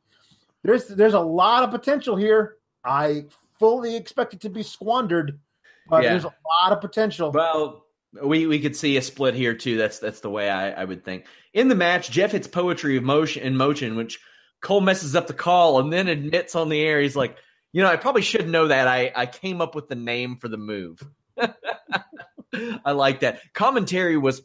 there's 0.62 0.86
there's 0.86 1.14
a 1.14 1.18
lot 1.20 1.64
of 1.64 1.72
potential 1.72 2.14
here. 2.14 2.58
I 2.84 3.24
fully 3.58 3.96
expect 3.96 4.32
it 4.32 4.42
to 4.42 4.48
be 4.48 4.62
squandered, 4.62 5.40
but 5.88 6.04
Yeah. 6.04 6.10
there's 6.10 6.24
a 6.24 6.32
lot 6.62 6.70
of 6.70 6.80
potential. 6.80 7.32
Well, 7.32 7.84
we 8.22 8.46
we 8.46 8.60
could 8.60 8.76
see 8.76 8.96
a 8.96 9.02
split 9.02 9.34
here 9.34 9.54
too. 9.54 9.76
That's 9.76 9.98
that's 9.98 10.20
the 10.20 10.30
way 10.30 10.48
I, 10.48 10.70
I 10.70 10.84
would 10.84 11.04
think. 11.04 11.26
In 11.52 11.66
the 11.66 11.74
match, 11.74 12.12
Jeff 12.12 12.30
hits 12.30 12.46
poetry 12.46 12.96
of 12.96 13.02
motion 13.02 13.42
in 13.42 13.56
motion, 13.56 13.96
which 13.96 14.20
Cole 14.62 14.80
messes 14.80 15.16
up 15.16 15.26
the 15.26 15.34
call 15.34 15.80
and 15.80 15.92
then 15.92 16.06
admits 16.06 16.54
on 16.54 16.68
the 16.68 16.80
air 16.80 17.00
he's 17.00 17.16
like, 17.16 17.38
you 17.72 17.82
know, 17.82 17.88
I 17.90 17.96
probably 17.96 18.22
should 18.22 18.48
know 18.48 18.68
that. 18.68 18.86
I 18.86 19.10
I 19.16 19.26
came 19.26 19.60
up 19.60 19.74
with 19.74 19.88
the 19.88 19.96
name 19.96 20.36
for 20.36 20.46
the 20.46 20.58
move. 20.58 21.02
I 22.84 22.92
like 22.92 23.20
that. 23.20 23.40
Commentary 23.52 24.16
was 24.16 24.42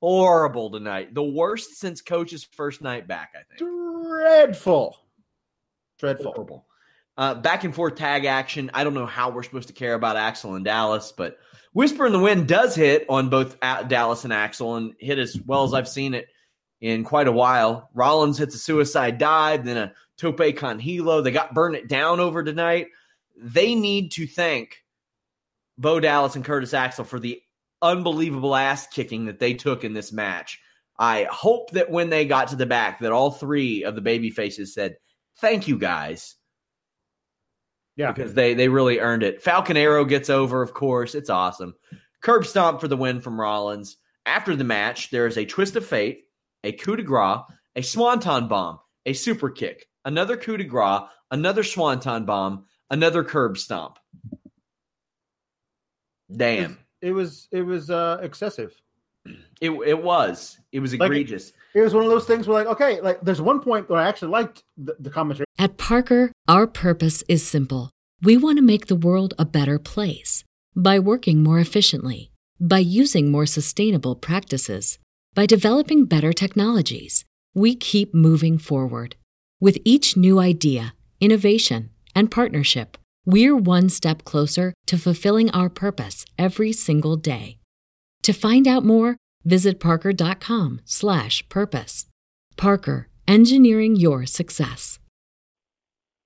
horrible 0.00 0.70
tonight. 0.70 1.14
The 1.14 1.22
worst 1.22 1.76
since 1.76 2.00
Coach's 2.00 2.44
first 2.44 2.82
night 2.82 3.06
back, 3.06 3.34
I 3.34 3.42
think. 3.48 3.58
Dreadful, 3.58 4.96
dreadful. 5.98 6.32
Horrible. 6.32 6.66
Uh, 7.16 7.34
back 7.34 7.64
and 7.64 7.74
forth 7.74 7.96
tag 7.96 8.24
action. 8.26 8.70
I 8.74 8.84
don't 8.84 8.94
know 8.94 9.06
how 9.06 9.30
we're 9.30 9.42
supposed 9.42 9.68
to 9.68 9.74
care 9.74 9.94
about 9.94 10.16
Axel 10.16 10.54
and 10.54 10.64
Dallas, 10.64 11.12
but 11.16 11.38
Whisper 11.72 12.06
in 12.06 12.12
the 12.12 12.18
Wind 12.18 12.46
does 12.46 12.74
hit 12.76 13.06
on 13.08 13.28
both 13.28 13.58
Dallas 13.60 14.24
and 14.24 14.32
Axel 14.32 14.76
and 14.76 14.94
hit 14.98 15.18
as 15.18 15.36
well 15.44 15.64
as 15.64 15.74
I've 15.74 15.88
seen 15.88 16.14
it 16.14 16.28
in 16.80 17.04
quite 17.04 17.26
a 17.26 17.32
while. 17.32 17.90
Rollins 17.92 18.38
hits 18.38 18.54
a 18.54 18.58
suicide 18.58 19.18
dive, 19.18 19.64
then 19.64 19.76
a 19.76 19.92
tope 20.16 20.56
con 20.56 20.78
hilo. 20.78 21.20
They 21.20 21.30
got 21.30 21.54
burn 21.54 21.74
it 21.74 21.88
down 21.88 22.20
over 22.20 22.42
tonight. 22.42 22.88
They 23.36 23.74
need 23.74 24.12
to 24.12 24.26
thank 24.26 24.84
Bo 25.76 26.00
Dallas 26.00 26.36
and 26.36 26.44
Curtis 26.44 26.74
Axel 26.74 27.04
for 27.04 27.20
the 27.20 27.40
unbelievable 27.82 28.54
ass 28.54 28.86
kicking 28.86 29.26
that 29.26 29.38
they 29.38 29.54
took 29.54 29.84
in 29.84 29.92
this 29.92 30.12
match. 30.12 30.60
I 30.98 31.28
hope 31.30 31.70
that 31.72 31.90
when 31.90 32.10
they 32.10 32.24
got 32.24 32.48
to 32.48 32.56
the 32.56 32.66
back, 32.66 33.00
that 33.00 33.12
all 33.12 33.30
three 33.30 33.84
of 33.84 33.94
the 33.94 34.00
baby 34.00 34.30
faces 34.30 34.74
said, 34.74 34.96
"Thank 35.40 35.68
you 35.68 35.78
guys." 35.78 36.34
Yeah. 37.96 38.12
because 38.12 38.34
they 38.34 38.54
they 38.54 38.68
really 38.68 39.00
earned 39.00 39.24
it. 39.24 39.42
Falcon 39.42 39.76
Arrow 39.76 40.04
gets 40.04 40.30
over, 40.30 40.62
of 40.62 40.72
course. 40.72 41.14
It's 41.14 41.30
awesome. 41.30 41.74
Curb 42.22 42.46
stomp 42.46 42.80
for 42.80 42.88
the 42.88 42.96
win 42.96 43.20
from 43.20 43.40
Rollins. 43.40 43.96
After 44.24 44.54
the 44.54 44.64
match, 44.64 45.10
there 45.10 45.26
is 45.26 45.36
a 45.36 45.44
twist 45.44 45.74
of 45.76 45.86
fate, 45.86 46.24
a 46.62 46.72
coup 46.72 46.96
de 46.96 47.02
grace, 47.02 47.40
a 47.74 47.82
swanton 47.82 48.46
bomb, 48.46 48.78
a 49.06 49.12
super 49.14 49.50
kick, 49.50 49.86
another 50.04 50.36
coup 50.36 50.56
de 50.56 50.64
grace, 50.64 51.02
another 51.30 51.62
swanton 51.62 52.24
bomb, 52.24 52.66
another 52.90 53.24
curb 53.24 53.56
stomp. 53.58 53.98
Damn. 56.34 56.78
It 57.02 57.12
was 57.12 57.48
it 57.52 57.62
was 57.62 57.90
uh, 57.90 58.18
excessive. 58.22 58.74
It 59.60 59.70
it 59.86 60.00
was. 60.02 60.58
It 60.72 60.80
was 60.80 60.94
Like- 60.94 61.10
egregious. 61.10 61.52
It 61.74 61.80
was 61.80 61.92
one 61.94 62.04
of 62.04 62.10
those 62.10 62.24
things 62.26 62.46
where 62.46 62.58
like 62.64 62.72
okay, 62.74 63.00
like 63.00 63.20
there's 63.20 63.40
one 63.42 63.60
point 63.60 63.88
where 63.88 64.00
I 64.00 64.08
actually 64.08 64.30
liked 64.30 64.62
the, 64.76 64.94
the 64.98 65.10
commentary. 65.10 65.46
At 65.58 65.76
Parker, 65.76 66.30
our 66.46 66.66
purpose 66.66 67.24
is 67.28 67.46
simple. 67.46 67.90
We 68.22 68.36
want 68.36 68.58
to 68.58 68.62
make 68.72 68.86
the 68.86 68.96
world 69.08 69.34
a 69.38 69.44
better 69.44 69.78
place 69.78 70.44
by 70.76 70.98
working 70.98 71.42
more 71.42 71.58
efficiently, 71.60 72.30
by 72.60 72.78
using 72.78 73.30
more 73.30 73.46
sustainable 73.46 74.14
practices, 74.16 74.98
by 75.34 75.46
developing 75.46 76.04
better 76.04 76.32
technologies. 76.32 77.24
We 77.54 77.74
keep 77.74 78.14
moving 78.14 78.58
forward. 78.58 79.16
With 79.60 79.78
each 79.84 80.16
new 80.16 80.38
idea, 80.38 80.94
innovation, 81.20 81.90
and 82.14 82.30
partnership, 82.30 82.96
we're 83.28 83.54
one 83.54 83.90
step 83.90 84.24
closer 84.24 84.72
to 84.86 84.96
fulfilling 84.96 85.50
our 85.50 85.68
purpose 85.68 86.24
every 86.38 86.72
single 86.72 87.16
day. 87.16 87.58
To 88.22 88.32
find 88.32 88.66
out 88.66 88.86
more, 88.86 89.18
visit 89.44 89.80
parker.com/purpose. 89.80 92.06
Parker, 92.56 93.08
engineering 93.26 93.96
your 93.96 94.24
success. 94.24 94.98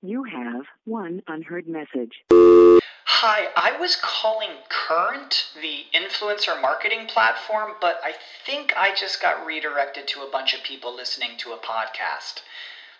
You 0.00 0.22
have 0.24 0.66
one 0.84 1.22
unheard 1.26 1.66
message. 1.66 2.22
Hi, 3.24 3.50
I 3.56 3.78
was 3.78 3.96
calling 3.96 4.50
Current, 4.68 5.52
the 5.60 5.86
influencer 5.94 6.60
marketing 6.60 7.06
platform, 7.06 7.74
but 7.80 8.00
I 8.02 8.14
think 8.44 8.76
I 8.76 8.92
just 8.94 9.22
got 9.22 9.46
redirected 9.46 10.08
to 10.08 10.22
a 10.22 10.30
bunch 10.30 10.54
of 10.54 10.64
people 10.64 10.92
listening 10.94 11.36
to 11.38 11.52
a 11.52 11.58
podcast. 11.58 12.42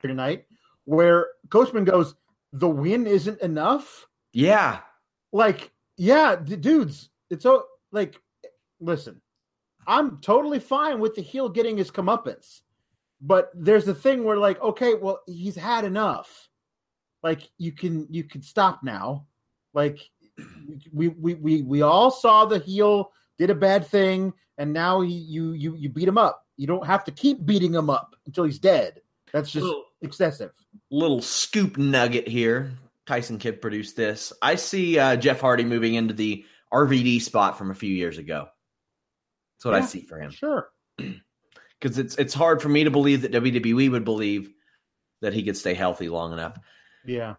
tonight 0.00 0.44
where 0.84 1.26
Coachman 1.50 1.84
goes, 1.84 2.14
the 2.52 2.68
win 2.68 3.06
isn't 3.06 3.40
enough. 3.40 4.06
Yeah. 4.32 4.80
Like, 5.32 5.70
yeah, 5.96 6.36
d- 6.36 6.56
dudes, 6.56 7.10
it's 7.30 7.42
so 7.42 7.64
like, 7.92 8.20
listen, 8.80 9.20
I'm 9.86 10.18
totally 10.18 10.60
fine 10.60 11.00
with 11.00 11.14
the 11.14 11.22
heel 11.22 11.48
getting 11.48 11.76
his 11.76 11.90
comeuppance, 11.90 12.60
but 13.20 13.50
there's 13.54 13.84
the 13.84 13.94
thing 13.94 14.24
where 14.24 14.36
like, 14.36 14.60
okay, 14.62 14.94
well, 14.94 15.20
he's 15.26 15.56
had 15.56 15.84
enough. 15.84 16.48
Like, 17.22 17.42
you 17.58 17.72
can 17.72 18.06
you 18.10 18.24
can 18.24 18.42
stop 18.42 18.82
now. 18.82 19.26
Like, 19.74 19.98
we 20.92 21.08
we 21.08 21.34
we 21.34 21.62
we 21.62 21.82
all 21.82 22.10
saw 22.10 22.44
the 22.44 22.58
heel 22.58 23.10
did 23.38 23.50
a 23.50 23.54
bad 23.54 23.86
thing, 23.86 24.32
and 24.58 24.72
now 24.72 25.00
he, 25.00 25.12
you 25.12 25.52
you 25.52 25.74
you 25.76 25.88
beat 25.88 26.06
him 26.08 26.18
up. 26.18 26.44
You 26.56 26.66
don't 26.66 26.86
have 26.86 27.04
to 27.04 27.10
keep 27.10 27.44
beating 27.44 27.74
him 27.74 27.90
up 27.90 28.14
until 28.26 28.44
he's 28.44 28.58
dead. 28.58 29.00
That's 29.32 29.50
just 29.50 29.64
Little- 29.64 29.85
excessive. 30.06 30.52
little 30.90 31.22
scoop 31.22 31.76
nugget 31.76 32.28
here. 32.28 32.72
Tyson 33.06 33.38
Kidd 33.38 33.60
produced 33.62 33.96
this. 33.96 34.32
I 34.42 34.56
see 34.56 34.98
uh, 34.98 35.16
Jeff 35.16 35.40
Hardy 35.40 35.64
moving 35.64 35.94
into 35.94 36.14
the 36.14 36.44
RVD 36.72 37.22
spot 37.22 37.56
from 37.56 37.70
a 37.70 37.74
few 37.74 37.92
years 37.92 38.18
ago. 38.18 38.48
That's 39.56 39.64
what 39.64 39.74
I 39.74 39.80
see 39.82 40.00
for 40.02 40.18
him. 40.18 40.30
Sure. 40.30 40.68
Because 41.78 41.98
it's 41.98 42.16
it's 42.16 42.32
hard 42.32 42.62
for 42.62 42.70
me 42.70 42.84
to 42.84 42.90
believe 42.90 43.20
that 43.20 43.32
WWE 43.32 43.90
would 43.90 44.06
believe 44.06 44.50
that 45.20 45.34
he 45.34 45.42
could 45.42 45.58
stay 45.58 45.74
healthy 45.74 46.08
long 46.08 46.32
enough. 46.32 46.58
Yeah. 47.04 47.34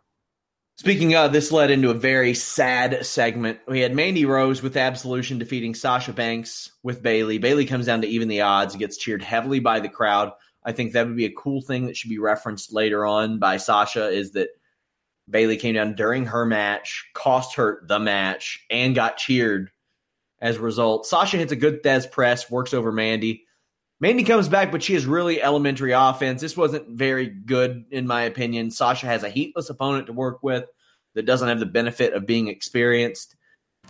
Speaking 0.77 1.15
of, 1.15 1.33
this 1.33 1.51
led 1.51 1.71
into 1.71 1.89
a 1.89 1.95
very 1.95 2.35
sad 2.35 3.03
segment. 3.03 3.57
We 3.67 3.79
had 3.79 3.95
Mandy 3.95 4.25
Rose 4.25 4.61
with 4.61 4.77
Absolution 4.77 5.39
defeating 5.39 5.73
Sasha 5.73 6.13
Banks 6.13 6.71
with 6.83 7.01
Bayley. 7.01 7.39
Bayley 7.39 7.65
comes 7.65 7.87
down 7.87 8.03
to 8.03 8.07
even 8.07 8.27
the 8.27 8.41
odds, 8.41 8.75
gets 8.75 8.97
cheered 8.97 9.23
heavily 9.23 9.59
by 9.59 9.79
the 9.79 9.89
crowd. 9.89 10.33
I 10.67 10.73
think 10.73 10.91
that 10.91 11.07
would 11.07 11.15
be 11.15 11.25
a 11.25 11.31
cool 11.31 11.61
thing 11.61 11.85
that 11.85 11.95
should 11.95 12.09
be 12.09 12.19
referenced 12.19 12.73
later 12.73 13.05
on 13.05 13.39
by 13.39 13.55
Sasha 13.55 14.09
is 14.09 14.31
that 14.31 14.49
Bayley 15.29 15.55
came 15.55 15.75
down 15.75 15.95
during 15.95 16.25
her 16.25 16.45
match, 16.45 17.05
cost 17.13 17.55
her 17.55 17.83
the 17.87 17.99
match, 17.99 18.65
and 18.69 18.93
got 18.93 19.15
cheered 19.15 19.71
as 20.41 20.57
a 20.57 20.61
result. 20.61 21.05
Sasha 21.05 21.37
hits 21.37 21.53
a 21.53 21.55
good 21.55 21.83
Thesz 21.83 22.11
press, 22.11 22.51
works 22.51 22.73
over 22.73 22.91
Mandy. 22.91 23.45
Mandy 24.01 24.25
comes 24.25 24.49
back, 24.49 24.69
but 24.69 24.83
she 24.83 24.93
has 24.93 25.05
really 25.05 25.41
elementary 25.41 25.93
offense. 25.93 26.41
This 26.41 26.57
wasn't 26.57 26.89
very 26.89 27.27
good, 27.27 27.85
in 27.89 28.05
my 28.05 28.23
opinion. 28.23 28.69
Sasha 28.69 29.05
has 29.05 29.23
a 29.23 29.29
heatless 29.29 29.69
opponent 29.69 30.07
to 30.07 30.13
work 30.13 30.43
with 30.43 30.65
that 31.15 31.25
doesn't 31.25 31.47
have 31.47 31.61
the 31.61 31.65
benefit 31.65 32.11
of 32.13 32.25
being 32.25 32.49
experienced. 32.49 33.36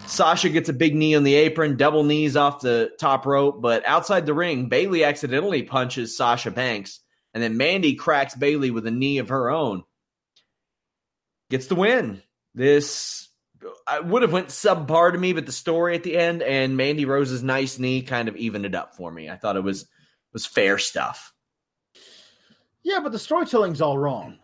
Sasha 0.06 0.50
gets 0.50 0.70
a 0.70 0.74
big 0.74 0.96
knee 0.96 1.16
on 1.16 1.24
the 1.24 1.36
apron, 1.36 1.76
double 1.76 2.04
knees 2.04 2.38
off 2.38 2.62
the 2.62 2.92
top 3.00 3.26
rope, 3.26 3.62
but 3.62 3.86
outside 3.86 4.26
the 4.26 4.34
ring, 4.34 4.70
Bayley 4.70 5.04
accidentally 5.04 5.64
punches 5.64 6.16
Sasha 6.16 6.52
Banks, 6.52 7.00
and 7.34 7.44
then 7.44 7.58
Mandy 7.58 7.96
cracks 7.96 8.36
Bayley 8.36 8.72
with 8.72 8.88
a 8.88 8.92
knee 8.92 9.18
of 9.18 9.30
her 9.30 9.50
own. 9.50 9.84
Gets 11.50 11.68
the 11.68 11.76
win. 11.76 12.22
This 12.54 13.28
I 13.88 14.00
would 14.00 14.22
have 14.22 14.32
went 14.32 14.50
subpar 14.50 15.12
to 15.12 15.18
me, 15.18 15.34
but 15.34 15.46
the 15.46 15.52
story 15.52 15.96
at 15.96 16.04
the 16.04 16.18
end 16.18 16.42
and 16.42 16.78
Mandy 16.78 17.06
Rose's 17.06 17.44
nice 17.44 17.80
knee 17.80 18.02
kind 18.02 18.28
of 18.28 18.36
evened 18.36 18.66
it 18.66 18.76
up 18.76 18.96
for 18.96 19.12
me. 19.12 19.30
I 19.30 19.36
thought 19.36 19.56
it 19.56 19.64
was 19.64 19.88
was 20.34 20.46
fair 20.46 20.78
stuff. 20.78 21.34
Yeah, 22.84 23.00
but 23.02 23.12
the 23.12 23.20
storytelling's 23.20 23.82
all 23.82 23.98
wrong. 23.98 24.40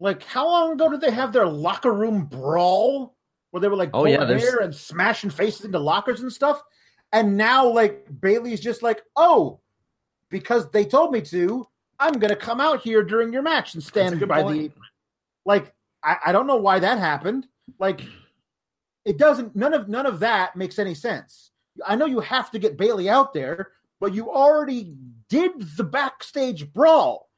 Like, 0.00 0.24
how 0.24 0.46
long 0.48 0.72
ago 0.72 0.90
did 0.90 1.00
they 1.00 1.10
have 1.10 1.32
their 1.32 1.46
locker 1.46 1.92
room 1.92 2.24
brawl 2.26 3.16
where 3.52 3.60
they 3.60 3.68
were 3.68 3.76
like 3.76 3.90
Oh, 3.94 4.04
yeah, 4.06 4.16
pulling 4.16 4.28
there's- 4.28 4.42
hair 4.42 4.58
and 4.58 4.74
smashing 4.74 5.30
faces 5.30 5.64
into 5.64 5.78
lockers 5.78 6.20
and 6.22 6.32
stuff? 6.32 6.60
And 7.12 7.36
now, 7.36 7.68
like, 7.68 8.06
Bayley's 8.20 8.60
just 8.60 8.82
like, 8.82 9.02
oh, 9.16 9.60
because 10.30 10.70
they 10.70 10.84
told 10.84 11.12
me 11.12 11.20
to, 11.20 11.68
I'm 12.00 12.14
going 12.14 12.30
to 12.30 12.36
come 12.36 12.58
out 12.60 12.80
here 12.82 13.04
during 13.04 13.32
your 13.32 13.42
match 13.42 13.74
and 13.74 13.82
stand 13.82 14.18
good 14.18 14.28
by 14.28 14.42
point. 14.42 14.74
the. 14.74 14.80
Like, 15.44 15.74
I, 16.02 16.16
I 16.26 16.32
don't 16.32 16.46
know 16.46 16.56
why 16.56 16.78
that 16.78 16.98
happened. 16.98 17.46
Like, 17.78 18.00
it 19.04 19.18
doesn't. 19.18 19.54
None 19.54 19.74
of 19.74 19.88
none 19.88 20.06
of 20.06 20.20
that 20.20 20.56
makes 20.56 20.78
any 20.78 20.94
sense. 20.94 21.50
I 21.86 21.96
know 21.96 22.06
you 22.06 22.20
have 22.20 22.50
to 22.52 22.58
get 22.58 22.76
Bailey 22.78 23.10
out 23.10 23.34
there, 23.34 23.72
but 24.00 24.14
you 24.14 24.30
already 24.32 24.96
did 25.28 25.52
the 25.76 25.84
backstage 25.84 26.72
brawl. 26.72 27.28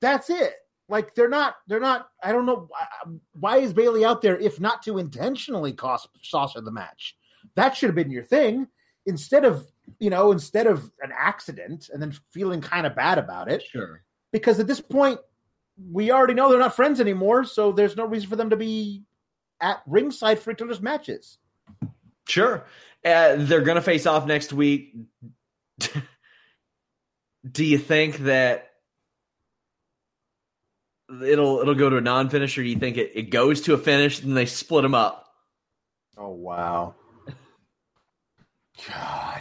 That's 0.00 0.30
it. 0.30 0.54
Like 0.90 1.14
they're 1.14 1.28
not. 1.28 1.56
They're 1.68 1.80
not. 1.80 2.08
I 2.22 2.32
don't 2.32 2.44
know 2.46 2.66
why- 2.68 3.14
why 3.32 3.56
is 3.58 3.72
Bayley 3.72 4.04
out 4.04 4.20
there 4.22 4.36
if 4.38 4.60
not 4.60 4.82
to 4.82 4.98
intentionally 4.98 5.72
cost 5.72 6.08
Sasha 6.22 6.60
the 6.60 6.70
match. 6.72 7.16
That 7.54 7.76
should 7.76 7.88
have 7.88 7.94
been 7.96 8.10
your 8.10 8.24
thing 8.24 8.66
instead 9.06 9.44
of 9.44 9.66
you 9.98 10.10
know 10.10 10.30
instead 10.32 10.66
of 10.66 10.90
an 11.00 11.10
accident 11.16 11.88
and 11.92 12.02
then 12.02 12.12
feeling 12.30 12.60
kind 12.60 12.86
of 12.86 12.94
bad 12.94 13.16
about 13.18 13.50
it 13.50 13.62
Sure. 13.62 14.02
because 14.30 14.60
at 14.60 14.66
this 14.66 14.80
point 14.80 15.18
we 15.90 16.10
already 16.12 16.34
know 16.34 16.48
they're 16.50 16.58
not 16.58 16.76
friends 16.76 17.00
anymore 17.00 17.42
so 17.44 17.72
there's 17.72 17.96
no 17.96 18.04
reason 18.04 18.28
for 18.28 18.36
them 18.36 18.50
to 18.50 18.56
be 18.56 19.02
at 19.60 19.80
ringside 19.86 20.38
for 20.38 20.50
each 20.50 20.60
other's 20.62 20.82
matches 20.82 21.38
Sure. 22.28 22.64
Uh, 23.04 23.36
they're 23.38 23.62
going 23.62 23.76
to 23.76 23.82
face 23.82 24.06
off 24.06 24.26
next 24.26 24.52
week. 24.52 24.94
Do 27.50 27.64
you 27.64 27.78
think 27.78 28.18
that 28.18 28.69
it'll 31.22 31.60
it'll 31.60 31.74
go 31.74 31.90
to 31.90 31.96
a 31.96 32.00
non-finisher. 32.00 32.62
do 32.62 32.68
you 32.68 32.78
think 32.78 32.96
it, 32.96 33.12
it 33.14 33.30
goes 33.30 33.60
to 33.62 33.74
a 33.74 33.78
finish 33.78 34.22
and 34.22 34.36
they 34.36 34.46
split 34.46 34.82
them 34.82 34.94
up? 34.94 35.26
oh 36.16 36.30
wow. 36.30 36.94
God. 38.88 39.40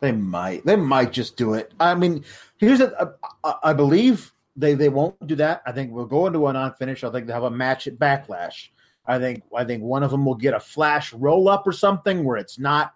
They 0.00 0.12
might 0.12 0.64
they 0.66 0.76
might 0.76 1.12
just 1.12 1.36
do 1.36 1.54
it. 1.54 1.72
I 1.80 1.94
mean 1.94 2.24
here's 2.58 2.80
a, 2.80 3.14
I, 3.42 3.54
I 3.64 3.72
believe 3.72 4.32
they 4.56 4.74
they 4.74 4.88
won't 4.88 5.26
do 5.26 5.36
that. 5.36 5.62
I 5.66 5.72
think 5.72 5.92
we'll 5.92 6.06
go 6.06 6.26
into 6.26 6.46
a 6.46 6.52
non-finish. 6.52 7.04
I 7.04 7.10
think 7.10 7.26
they'll 7.26 7.34
have 7.34 7.44
a 7.44 7.50
match 7.50 7.86
at 7.86 7.98
backlash. 7.98 8.68
I 9.06 9.18
think 9.18 9.44
i 9.56 9.64
think 9.64 9.82
one 9.82 10.02
of 10.02 10.10
them 10.10 10.24
will 10.26 10.34
get 10.34 10.54
a 10.54 10.60
flash 10.60 11.12
roll 11.12 11.48
up 11.48 11.66
or 11.66 11.72
something 11.72 12.24
where 12.24 12.36
it's 12.36 12.58
not 12.58 12.92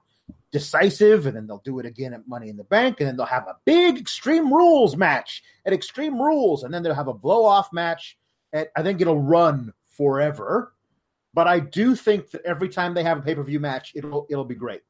decisive 0.52 1.26
and 1.26 1.36
then 1.36 1.46
they'll 1.46 1.62
do 1.64 1.78
it 1.78 1.86
again 1.86 2.12
at 2.12 2.26
money 2.26 2.48
in 2.48 2.56
the 2.56 2.64
bank 2.64 3.00
and 3.00 3.08
then 3.08 3.16
they'll 3.16 3.26
have 3.26 3.46
a 3.46 3.56
big 3.64 3.98
extreme 3.98 4.52
rules 4.52 4.96
match 4.96 5.42
at 5.64 5.72
extreme 5.72 6.20
rules 6.20 6.64
and 6.64 6.74
then 6.74 6.82
they'll 6.82 6.94
have 6.94 7.08
a 7.08 7.14
blow 7.14 7.44
off 7.44 7.72
match 7.72 8.18
at 8.52 8.68
i 8.76 8.82
think 8.82 9.00
it'll 9.00 9.20
run 9.20 9.72
forever. 9.96 10.72
But 11.34 11.46
i 11.46 11.60
do 11.60 11.94
think 11.94 12.30
that 12.30 12.44
every 12.44 12.68
time 12.68 12.94
they 12.94 13.04
have 13.04 13.18
a 13.18 13.22
pay-per-view 13.22 13.60
match 13.60 13.92
it'll 13.94 14.26
it'll 14.30 14.44
be 14.44 14.56
great. 14.56 14.82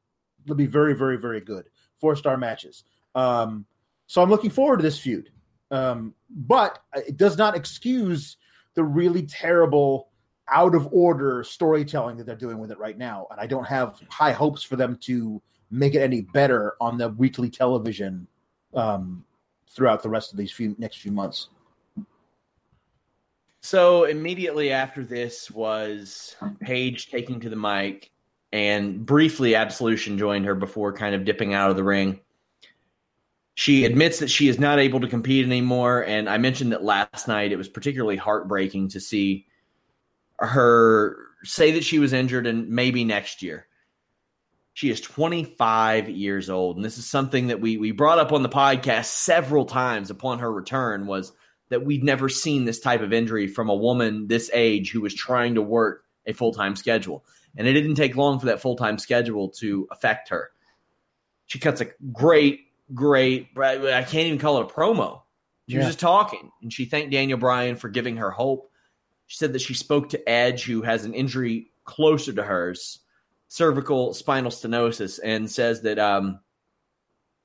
It'll 0.45 0.55
be 0.55 0.65
very 0.65 0.95
very 0.95 1.17
very 1.17 1.41
good. 1.41 1.65
Four 1.97 2.15
star 2.15 2.37
matches. 2.37 2.83
Um 3.13 3.65
so 4.07 4.21
i'm 4.21 4.29
looking 4.29 4.49
forward 4.49 4.77
to 4.77 4.83
this 4.83 4.99
feud. 4.99 5.29
Um 5.69 6.15
but 6.29 6.79
it 6.95 7.17
does 7.17 7.37
not 7.37 7.55
excuse 7.55 8.37
the 8.73 8.83
really 8.83 9.23
terrible 9.23 10.10
out 10.49 10.75
of 10.75 10.87
order 10.91 11.43
storytelling 11.43 12.17
that 12.17 12.25
they're 12.25 12.35
doing 12.35 12.57
with 12.57 12.71
it 12.71 12.79
right 12.79 12.97
now 12.97 13.27
and 13.31 13.39
i 13.39 13.47
don't 13.47 13.65
have 13.65 14.01
high 14.09 14.31
hopes 14.31 14.63
for 14.63 14.75
them 14.75 14.97
to 14.97 15.41
make 15.69 15.95
it 15.95 16.01
any 16.01 16.21
better 16.21 16.75
on 16.81 16.97
the 16.97 17.09
weekly 17.09 17.49
television 17.49 18.27
um 18.73 19.23
throughout 19.69 20.03
the 20.03 20.09
rest 20.09 20.31
of 20.31 20.37
these 20.37 20.51
few 20.51 20.75
next 20.77 20.97
few 20.97 21.11
months 21.11 21.49
So 23.61 24.05
immediately 24.05 24.71
after 24.71 25.03
this 25.03 25.51
was 25.51 26.35
Paige 26.59 27.09
taking 27.11 27.39
to 27.41 27.49
the 27.49 27.55
mic, 27.55 28.11
and 28.51 29.05
briefly 29.05 29.55
Absolution 29.55 30.17
joined 30.17 30.45
her 30.45 30.55
before 30.55 30.93
kind 30.93 31.13
of 31.13 31.25
dipping 31.25 31.53
out 31.53 31.69
of 31.69 31.75
the 31.75 31.83
ring. 31.83 32.19
She 33.53 33.85
admits 33.85 34.19
that 34.19 34.29
she 34.29 34.47
is 34.47 34.59
not 34.59 34.79
able 34.79 34.99
to 35.01 35.07
compete 35.07 35.45
anymore, 35.45 36.03
and 36.03 36.27
I 36.27 36.39
mentioned 36.39 36.71
that 36.71 36.83
last 36.83 37.27
night 37.27 37.51
it 37.51 37.57
was 37.57 37.69
particularly 37.69 38.17
heartbreaking 38.17 38.89
to 38.89 38.99
see 38.99 39.45
her 40.41 41.17
say 41.43 41.71
that 41.71 41.83
she 41.83 41.99
was 41.99 42.13
injured 42.13 42.47
and 42.47 42.69
maybe 42.69 43.03
next 43.03 43.41
year. 43.41 43.67
She 44.73 44.89
is 44.89 45.01
25 45.01 46.09
years 46.09 46.49
old, 46.49 46.77
and 46.77 46.85
this 46.85 46.97
is 46.97 47.05
something 47.05 47.47
that 47.47 47.59
we 47.59 47.77
we 47.77 47.91
brought 47.91 48.19
up 48.19 48.31
on 48.31 48.41
the 48.41 48.49
podcast 48.49 49.05
several 49.05 49.65
times 49.65 50.09
upon 50.09 50.39
her 50.39 50.51
return 50.51 51.07
was 51.07 51.33
that 51.69 51.85
we'd 51.85 52.03
never 52.03 52.29
seen 52.29 52.65
this 52.65 52.79
type 52.79 53.01
of 53.01 53.13
injury 53.13 53.47
from 53.47 53.69
a 53.69 53.75
woman 53.75 54.27
this 54.27 54.51
age 54.53 54.91
who 54.91 55.01
was 55.01 55.13
trying 55.13 55.55
to 55.55 55.61
work 55.61 56.03
a 56.25 56.33
full 56.33 56.53
time 56.53 56.75
schedule. 56.75 57.25
And 57.57 57.67
it 57.67 57.73
didn't 57.73 57.95
take 57.95 58.15
long 58.15 58.39
for 58.39 58.47
that 58.47 58.61
full 58.61 58.75
time 58.75 58.97
schedule 58.97 59.49
to 59.59 59.87
affect 59.91 60.29
her. 60.29 60.51
She 61.47 61.59
cuts 61.59 61.81
a 61.81 61.87
great, 62.13 62.61
great, 62.93 63.49
I 63.57 64.03
can't 64.03 64.27
even 64.27 64.39
call 64.39 64.61
it 64.61 64.71
a 64.71 64.73
promo. 64.73 65.21
She 65.67 65.77
was 65.77 65.85
just 65.85 65.99
talking 65.99 66.51
and 66.61 66.71
she 66.71 66.85
thanked 66.85 67.11
Daniel 67.11 67.37
Bryan 67.37 67.77
for 67.77 67.89
giving 67.89 68.17
her 68.17 68.31
hope. 68.31 68.70
She 69.31 69.37
said 69.37 69.53
that 69.53 69.61
she 69.61 69.75
spoke 69.75 70.09
to 70.09 70.29
Edge, 70.29 70.65
who 70.65 70.81
has 70.81 71.05
an 71.05 71.13
injury 71.13 71.71
closer 71.85 72.33
to 72.33 72.43
hers, 72.43 72.99
cervical 73.47 74.13
spinal 74.13 74.51
stenosis, 74.51 75.21
and 75.23 75.49
says 75.49 75.83
that 75.83 75.97
um, 75.99 76.41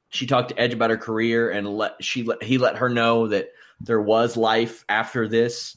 she 0.08 0.26
talked 0.26 0.48
to 0.48 0.58
Edge 0.58 0.74
about 0.74 0.90
her 0.90 0.96
career 0.96 1.48
and 1.48 1.64
let 1.78 2.02
she 2.02 2.24
let 2.24 2.42
he 2.42 2.58
let 2.58 2.78
her 2.78 2.88
know 2.88 3.28
that 3.28 3.50
there 3.78 4.00
was 4.00 4.36
life 4.36 4.84
after 4.88 5.28
this. 5.28 5.76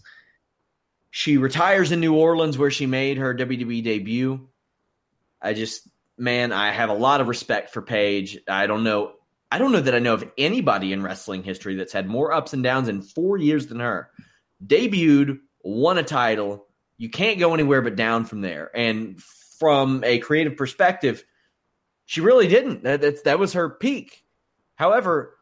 She 1.11 1.37
retires 1.37 1.91
in 1.91 1.99
New 1.99 2.15
Orleans 2.15 2.57
where 2.57 2.71
she 2.71 2.87
made 2.87 3.17
her 3.17 3.35
WWE 3.35 3.83
debut. 3.83 4.49
I 5.39 5.53
just 5.53 5.87
man, 6.17 6.51
I 6.51 6.71
have 6.71 6.89
a 6.89 6.93
lot 6.93 7.21
of 7.21 7.27
respect 7.27 7.69
for 7.69 7.83
Paige. 7.83 8.39
I 8.47 8.65
don't 8.65 8.83
know 8.83 9.11
I 9.51 9.59
don't 9.59 9.71
know 9.71 9.81
that 9.81 9.93
I 9.93 9.99
know 9.99 10.15
of 10.15 10.33
anybody 10.39 10.91
in 10.91 11.03
wrestling 11.03 11.43
history 11.43 11.75
that's 11.75 11.93
had 11.93 12.07
more 12.07 12.33
ups 12.33 12.53
and 12.53 12.63
downs 12.63 12.87
in 12.87 13.03
4 13.03 13.37
years 13.37 13.67
than 13.67 13.79
her. 13.79 14.09
Debuted, 14.65 15.39
won 15.63 15.97
a 15.97 16.03
title. 16.03 16.65
You 16.97 17.09
can't 17.09 17.39
go 17.39 17.53
anywhere 17.53 17.81
but 17.81 17.95
down 17.95 18.25
from 18.25 18.41
there. 18.41 18.71
And 18.75 19.21
from 19.21 20.03
a 20.03 20.19
creative 20.19 20.57
perspective, 20.57 21.23
she 22.05 22.21
really 22.21 22.47
didn't. 22.47 22.83
That, 22.83 23.01
that, 23.01 23.23
that 23.25 23.39
was 23.39 23.53
her 23.53 23.69
peak. 23.69 24.23
However, 24.75 25.35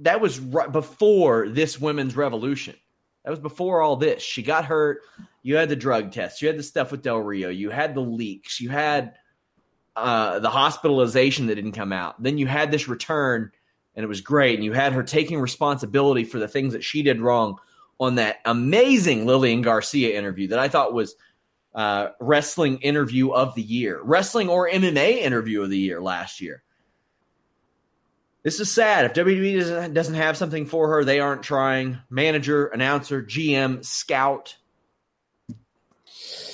that 0.00 0.20
was 0.20 0.38
right 0.38 0.70
before 0.70 1.48
this 1.48 1.80
women's 1.80 2.16
revolution. 2.16 2.76
That 3.24 3.30
was 3.30 3.40
before 3.40 3.82
all 3.82 3.96
this. 3.96 4.22
She 4.22 4.42
got 4.42 4.64
hurt. 4.64 5.00
You 5.42 5.56
had 5.56 5.68
the 5.68 5.76
drug 5.76 6.12
tests. 6.12 6.40
You 6.40 6.48
had 6.48 6.58
the 6.58 6.62
stuff 6.62 6.90
with 6.90 7.02
Del 7.02 7.18
Rio. 7.18 7.48
You 7.48 7.70
had 7.70 7.94
the 7.94 8.00
leaks. 8.00 8.60
You 8.60 8.70
had 8.70 9.14
uh, 9.96 10.38
the 10.38 10.50
hospitalization 10.50 11.46
that 11.46 11.56
didn't 11.56 11.72
come 11.72 11.92
out. 11.92 12.22
Then 12.22 12.38
you 12.38 12.46
had 12.46 12.70
this 12.70 12.88
return, 12.88 13.50
and 13.94 14.04
it 14.04 14.08
was 14.08 14.20
great. 14.20 14.54
And 14.54 14.64
you 14.64 14.72
had 14.72 14.92
her 14.92 15.02
taking 15.02 15.40
responsibility 15.40 16.24
for 16.24 16.38
the 16.38 16.48
things 16.48 16.72
that 16.72 16.84
she 16.84 17.02
did 17.02 17.20
wrong 17.20 17.58
on 18.00 18.16
that 18.16 18.38
amazing 18.44 19.26
Lillian 19.26 19.62
Garcia 19.62 20.16
interview 20.16 20.48
that 20.48 20.58
I 20.58 20.68
thought 20.68 20.92
was 20.92 21.14
uh, 21.74 22.08
wrestling 22.20 22.78
interview 22.78 23.30
of 23.30 23.54
the 23.54 23.62
year, 23.62 24.00
wrestling 24.02 24.48
or 24.48 24.68
MMA 24.68 25.18
interview 25.18 25.62
of 25.62 25.70
the 25.70 25.78
year 25.78 26.00
last 26.00 26.40
year. 26.40 26.62
This 28.44 28.60
is 28.60 28.70
sad. 28.72 29.04
If 29.04 29.12
WWE 29.14 29.58
doesn't, 29.58 29.94
doesn't 29.94 30.14
have 30.14 30.36
something 30.36 30.64
for 30.64 30.88
her, 30.88 31.04
they 31.04 31.20
aren't 31.20 31.42
trying. 31.42 31.98
Manager, 32.08 32.68
announcer, 32.68 33.22
GM, 33.22 33.84
scout, 33.84 34.56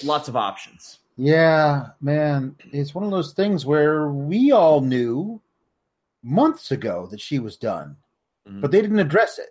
lots 0.03 0.29
of 0.29 0.37
options. 0.37 0.99
Yeah, 1.17 1.89
man, 2.01 2.57
it's 2.73 2.95
one 2.95 3.05
of 3.05 3.11
those 3.11 3.35
things 3.35 3.65
where 3.65 4.09
we 4.09 4.51
all 4.51 4.81
knew 4.81 5.41
months 6.23 6.71
ago 6.73 7.07
that 7.13 7.21
she 7.21 7.39
was 7.39 7.57
done, 7.57 7.97
Mhm. 8.49 8.61
but 8.63 8.73
they 8.73 8.81
didn't 8.83 8.99
address 8.99 9.39
it. 9.39 9.51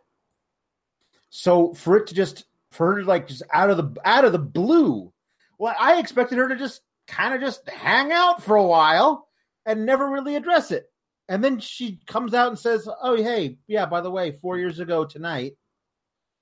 So 1.36 1.74
for 1.74 1.98
it 1.98 2.06
to 2.08 2.14
just 2.14 2.46
for 2.70 2.94
her 2.94 3.02
to 3.02 3.08
like 3.08 3.28
just 3.28 3.42
out 3.52 3.72
of 3.72 3.78
the 3.78 4.00
out 4.06 4.24
of 4.24 4.34
the 4.34 4.38
blue, 4.38 5.12
well, 5.58 5.76
I 5.80 5.98
expected 5.98 6.38
her 6.38 6.48
to 6.48 6.56
just 6.56 6.82
kind 7.08 7.34
of 7.34 7.42
just 7.42 7.68
hang 7.68 8.12
out 8.12 8.44
for 8.44 8.56
a 8.56 8.64
while 8.64 9.28
and 9.66 9.84
never 9.84 10.08
really 10.08 10.36
address 10.36 10.70
it. 10.70 10.92
And 11.28 11.44
then 11.44 11.60
she 11.60 12.00
comes 12.06 12.36
out 12.36 12.50
and 12.50 12.60
says, 12.60 12.88
"Oh, 13.02 13.16
hey, 13.16 13.58
yeah, 13.66 13.88
by 13.88 14.02
the 14.02 14.12
way, 14.12 14.34
4 14.34 14.60
years 14.60 14.80
ago 14.80 15.06
tonight, 15.06 15.58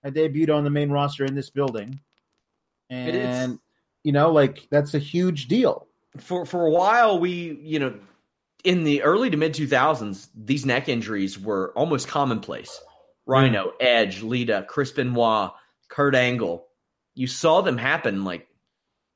I 0.03 0.09
debuted 0.09 0.53
on 0.53 0.65
the 0.65 0.69
main 0.69 0.89
roster 0.91 1.23
in 1.23 1.35
this 1.35 1.49
building." 1.49 2.01
And 2.89 3.59
you 4.03 4.11
know, 4.11 4.29
like 4.33 4.67
that's 4.71 4.93
a 4.93 4.99
huge 4.99 5.47
deal. 5.47 5.87
for 6.19 6.45
for 6.45 6.65
a 6.65 6.71
while 6.71 7.17
we 7.17 7.57
you 7.61 7.79
know 7.79 7.97
in 8.65 8.83
the 8.83 9.01
early 9.03 9.29
to 9.29 9.37
mid 9.37 9.53
2000s 9.53 10.27
these 10.35 10.65
neck 10.65 10.89
injuries 10.89 11.39
were 11.39 11.71
almost 11.77 12.09
commonplace 12.09 12.81
rhino 13.31 13.71
edge 13.79 14.21
lita 14.21 14.65
chris 14.67 14.91
benoit 14.91 15.51
kurt 15.89 16.15
angle. 16.15 16.67
You 17.13 17.27
saw 17.27 17.61
them 17.61 17.77
happen 17.77 18.23
like 18.23 18.47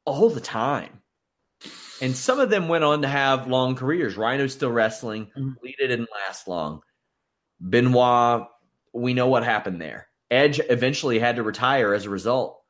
all 0.06 0.30
the 0.30 0.42
time. 0.42 1.02
And 2.02 2.16
some 2.16 2.40
of 2.40 2.50
them 2.50 2.68
went 2.68 2.84
on 2.84 3.02
to 3.04 3.08
have 3.08 3.48
long 3.48 3.76
careers. 3.76 4.18
Rhino's 4.18 4.54
still 4.54 4.72
wrestling. 4.72 5.32
Mhm. 5.38 5.56
lita 5.64 5.88
didn't 5.88 6.10
last 6.12 6.48
long. 6.48 6.82
Benoit 7.60 8.48
we 8.94 9.14
know 9.14 9.28
what 9.28 9.44
happened 9.44 9.82
there. 9.82 10.08
Edge 10.32 10.60
eventually 10.70 11.20
had 11.20 11.36
to 11.36 11.44
retire 11.44 11.94
as 11.94 12.06
a 12.06 12.10
result. 12.10 12.62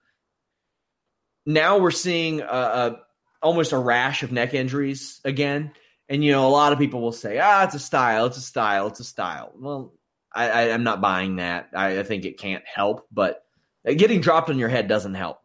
Now 1.45 1.77
we're 1.77 1.91
seeing 1.91 2.41
a, 2.41 2.45
a 2.45 2.99
almost 3.41 3.71
a 3.71 3.77
rash 3.77 4.23
of 4.23 4.31
neck 4.31 4.53
injuries 4.53 5.21
again. 5.23 5.71
And 6.09 6.23
you 6.23 6.31
know, 6.31 6.47
a 6.47 6.49
lot 6.49 6.73
of 6.73 6.79
people 6.79 7.01
will 7.01 7.11
say, 7.11 7.39
"Ah, 7.39 7.63
it's 7.63 7.75
a 7.75 7.79
style, 7.79 8.25
it's 8.25 8.37
a 8.37 8.41
style, 8.41 8.87
it's 8.87 8.99
a 8.99 9.03
style." 9.03 9.51
Well, 9.55 9.93
I, 10.35 10.49
I, 10.49 10.61
I'm 10.73 10.83
not 10.83 11.01
buying 11.01 11.37
that. 11.37 11.69
I, 11.73 11.99
I 11.99 12.03
think 12.03 12.25
it 12.25 12.37
can't 12.37 12.63
help, 12.65 13.07
but 13.11 13.43
getting 13.85 14.21
dropped 14.21 14.49
on 14.49 14.59
your 14.59 14.69
head 14.69 14.87
doesn't 14.87 15.15
help. 15.15 15.39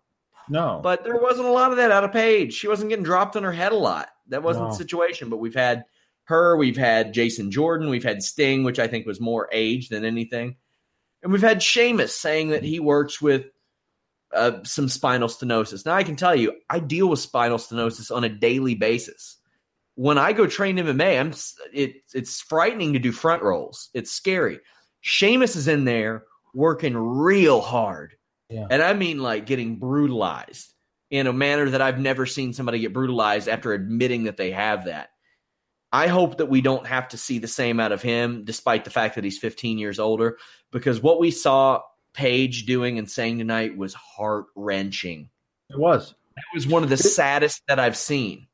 No, 0.49 0.81
But 0.83 1.05
there 1.05 1.17
wasn't 1.17 1.47
a 1.47 1.53
lot 1.53 1.71
of 1.71 1.77
that 1.77 1.93
out 1.93 2.03
of 2.03 2.13
Paige. 2.13 2.53
She 2.53 2.67
wasn't 2.67 2.91
getting 2.91 3.05
dropped 3.05 3.37
on 3.37 3.45
her 3.45 3.53
head 3.53 3.71
a 3.71 3.77
lot. 3.77 4.09
That 4.29 4.43
wasn't 4.43 4.67
No. 4.67 4.71
the 4.71 4.77
situation. 4.77 5.31
But 5.31 5.37
we've 5.37 5.55
had 5.55 5.85
her, 6.25 6.57
we've 6.57 6.77
had 6.77 7.15
Jason 7.15 7.53
Jordan, 7.53 7.89
we've 7.89 8.03
had 8.03 8.21
Sting, 8.23 8.65
which 8.65 8.81
I 8.81 8.89
think 8.89 9.07
was 9.07 9.21
more 9.21 9.49
age 9.53 9.91
than 9.91 10.05
anything, 10.05 10.57
and 11.23 11.31
we've 11.31 11.41
had 11.41 11.63
Sheamus 11.63 12.17
saying 12.17 12.49
that 12.49 12.65
he 12.65 12.81
works 12.81 13.21
with 13.23 13.47
uh, 14.33 14.63
some 14.65 14.89
spinal 14.89 15.29
stenosis. 15.29 15.85
Now 15.85 15.95
I 15.95 16.05
can 16.05 16.17
tell 16.17 16.35
you, 16.35 16.55
I 16.69 16.79
deal 16.81 17.09
with 17.09 17.19
spinal 17.21 17.59
stenosis 17.59 18.15
on 18.15 18.25
a 18.25 18.29
daily 18.29 18.75
basis. 18.75 19.37
When 19.97 20.19
I 20.19 20.33
go 20.33 20.47
train 20.47 20.77
MMA, 20.79 21.21
I'm 21.21 21.33
it, 21.73 22.03
it's 22.15 22.41
frightening 22.41 22.93
to 22.95 22.99
do 22.99 23.13
front 23.13 23.43
rolls. 23.43 23.91
It's 23.93 24.11
scary. 24.11 24.61
Sheamus 25.01 25.57
is 25.57 25.69
in 25.69 25.85
there 25.85 26.25
working 26.55 26.97
real 26.97 27.61
hard. 27.61 28.15
Yeah. 28.49 28.67
And 28.71 28.83
I 28.83 28.95
mean 28.95 29.19
like 29.19 29.47
getting 29.47 29.79
brutalized 29.79 30.73
in 31.11 31.27
a 31.27 31.33
manner 31.33 31.71
that 31.71 31.83
I've 31.83 31.99
never 31.99 32.27
seen 32.27 32.53
somebody 32.53 32.79
get 32.81 32.93
brutalized 32.93 33.49
after 33.49 33.73
admitting 33.73 34.25
that 34.25 34.37
they 34.37 34.51
have 34.53 34.85
that. 34.85 35.11
I 35.93 36.07
hope 36.07 36.39
that 36.39 36.47
we 36.47 36.61
don't 36.61 36.87
have 36.87 37.09
to 37.09 37.17
see 37.17 37.39
the 37.39 37.49
same 37.49 37.81
out 37.81 37.91
of 37.91 38.01
him, 38.01 38.45
despite 38.45 38.85
the 38.85 38.91
fact 38.91 39.17
that 39.17 39.25
he's 39.25 39.39
15 39.39 39.77
years 39.77 39.99
older, 39.99 40.39
because 40.71 41.03
what 41.03 41.19
we 41.19 41.33
saw 41.33 41.83
Paige 42.13 42.65
doing 42.67 42.99
and 42.99 43.11
saying 43.11 43.39
tonight 43.39 43.77
was 43.77 43.95
heart 43.95 44.47
wrenching. 44.55 45.31
it 45.69 45.79
was. 45.79 46.15
That 46.37 46.45
was 46.55 46.67
one 46.67 46.85
of 46.85 46.91
the 46.91 46.97
saddest 46.97 47.63
that 47.67 47.81
I've 47.81 47.97
seen. 47.97 48.47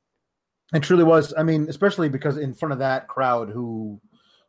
It 0.72 0.82
truly 0.82 1.04
was. 1.04 1.34
I 1.36 1.42
mean, 1.42 1.68
especially 1.68 2.08
because 2.08 2.38
in 2.38 2.54
front 2.54 2.72
of 2.72 2.78
that 2.80 3.06
crowd 3.06 3.50
who 3.50 4.00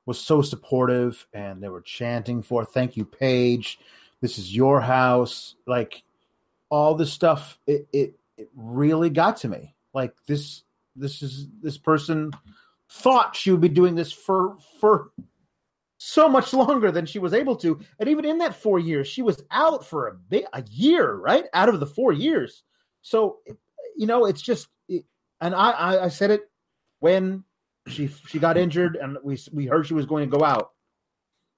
was 0.07 0.19
so 0.19 0.41
supportive 0.41 1.27
and 1.33 1.61
they 1.61 1.69
were 1.69 1.81
chanting 1.81 2.41
for 2.41 2.65
"Thank 2.65 2.97
you, 2.97 3.05
Paige. 3.05 3.77
This 4.21 4.39
is 4.39 4.55
your 4.55 4.81
house." 4.81 5.55
Like 5.67 6.01
all 6.69 6.95
this 6.95 7.13
stuff, 7.13 7.59
it 7.67 7.87
it 7.93 8.15
it 8.37 8.49
really 8.55 9.11
got 9.11 9.37
to 9.37 9.49
me. 9.49 9.75
Like 9.93 10.15
this 10.25 10.63
this 10.95 11.21
is 11.21 11.47
this 11.61 11.77
person 11.77 12.31
thought 12.89 13.35
she 13.35 13.51
would 13.51 13.61
be 13.61 13.69
doing 13.69 13.93
this 13.93 14.11
for 14.11 14.57
for 14.79 15.11
so 15.97 16.29
much 16.29 16.53
longer 16.53 16.91
than 16.91 17.05
she 17.05 17.19
was 17.19 17.33
able 17.33 17.57
to, 17.57 17.79
and 17.99 18.07
even 18.07 18.23
in 18.23 18.37
that 18.37 18.55
four 18.55 18.79
years, 18.79 19.07
she 19.07 19.21
was 19.21 19.43
out 19.51 19.85
for 19.85 20.07
a 20.07 20.13
bit 20.13 20.45
a 20.53 20.63
year, 20.71 21.13
right? 21.15 21.45
Out 21.53 21.69
of 21.69 21.79
the 21.79 21.85
four 21.85 22.13
years, 22.13 22.63
so 23.01 23.39
you 23.95 24.07
know, 24.07 24.25
it's 24.25 24.41
just. 24.41 24.69
It, 24.87 25.03
and 25.41 25.53
I, 25.53 25.71
I, 25.71 26.03
I 26.05 26.07
said 26.07 26.31
it 26.31 26.49
when 26.99 27.43
she 27.87 28.07
she 28.07 28.39
got 28.39 28.57
injured 28.57 28.95
and 28.95 29.17
we 29.23 29.37
we 29.51 29.65
heard 29.65 29.87
she 29.87 29.93
was 29.93 30.05
going 30.05 30.29
to 30.29 30.37
go 30.37 30.43
out. 30.43 30.71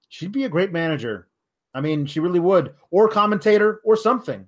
She'd 0.09 0.31
be 0.31 0.43
a 0.45 0.49
great 0.49 0.71
manager. 0.71 1.27
I 1.73 1.81
mean, 1.81 2.05
she 2.07 2.19
really 2.19 2.39
would, 2.39 2.73
or 2.89 3.09
commentator, 3.09 3.79
or 3.83 3.95
something. 3.95 4.47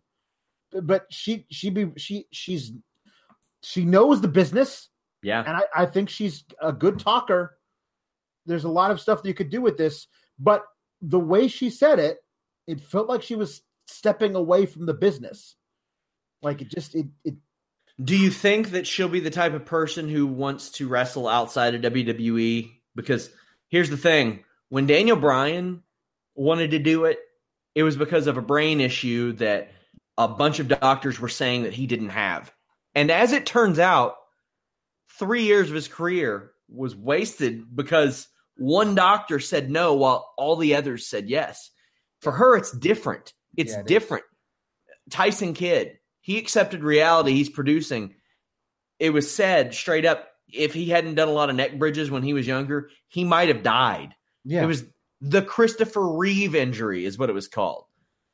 But 0.72 1.06
she 1.12 1.46
she 1.52 1.70
be 1.70 1.92
she 1.98 2.28
she's 2.32 2.72
she 3.64 3.86
knows 3.86 4.22
the 4.22 4.28
business, 4.28 4.90
Yeah. 5.22 5.44
and 5.46 5.56
I, 5.58 5.84
I 5.84 5.86
think 5.86 6.10
she's 6.10 6.44
a 6.62 6.74
good 6.74 6.98
talker. 7.00 7.58
There's 8.48 8.64
a 8.64 8.70
lot 8.70 8.90
of 8.90 9.00
stuff 9.00 9.22
that 9.22 9.28
you 9.28 9.36
could 9.36 9.52
do 9.52 9.62
with 9.62 9.78
this, 9.78 10.08
but 10.40 10.64
the 11.02 11.20
way 11.20 11.48
she 11.48 11.70
said 11.70 12.00
it, 12.00 12.18
it 12.68 12.82
felt 12.82 13.08
like 13.08 13.22
she 13.22 13.36
was 13.36 13.62
stepping 13.88 14.34
away 14.36 14.66
from 14.66 14.86
the 14.88 14.94
business. 14.96 15.56
Like 16.42 16.62
it 16.62 16.70
just 16.70 16.96
it 16.96 17.06
it 17.24 17.36
Do 18.04 18.18
you 18.18 18.30
think 18.30 18.72
that 18.72 18.88
she'll 18.88 19.10
be 19.10 19.20
the 19.20 19.30
type 19.30 19.54
of 19.54 19.66
person 19.66 20.10
who 20.10 20.28
wants 20.28 20.72
to 20.72 20.88
wrestle 20.88 21.28
outside 21.28 21.76
of 21.76 21.82
WWE? 21.82 22.72
Because 22.96 23.30
here's 23.70 23.90
the 23.90 23.98
thing 23.98 24.44
when 24.70 24.88
Daniel 24.88 25.18
Bryan 25.18 25.84
wanted 26.36 26.72
to 26.72 26.80
do 26.80 27.06
it, 27.06 27.20
it 27.76 27.84
was 27.84 27.98
because 27.98 28.28
of 28.28 28.38
a 28.38 28.42
brain 28.42 28.82
issue 28.82 29.34
that 29.34 29.72
a 30.18 30.28
bunch 30.28 30.60
of 30.60 30.68
doctors 30.68 31.20
were 31.20 31.30
saying 31.30 31.64
that 31.64 31.74
he 31.74 31.88
didn't 31.88 32.10
have. 32.10 32.52
And 32.96 33.12
as 33.12 33.32
it 33.32 33.46
turns 33.46 33.80
out, 33.80 34.16
three 35.18 35.44
years 35.44 35.70
of 35.70 35.76
his 35.76 35.88
career 35.88 36.52
was 36.70 36.96
wasted 36.96 37.76
because 37.76 38.28
one 38.58 38.96
doctor 38.96 39.40
said 39.40 39.70
no 39.70 39.96
while 39.96 40.34
all 40.38 40.56
the 40.56 40.76
others 40.76 41.08
said 41.08 41.30
yes. 41.30 41.72
For 42.22 42.32
her, 42.32 42.56
it's 42.58 42.72
different. 42.72 43.34
It's 43.58 43.74
Yeah, 43.74 43.80
it 43.80 43.82
is. 43.84 43.88
different. 43.88 44.26
Tyson 45.10 45.54
Kidd, 45.54 45.98
he 46.22 46.38
accepted 46.38 46.84
reality 46.84 47.34
he's 47.34 47.50
producing. 47.50 48.16
It 49.00 49.12
was 49.12 49.34
said 49.34 49.74
straight 49.74 50.06
up 50.06 50.28
if 50.54 50.74
he 50.74 50.90
hadn't 50.90 51.16
done 51.16 51.28
a 51.28 51.32
lot 51.32 51.50
of 51.50 51.56
neck 51.56 51.78
bridges 51.80 52.12
when 52.12 52.24
he 52.24 52.34
was 52.34 52.46
younger, 52.48 52.90
he 53.08 53.24
might 53.24 53.48
have 53.50 53.64
died. 53.64 54.14
yeah 54.46 54.64
It 54.64 54.68
was 54.68 54.84
the 55.22 55.42
Christopher 55.42 56.18
Reeve 56.18 56.56
injury, 56.56 57.06
is 57.06 57.18
what 57.18 57.30
it 57.30 57.34
was 57.34 57.48
called. 57.48 57.86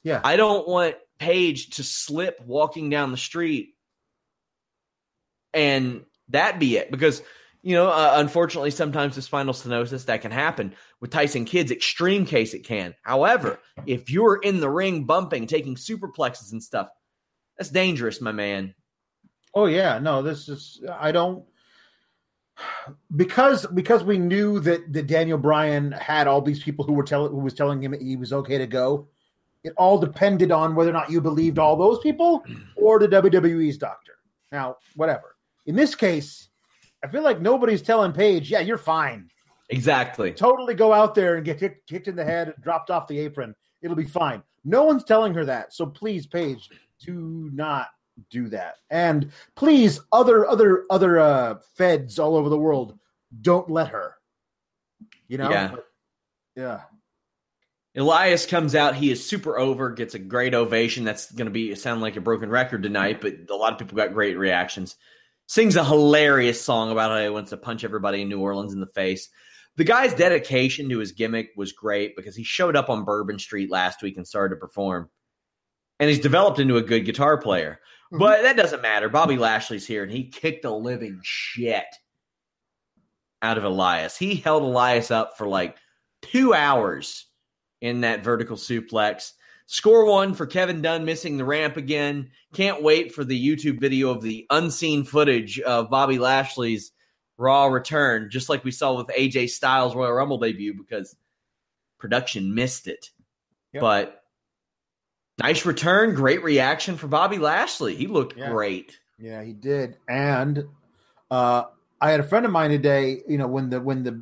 yeah 0.03 0.21
I 0.23 0.35
don't 0.35 0.67
want 0.67 0.95
Paige 1.19 1.71
to 1.77 1.83
slip 1.83 2.39
walking 2.45 2.89
down 2.89 3.11
the 3.11 3.17
street 3.17 3.75
and 5.53 6.03
that 6.29 6.59
be 6.59 6.77
it 6.77 6.91
because 6.91 7.21
you 7.63 7.73
know 7.73 7.87
uh, 7.89 8.13
unfortunately 8.17 8.71
sometimes 8.71 9.15
with 9.15 9.25
spinal 9.25 9.53
stenosis 9.53 10.05
that 10.05 10.21
can 10.21 10.31
happen 10.31 10.75
with 10.99 11.09
tyson 11.09 11.45
kidd's 11.45 11.71
extreme 11.71 12.25
case 12.25 12.53
it 12.53 12.65
can 12.65 12.93
however 13.01 13.59
if 13.85 14.09
you're 14.09 14.35
in 14.35 14.59
the 14.59 14.69
ring 14.69 15.05
bumping 15.05 15.47
taking 15.47 15.75
superplexes 15.75 16.51
and 16.51 16.61
stuff 16.61 16.89
that's 17.57 17.69
dangerous 17.69 18.21
my 18.21 18.31
man 18.31 18.73
Oh 19.57 19.65
yeah, 19.65 19.97
no, 19.97 20.21
this 20.21 20.49
is 20.49 20.83
I 20.99 21.11
don't 21.11 21.43
because 23.15 23.65
because 23.65 24.03
we 24.03 24.19
knew 24.19 24.59
that 24.59 24.93
that 24.93 25.07
Daniel 25.07 25.39
Bryan 25.39 25.91
had 25.91 26.27
all 26.27 26.41
these 26.41 26.61
people 26.61 26.85
who 26.85 26.93
were 26.93 27.03
telling 27.03 27.31
who 27.31 27.39
was 27.39 27.55
telling 27.55 27.81
him 27.81 27.93
he 27.99 28.17
was 28.17 28.31
okay 28.33 28.59
to 28.59 28.67
go. 28.67 29.07
It 29.63 29.73
all 29.75 29.97
depended 29.97 30.51
on 30.51 30.75
whether 30.75 30.91
or 30.91 30.93
not 30.93 31.09
you 31.09 31.21
believed 31.21 31.57
all 31.57 31.75
those 31.75 31.97
people 32.01 32.43
or 32.75 32.99
the 32.99 33.07
WWE's 33.07 33.79
doctor. 33.79 34.13
Now, 34.51 34.77
whatever. 34.95 35.35
In 35.65 35.75
this 35.75 35.95
case, 35.95 36.49
I 37.03 37.07
feel 37.07 37.23
like 37.23 37.41
nobody's 37.41 37.81
telling 37.81 38.13
Paige, 38.13 38.51
"Yeah, 38.51 38.59
you're 38.59 38.77
fine. 38.77 39.27
exactly 39.69 40.33
Totally 40.33 40.75
go 40.75 40.93
out 40.93 41.15
there 41.15 41.37
and 41.37 41.43
get 41.43 41.59
kicked, 41.59 41.89
kicked 41.89 42.07
in 42.07 42.15
the 42.15 42.23
head, 42.23 42.49
and 42.49 42.63
dropped 42.63 42.91
off 42.91 43.07
the 43.07 43.17
apron. 43.17 43.55
It'll 43.81 43.95
be 43.95 44.05
fine." 44.05 44.43
No 44.63 44.83
one's 44.83 45.03
telling 45.03 45.33
her 45.33 45.45
that. 45.45 45.73
So 45.73 45.87
please, 45.87 46.27
Paige, 46.27 46.69
do 46.99 47.49
not 47.53 47.87
do 48.29 48.49
that. 48.49 48.75
And 48.89 49.31
please, 49.55 49.99
other 50.11 50.47
other 50.47 50.85
other 50.89 51.19
uh 51.19 51.55
feds 51.75 52.19
all 52.19 52.35
over 52.35 52.49
the 52.49 52.57
world, 52.57 52.97
don't 53.41 53.69
let 53.69 53.89
her. 53.89 54.15
You 55.27 55.37
know? 55.37 55.49
Yeah. 55.49 55.75
Yeah. 56.55 56.81
Elias 57.95 58.45
comes 58.45 58.75
out. 58.75 58.95
He 58.95 59.11
is 59.11 59.25
super 59.25 59.57
over, 59.57 59.89
gets 59.89 60.13
a 60.13 60.19
great 60.19 60.53
ovation. 60.53 61.03
That's 61.03 61.31
going 61.31 61.47
to 61.47 61.51
be 61.51 61.73
sound 61.75 62.01
like 62.01 62.15
a 62.15 62.21
broken 62.21 62.49
record 62.49 62.83
tonight, 62.83 63.21
but 63.21 63.49
a 63.49 63.55
lot 63.55 63.73
of 63.73 63.79
people 63.79 63.97
got 63.97 64.13
great 64.13 64.37
reactions. 64.37 64.95
Sings 65.47 65.75
a 65.75 65.83
hilarious 65.83 66.61
song 66.61 66.91
about 66.91 67.09
how 67.09 67.23
he 67.23 67.29
wants 67.29 67.49
to 67.51 67.57
punch 67.57 67.83
everybody 67.83 68.21
in 68.21 68.29
New 68.29 68.39
Orleans 68.39 68.73
in 68.73 68.79
the 68.79 68.85
face. 68.85 69.29
The 69.77 69.83
guy's 69.83 70.13
dedication 70.13 70.89
to 70.89 70.99
his 70.99 71.11
gimmick 71.11 71.51
was 71.55 71.71
great 71.71 72.15
because 72.15 72.35
he 72.35 72.43
showed 72.43 72.75
up 72.75 72.89
on 72.89 73.05
Bourbon 73.05 73.39
Street 73.39 73.71
last 73.71 74.01
week 74.01 74.17
and 74.17 74.27
started 74.27 74.55
to 74.55 74.59
perform. 74.59 75.09
And 75.99 76.09
he's 76.09 76.19
developed 76.19 76.59
into 76.59 76.77
a 76.77 76.81
good 76.81 77.05
guitar 77.05 77.37
player. 77.37 77.79
Mhm. 78.11 78.19
But 78.19 78.43
that 78.43 78.57
doesn't 78.57 78.81
matter. 78.81 79.09
Bobby 79.09 79.37
Lashley's 79.37 79.87
here 79.87 80.03
and 80.03 80.11
he 80.11 80.29
kicked 80.29 80.63
the 80.63 80.71
living 80.71 81.19
shit 81.23 81.85
out 83.41 83.57
of 83.57 83.63
Elias. 83.63 84.17
He 84.17 84.35
held 84.35 84.63
Elias 84.63 85.11
up 85.11 85.37
for 85.37 85.47
like 85.47 85.77
two 86.21 86.53
hours 86.53 87.25
in 87.81 88.01
that 88.01 88.23
vertical 88.23 88.57
suplex. 88.57 89.33
Score 89.67 90.05
one 90.05 90.33
for 90.33 90.45
Kevin 90.45 90.81
Dunn 90.81 91.03
missing 91.03 91.37
the 91.37 91.43
ramp 91.43 91.75
again. 91.75 92.31
Can't 92.53 92.81
wait 92.81 93.13
for 93.13 93.25
the 93.25 93.47
YouTube 93.47 93.81
video 93.81 94.09
of 94.09 94.21
the 94.21 94.45
unseen 94.49 95.03
footage 95.03 95.59
of 95.59 95.89
Bobby 95.89 96.17
Lashley's 96.17 96.93
Raw 97.37 97.65
return, 97.65 98.29
just 98.31 98.49
like 98.49 98.63
we 98.63 98.71
saw 98.71 98.95
with 98.95 99.07
AJ 99.09 99.49
Styles' 99.49 99.93
Royal 99.93 100.13
Rumble 100.13 100.39
debut, 100.39 100.73
because 100.73 101.15
production 101.99 102.55
missed 102.55 102.87
it. 102.87 103.11
Yep. 103.73 103.81
But 103.81 104.23
nice 105.39 105.65
return, 105.65 106.15
great 106.15 106.43
reaction 106.43 106.97
for 106.97 107.07
Bobby 107.07 107.37
Lashley. 107.37 107.95
He 107.95 108.07
looked 108.07 108.37
Yeah. 108.37 108.49
great. 108.51 108.99
Yeah, 109.19 109.43
he 109.43 109.53
did. 109.53 109.97
And 110.07 110.65
Uh, 111.29 111.63
I 111.99 112.11
had 112.11 112.19
a 112.21 112.23
friend 112.23 112.45
of 112.45 112.51
mine 112.53 112.69
today. 112.69 113.21
You 113.27 113.37
know, 113.37 113.47
when 113.47 113.69
the 113.69 113.81
when 113.81 114.03
the 114.03 114.21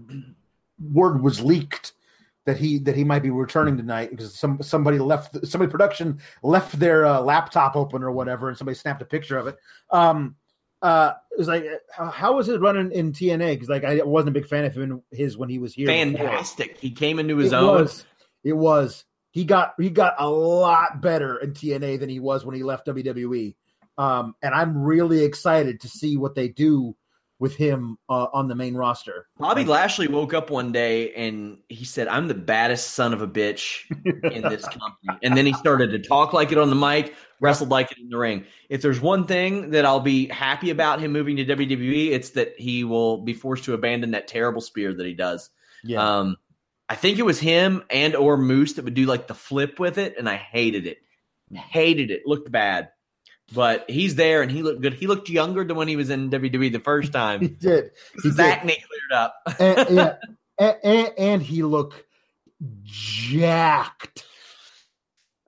word 0.94 1.22
was 1.22 1.40
leaked 1.42 1.94
that 2.46 2.58
he 2.58 2.80
that 2.80 2.96
he 2.96 3.04
might 3.04 3.22
be 3.22 3.30
returning 3.30 3.78
tonight 3.78 4.10
because 4.10 4.34
some 4.38 4.62
somebody 4.64 4.98
left 4.98 5.46
somebody 5.46 5.70
production 5.72 6.20
left 6.42 6.80
their 6.80 7.06
uh, 7.06 7.20
laptop 7.22 7.76
open 7.76 8.02
or 8.02 8.12
whatever, 8.12 8.50
and 8.50 8.58
somebody 8.58 8.76
snapped 8.76 9.02
a 9.04 9.06
picture 9.06 9.38
of 9.38 9.46
it. 9.48 9.58
Um, 9.92 10.36
uh, 10.82 11.14
it 11.32 11.38
was 11.38 11.48
like, 11.48 11.66
how, 11.92 12.10
how 12.10 12.36
was 12.36 12.50
it 12.50 12.60
running 12.62 12.92
in 12.92 13.12
TNA? 13.12 13.54
Because 13.54 13.70
like 13.70 13.84
I 13.84 14.02
wasn't 14.04 14.30
a 14.30 14.40
big 14.40 14.48
fan 14.48 14.66
of 14.66 14.74
him 14.76 15.04
his 15.12 15.38
when 15.38 15.50
he 15.50 15.60
was 15.60 15.74
here. 15.76 15.88
before. 15.88 16.28
Fantastic. 16.28 16.78
He 16.80 16.90
came 16.92 17.20
into 17.20 17.38
his 17.38 17.52
It 17.54 17.56
own. 17.56 17.76
was. 17.82 18.06
It 18.44 18.54
was. 18.54 19.06
He 19.36 19.44
got 19.44 19.74
he 19.78 19.90
got 19.90 20.16
a 20.18 20.30
lot 20.30 21.02
better 21.02 21.36
in 21.40 21.52
TNA 21.52 22.00
than 22.00 22.08
he 22.08 22.22
was 22.22 22.46
when 22.46 22.56
he 22.56 22.64
left 22.64 22.88
WWE. 22.88 23.54
Um, 23.98 24.34
and 24.42 24.56
I'm 24.56 24.82
really 24.82 25.26
excited 25.26 25.82
to 25.82 25.90
see 25.90 26.16
what 26.16 26.36
they 26.36 26.48
do 26.48 26.96
with 27.38 27.54
him 27.54 27.98
uh, 28.08 28.28
on 28.32 28.48
the 28.48 28.56
main 28.56 28.76
roster. 28.76 29.28
Bobby 29.38 29.66
Lashley 29.66 30.08
woke 30.08 30.34
up 30.34 30.50
one 30.50 30.72
day 30.72 31.14
and 31.16 31.58
he 31.68 31.84
said, 31.84 32.08
I'm 32.08 32.30
the 32.30 32.34
baddest 32.34 32.92
son 32.92 33.14
of 33.14 33.22
a 33.22 33.28
bitch 33.28 33.82
in 34.32 34.42
this 34.42 34.64
company. 34.70 35.20
And 35.22 35.36
then 35.36 35.46
he 35.46 35.52
started 35.52 35.92
to 35.92 36.00
talk 36.00 36.32
like 36.32 36.54
it 36.54 36.58
on 36.58 36.70
the 36.70 36.78
mic, 36.78 37.14
wrestled 37.42 37.70
like 37.70 37.92
it 37.92 37.98
in 37.98 38.08
the 38.08 38.18
ring. 38.18 38.46
If 38.70 38.82
there's 38.82 39.02
one 39.02 39.28
thing 39.28 39.72
that 39.72 39.84
I'll 39.84 40.00
be 40.00 40.28
happy 40.28 40.70
about 40.70 41.02
him 41.02 41.12
moving 41.12 41.36
to 41.36 41.46
WWE, 41.46 42.12
it's 42.12 42.30
that 42.32 42.58
he 42.58 42.86
will 42.86 43.18
be 43.18 43.34
forced 43.34 43.66
to 43.66 43.74
abandon 43.74 44.12
that 44.12 44.30
terrible 44.30 44.62
spear 44.62 44.94
that 44.94 45.06
he 45.06 45.14
does. 45.14 45.50
Yeah, 45.84 46.02
Um, 46.02 46.38
I 46.88 46.96
think 46.96 47.18
it 47.18 47.26
was 47.26 47.40
him 47.40 47.84
and 47.90 48.16
or 48.16 48.38
Moose 48.38 48.74
that 48.74 48.86
would 48.86 48.94
do 48.94 49.06
like 49.06 49.28
the 49.28 49.34
flip 49.34 49.80
with 49.80 49.98
it, 49.98 50.16
and 50.18 50.30
I 50.30 50.36
hated 50.36 50.86
it. 50.86 51.00
Hated 51.54 52.12
it. 52.12 52.24
Looked 52.26 52.52
bad. 52.52 52.90
But 53.54 53.90
he's 53.90 54.16
there 54.16 54.42
and 54.42 54.52
he 54.52 54.64
looked 54.64 54.82
good. 54.82 54.94
He 54.94 55.06
looked 55.06 55.30
younger 55.30 55.64
than 55.64 55.78
when 55.78 55.88
he 55.88 55.96
was 55.96 56.10
in 56.10 56.32
WWE 56.32 56.72
the 56.72 56.80
first 56.80 57.14
time. 57.14 57.40
he 57.42 57.48
did. 57.48 57.92
His 58.24 58.40
acne 58.40 58.76
cleared 58.76 59.12
up. 59.14 59.36
and, 59.60 59.90
yeah, 59.96 60.16
and, 60.58 60.78
and, 60.84 61.14
and 61.18 61.44
he 61.44 61.64
looked 61.64 62.04
jacked. 62.84 64.26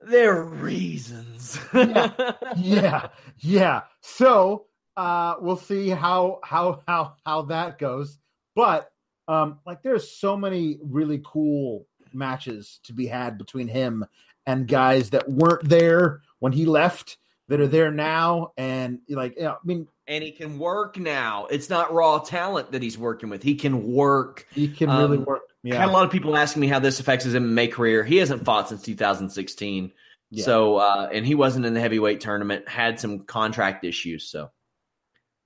There 0.00 0.38
are 0.38 0.44
reasons. 0.44 1.58
yeah, 1.74 3.08
yeah. 3.38 3.82
So 4.00 4.66
uh, 4.96 5.34
we'll 5.40 5.56
see 5.56 5.90
how 5.90 6.40
how 6.42 6.82
how 6.86 7.16
how 7.26 7.42
that 7.42 7.78
goes. 7.78 8.18
But 8.54 8.90
um, 9.28 9.58
like, 9.66 9.82
there's 9.82 10.10
so 10.10 10.36
many 10.36 10.78
really 10.82 11.20
cool 11.24 11.86
matches 12.12 12.80
to 12.84 12.92
be 12.92 13.06
had 13.06 13.38
between 13.38 13.68
him 13.68 14.04
and 14.46 14.66
guys 14.66 15.10
that 15.10 15.28
weren't 15.28 15.68
there 15.68 16.22
when 16.38 16.52
he 16.52 16.64
left 16.64 17.18
that 17.48 17.60
are 17.60 17.66
there 17.66 17.90
now, 17.90 18.52
and 18.56 19.00
like, 19.08 19.36
you 19.36 19.42
know, 19.42 19.52
I 19.52 19.56
mean, 19.64 19.86
and 20.06 20.24
he 20.24 20.32
can 20.32 20.58
work 20.58 20.98
now. 20.98 21.46
It's 21.46 21.70
not 21.70 21.92
raw 21.92 22.18
talent 22.18 22.72
that 22.72 22.82
he's 22.82 22.98
working 22.98 23.30
with. 23.30 23.42
He 23.42 23.54
can 23.54 23.92
work. 23.92 24.46
he 24.54 24.68
can 24.68 24.88
really 24.90 25.18
Um, 25.18 25.24
work. 25.24 25.42
I 25.70 25.74
had 25.74 25.88
a 25.88 25.92
lot 25.92 26.04
of 26.04 26.10
people 26.10 26.36
asking 26.36 26.60
me 26.60 26.66
how 26.66 26.78
this 26.78 27.00
affects 27.00 27.24
his 27.24 27.34
MMA 27.34 27.72
career. 27.72 28.04
He 28.04 28.16
hasn't 28.16 28.44
fought 28.44 28.68
since 28.68 28.82
2016. 28.82 29.92
Yeah. 30.30 30.44
So, 30.44 30.76
uh, 30.76 31.08
and 31.12 31.26
he 31.26 31.34
wasn't 31.34 31.66
in 31.66 31.74
the 31.74 31.80
heavyweight 31.80 32.20
tournament, 32.20 32.68
had 32.68 33.00
some 33.00 33.20
contract 33.20 33.84
issues. 33.84 34.24
So 34.30 34.50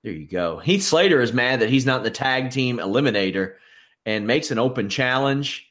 there 0.03 0.13
you 0.13 0.27
go. 0.27 0.59
Heath 0.59 0.83
Slater 0.83 1.21
is 1.21 1.33
mad 1.33 1.61
that 1.61 1.69
he's 1.69 1.85
not 1.85 1.97
in 1.99 2.03
the 2.03 2.11
tag 2.11 2.51
team 2.51 2.77
eliminator 2.77 3.55
and 4.05 4.27
makes 4.27 4.51
an 4.51 4.59
open 4.59 4.89
challenge. 4.89 5.67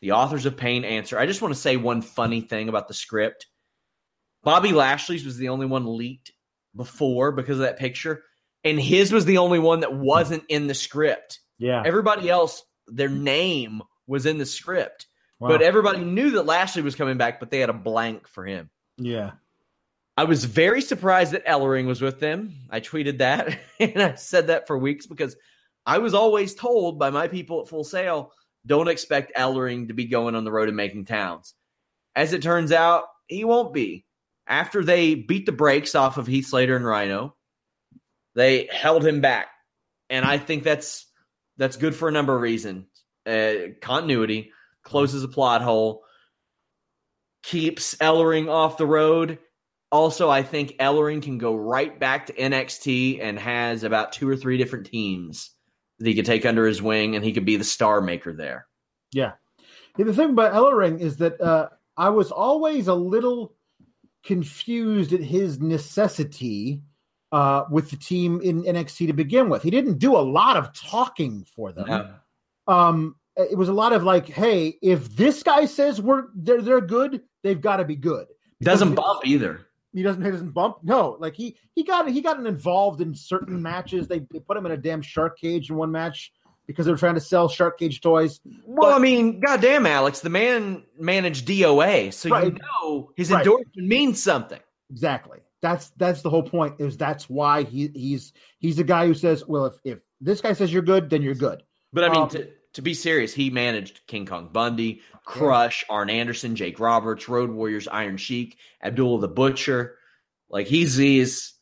The 0.00 0.12
authors 0.12 0.46
of 0.46 0.56
pain 0.56 0.84
answer. 0.84 1.18
I 1.18 1.26
just 1.26 1.40
want 1.42 1.54
to 1.54 1.60
say 1.60 1.76
one 1.76 2.02
funny 2.02 2.40
thing 2.40 2.68
about 2.68 2.88
the 2.88 2.94
script. 2.94 3.46
Bobby 4.42 4.72
Lashley's 4.72 5.24
was 5.24 5.36
the 5.36 5.50
only 5.50 5.66
one 5.66 5.96
leaked 5.96 6.32
before 6.74 7.30
because 7.32 7.58
of 7.58 7.64
that 7.64 7.78
picture, 7.78 8.22
and 8.64 8.80
his 8.80 9.12
was 9.12 9.24
the 9.24 9.38
only 9.38 9.58
one 9.60 9.80
that 9.80 9.94
wasn't 9.94 10.42
in 10.48 10.66
the 10.66 10.74
script. 10.74 11.38
yeah. 11.58 11.82
Everybody 11.86 12.28
else, 12.28 12.64
their 12.88 13.08
name 13.08 13.82
was 14.08 14.26
in 14.26 14.38
the 14.38 14.46
script, 14.46 15.06
Wow. 15.38 15.48
but 15.48 15.62
everybody 15.62 16.00
knew 16.04 16.32
that 16.32 16.46
Lashley 16.46 16.82
was 16.82 16.96
coming 16.96 17.16
back, 17.18 17.38
but 17.38 17.50
they 17.50 17.60
had 17.60 17.70
a 17.70 17.74
blank 17.74 18.26
for 18.26 18.44
him. 18.44 18.70
yeah, 18.98 19.32
I 20.16 20.24
was 20.24 20.44
very 20.44 20.82
surprised 20.82 21.32
that 21.32 21.46
Ellering 21.46 21.86
was 21.86 22.00
with 22.02 22.18
them. 22.18 22.54
I 22.70 22.80
tweeted 22.80 23.18
that 23.18 23.56
and 23.80 24.02
I 24.02 24.14
said 24.16 24.48
that 24.48 24.66
for 24.66 24.76
weeks 24.76 25.06
because 25.06 25.36
I 25.84 25.98
was 25.98 26.14
always 26.14 26.54
told 26.54 26.98
by 26.98 27.10
my 27.10 27.28
people 27.28 27.60
at 27.60 27.68
Full 27.68 27.84
Sail, 27.84 28.32
don't 28.64 28.88
expect 28.88 29.36
Ellering 29.36 29.88
to 29.88 29.94
be 29.94 30.04
going 30.04 30.34
on 30.34 30.44
the 30.44 30.52
road 30.52 30.68
and 30.68 30.76
making 30.76 31.06
towns. 31.06 31.54
As 32.14 32.32
it 32.32 32.42
turns 32.42 32.72
out, 32.72 33.04
he 33.26 33.44
won't 33.44 33.74
be. 33.74 34.04
After 34.46 34.84
they 34.84 35.14
beat 35.14 35.46
the 35.46 35.52
brakes 35.52 35.94
off 35.94 36.18
of 36.18 36.26
Heath 36.26 36.46
Slater 36.46 36.76
and 36.76 36.84
Rhino, 36.84 37.34
they 38.34 38.68
held 38.70 39.04
him 39.04 39.20
back. 39.20 39.48
And 40.10 40.24
I 40.24 40.38
think 40.38 40.62
that's 40.62 41.06
that's 41.56 41.76
good 41.76 41.94
for 41.94 42.08
a 42.08 42.12
number 42.12 42.34
of 42.34 42.42
reasons. 42.42 42.86
Uh, 43.26 43.74
continuity 43.80 44.50
closes 44.82 45.22
a 45.22 45.28
plot 45.28 45.62
hole, 45.62 46.02
keeps 47.42 47.94
Ellering 47.96 48.50
off 48.50 48.76
the 48.76 48.86
road. 48.86 49.38
Also, 49.90 50.28
I 50.28 50.42
think 50.42 50.76
Ellering 50.78 51.22
can 51.22 51.38
go 51.38 51.54
right 51.54 51.98
back 51.98 52.26
to 52.26 52.32
NXT 52.32 53.22
and 53.22 53.38
has 53.38 53.84
about 53.84 54.12
two 54.12 54.28
or 54.28 54.36
three 54.36 54.56
different 54.56 54.86
teams 54.86 55.50
that 56.02 56.08
he 56.08 56.14
could 56.14 56.26
take 56.26 56.44
under 56.44 56.66
his 56.66 56.82
wing, 56.82 57.14
and 57.14 57.24
he 57.24 57.32
could 57.32 57.44
be 57.44 57.56
the 57.56 57.64
star 57.64 58.00
maker 58.00 58.32
there. 58.32 58.66
Yeah. 59.12 59.32
Yeah, 59.96 60.06
the 60.06 60.14
thing 60.14 60.30
about 60.30 60.54
Ellering 60.54 61.00
is 61.00 61.18
that 61.18 61.40
uh, 61.40 61.68
I 61.96 62.08
was 62.08 62.32
always 62.32 62.88
a 62.88 62.94
little 62.94 63.54
confused 64.24 65.12
at 65.12 65.20
his 65.20 65.60
necessity 65.60 66.82
uh, 67.30 67.64
with 67.70 67.90
the 67.90 67.96
team 67.96 68.40
in 68.40 68.62
NXT 68.62 69.06
to 69.06 69.12
begin 69.12 69.48
with. 69.48 69.62
He 69.62 69.70
didn't 69.70 69.98
do 69.98 70.16
a 70.16 70.18
lot 70.20 70.56
of 70.56 70.72
talking 70.72 71.44
for 71.44 71.72
them. 71.72 71.90
Uh, 71.90 72.04
Um, 72.66 73.16
it 73.36 73.56
was 73.56 73.68
a 73.68 73.72
lot 73.72 73.92
of 73.92 74.04
like, 74.04 74.28
"Hey, 74.28 74.78
if 74.82 75.16
this 75.16 75.42
guy 75.42 75.64
says 75.64 76.00
we're 76.00 76.24
they're 76.34 76.60
they're 76.60 76.80
good, 76.80 77.22
they've 77.42 77.60
got 77.60 77.78
to 77.78 77.84
be 77.84 77.96
good." 77.96 78.26
doesn't 78.60 78.94
bump 78.94 79.26
either. 79.26 79.66
He 79.94 80.02
doesn't. 80.02 80.24
He 80.24 80.30
doesn't 80.30 80.50
bump. 80.52 80.78
No, 80.82 81.16
like 81.20 81.34
he 81.34 81.56
he 81.74 81.84
got 81.84 82.08
he 82.08 82.20
got 82.22 82.44
involved 82.44 83.00
in 83.00 83.14
certain 83.14 83.60
matches. 83.60 84.08
They, 84.08 84.20
they 84.30 84.40
put 84.40 84.56
him 84.56 84.64
in 84.66 84.72
a 84.72 84.76
damn 84.76 85.02
shark 85.02 85.38
cage 85.38 85.68
in 85.70 85.76
one 85.76 85.90
match 85.92 86.32
because 86.66 86.86
they 86.86 86.92
were 86.92 86.98
trying 86.98 87.14
to 87.14 87.20
sell 87.20 87.48
shark 87.48 87.78
cage 87.78 88.00
toys. 88.00 88.40
Well, 88.64 88.90
But- 88.92 88.96
I 88.96 88.98
mean, 89.00 89.40
goddamn, 89.40 89.84
Alex, 89.86 90.20
the 90.20 90.30
man 90.30 90.84
managed 90.98 91.46
DOA, 91.46 92.12
so 92.12 92.28
you 92.38 92.56
know 92.82 93.10
his 93.16 93.30
Right. 93.30 93.40
endorsement 93.40 93.76
means 93.88 94.22
something. 94.22 94.60
Exactly. 94.90 95.40
That's 95.60 95.90
that's 95.90 96.22
the 96.22 96.30
whole 96.30 96.42
point. 96.42 96.76
Is 96.80 96.96
that's 96.96 97.28
why 97.28 97.62
he 97.64 97.88
he's 97.94 98.32
he's 98.58 98.78
a 98.78 98.84
guy 98.84 99.06
who 99.06 99.14
says, 99.14 99.46
well, 99.46 99.66
if 99.66 99.74
if 99.84 100.00
this 100.20 100.40
guy 100.40 100.54
says 100.54 100.72
you're 100.72 100.82
good, 100.82 101.10
then 101.10 101.20
you're 101.22 101.34
good. 101.34 101.62
But 101.92 102.04
I 102.04 102.08
mean, 102.08 102.22
Um, 102.22 102.28
to, 102.30 102.48
to 102.74 102.82
be 102.82 102.94
serious, 102.94 103.34
he 103.34 103.50
managed 103.50 104.00
King 104.06 104.26
Kong 104.26 104.48
Bundy, 104.52 105.02
Crush, 105.24 105.84
Arn 105.90 106.10
Anderson, 106.10 106.56
Jake 106.56 106.80
Roberts, 106.80 107.28
Road 107.28 107.50
Warriors, 107.50 107.86
Iron 107.88 108.16
Sheik, 108.16 108.56
Abdullah 108.82 109.20
the 109.20 109.28
Butcher. 109.28 109.96
Like 110.48 110.66
he's 110.66 110.96
he's 110.96 111.54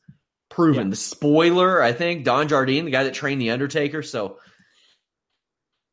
proven 0.48 0.86
Yeah. 0.86 0.90
the 0.90 0.96
spoiler. 0.96 1.82
I 1.82 1.92
think 1.92 2.24
Don 2.24 2.48
Jardine, 2.48 2.84
the 2.84 2.90
guy 2.90 3.04
that 3.04 3.14
trained 3.14 3.40
the 3.40 3.50
Undertaker. 3.50 4.02
So 4.02 4.38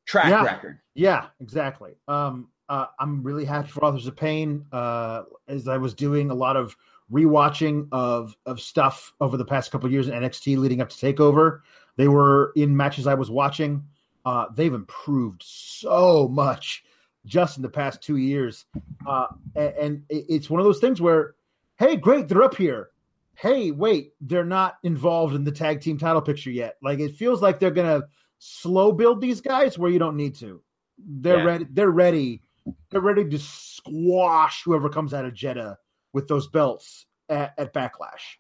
track 0.06 0.30
Yeah. 0.30 0.44
record. 0.44 0.80
Yeah, 0.96 1.28
exactly. 1.40 1.96
Um, 2.08 2.50
uh, 2.70 2.88
I'm 3.00 3.24
really 3.24 3.46
happy 3.46 3.70
for 3.70 3.84
Authors 3.86 4.08
of 4.08 4.16
Pain. 4.16 4.66
Uh, 4.72 5.24
as 5.48 5.68
I 5.68 5.78
was 5.78 5.94
doing 5.94 6.32
a 6.32 6.36
lot 6.36 6.56
of 6.58 6.76
rewatching 7.12 7.88
of 7.92 8.36
of 8.46 8.60
stuff 8.60 9.14
over 9.22 9.38
the 9.38 9.46
past 9.46 9.72
couple 9.72 9.86
of 9.88 9.94
years 9.94 10.08
in 10.08 10.14
NXT 10.14 10.58
leading 10.58 10.82
up 10.82 10.90
to 10.90 10.96
Takeover, 10.98 11.62
they 11.96 12.08
were 12.08 12.52
in 12.56 12.76
matches 12.76 13.08
I 13.08 13.14
was 13.14 13.30
watching. 13.32 13.84
Uh, 14.28 14.46
they've 14.54 14.74
improved 14.74 15.42
so 15.42 16.28
much 16.28 16.84
just 17.26 17.56
in 17.56 17.64
the 17.64 17.70
past 17.70 18.02
two 18.04 18.18
years, 18.18 18.66
uh, 19.08 19.28
a- 19.56 19.82
and, 19.82 20.04
it's 20.10 20.50
one 20.50 20.60
of 20.60 20.66
those 20.66 20.80
things 20.82 21.00
where, 21.00 21.36
hey, 21.80 21.96
great, 21.96 22.28
they're 22.28 22.44
up 22.44 22.56
here. 22.58 22.90
Hey, 23.36 23.72
wait, 23.72 24.12
they're 24.20 24.44
not 24.44 24.80
involved 24.84 25.34
in 25.34 25.46
the 25.46 25.52
tag 25.52 25.80
team 25.80 25.98
title 25.98 26.22
picture 26.22 26.52
yet. 26.52 26.76
Like 26.82 27.00
it 27.00 27.16
feels 27.16 27.42
like 27.42 27.58
they're 27.58 27.72
gonna 27.72 28.04
slow 28.40 28.92
build 28.92 29.22
these 29.22 29.40
guys 29.40 29.78
where 29.80 29.90
you 29.92 30.00
don't 30.00 30.18
need 30.18 30.36
to. 30.36 30.62
They're 30.98 31.38
Yeah. 31.38 31.44
ready. 31.46 31.66
They're 31.72 31.90
ready. 31.90 32.42
They're 32.90 33.00
ready 33.00 33.24
to 33.30 33.40
squash 33.40 34.64
whoever 34.64 34.90
comes 34.90 35.14
out 35.14 35.24
of 35.24 35.34
Jeddah 35.34 35.78
with 36.12 36.28
those 36.28 36.50
belts 36.50 37.06
at, 37.30 37.54
at 37.58 37.74
Backlash. 37.74 38.36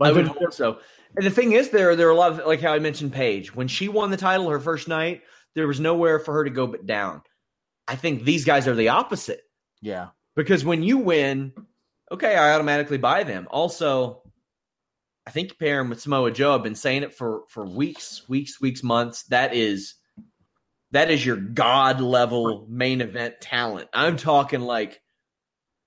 I 0.00 0.10
would 0.10 0.26
hope 0.26 0.52
so. 0.52 0.78
And 1.16 1.26
the 1.26 1.30
thing 1.30 1.52
is, 1.52 1.70
there 1.70 1.94
there 1.94 2.08
are 2.08 2.12
a 2.12 2.16
lot 2.16 2.32
of 2.32 2.46
like 2.46 2.60
how 2.60 2.72
I 2.72 2.78
mentioned 2.78 3.12
Paige 3.12 3.54
when 3.54 3.68
she 3.68 3.88
won 3.88 4.10
the 4.10 4.16
title 4.16 4.48
her 4.48 4.60
first 4.60 4.88
night. 4.88 5.22
There 5.54 5.66
was 5.66 5.80
nowhere 5.80 6.18
for 6.18 6.32
her 6.34 6.44
to 6.44 6.50
go 6.50 6.66
but 6.66 6.86
down. 6.86 7.22
I 7.86 7.96
think 7.96 8.24
these 8.24 8.44
guys 8.44 8.66
are 8.66 8.74
the 8.74 8.88
opposite. 8.88 9.42
yeah, 9.82 10.08
because 10.34 10.64
when 10.64 10.82
you 10.82 10.98
win, 10.98 11.52
okay, 12.10 12.36
I 12.36 12.54
automatically 12.54 12.98
buy 12.98 13.24
them. 13.24 13.46
Also, 13.50 14.22
I 15.26 15.30
think 15.30 15.50
you 15.50 15.56
pair 15.56 15.80
him 15.80 15.90
with 15.90 16.00
Samoa 16.00 16.30
Joe. 16.30 16.54
I've 16.54 16.62
been 16.62 16.74
saying 16.74 17.02
it 17.02 17.14
for 17.14 17.42
for 17.48 17.66
weeks, 17.66 18.28
weeks, 18.28 18.60
weeks, 18.60 18.82
months. 18.82 19.24
That 19.24 19.54
is 19.54 19.94
that 20.92 21.10
is 21.10 21.24
your 21.24 21.36
god 21.36 22.00
level 22.00 22.66
main 22.68 23.00
event 23.00 23.34
talent. 23.40 23.88
I'm 23.92 24.16
talking 24.16 24.60
like 24.60 25.00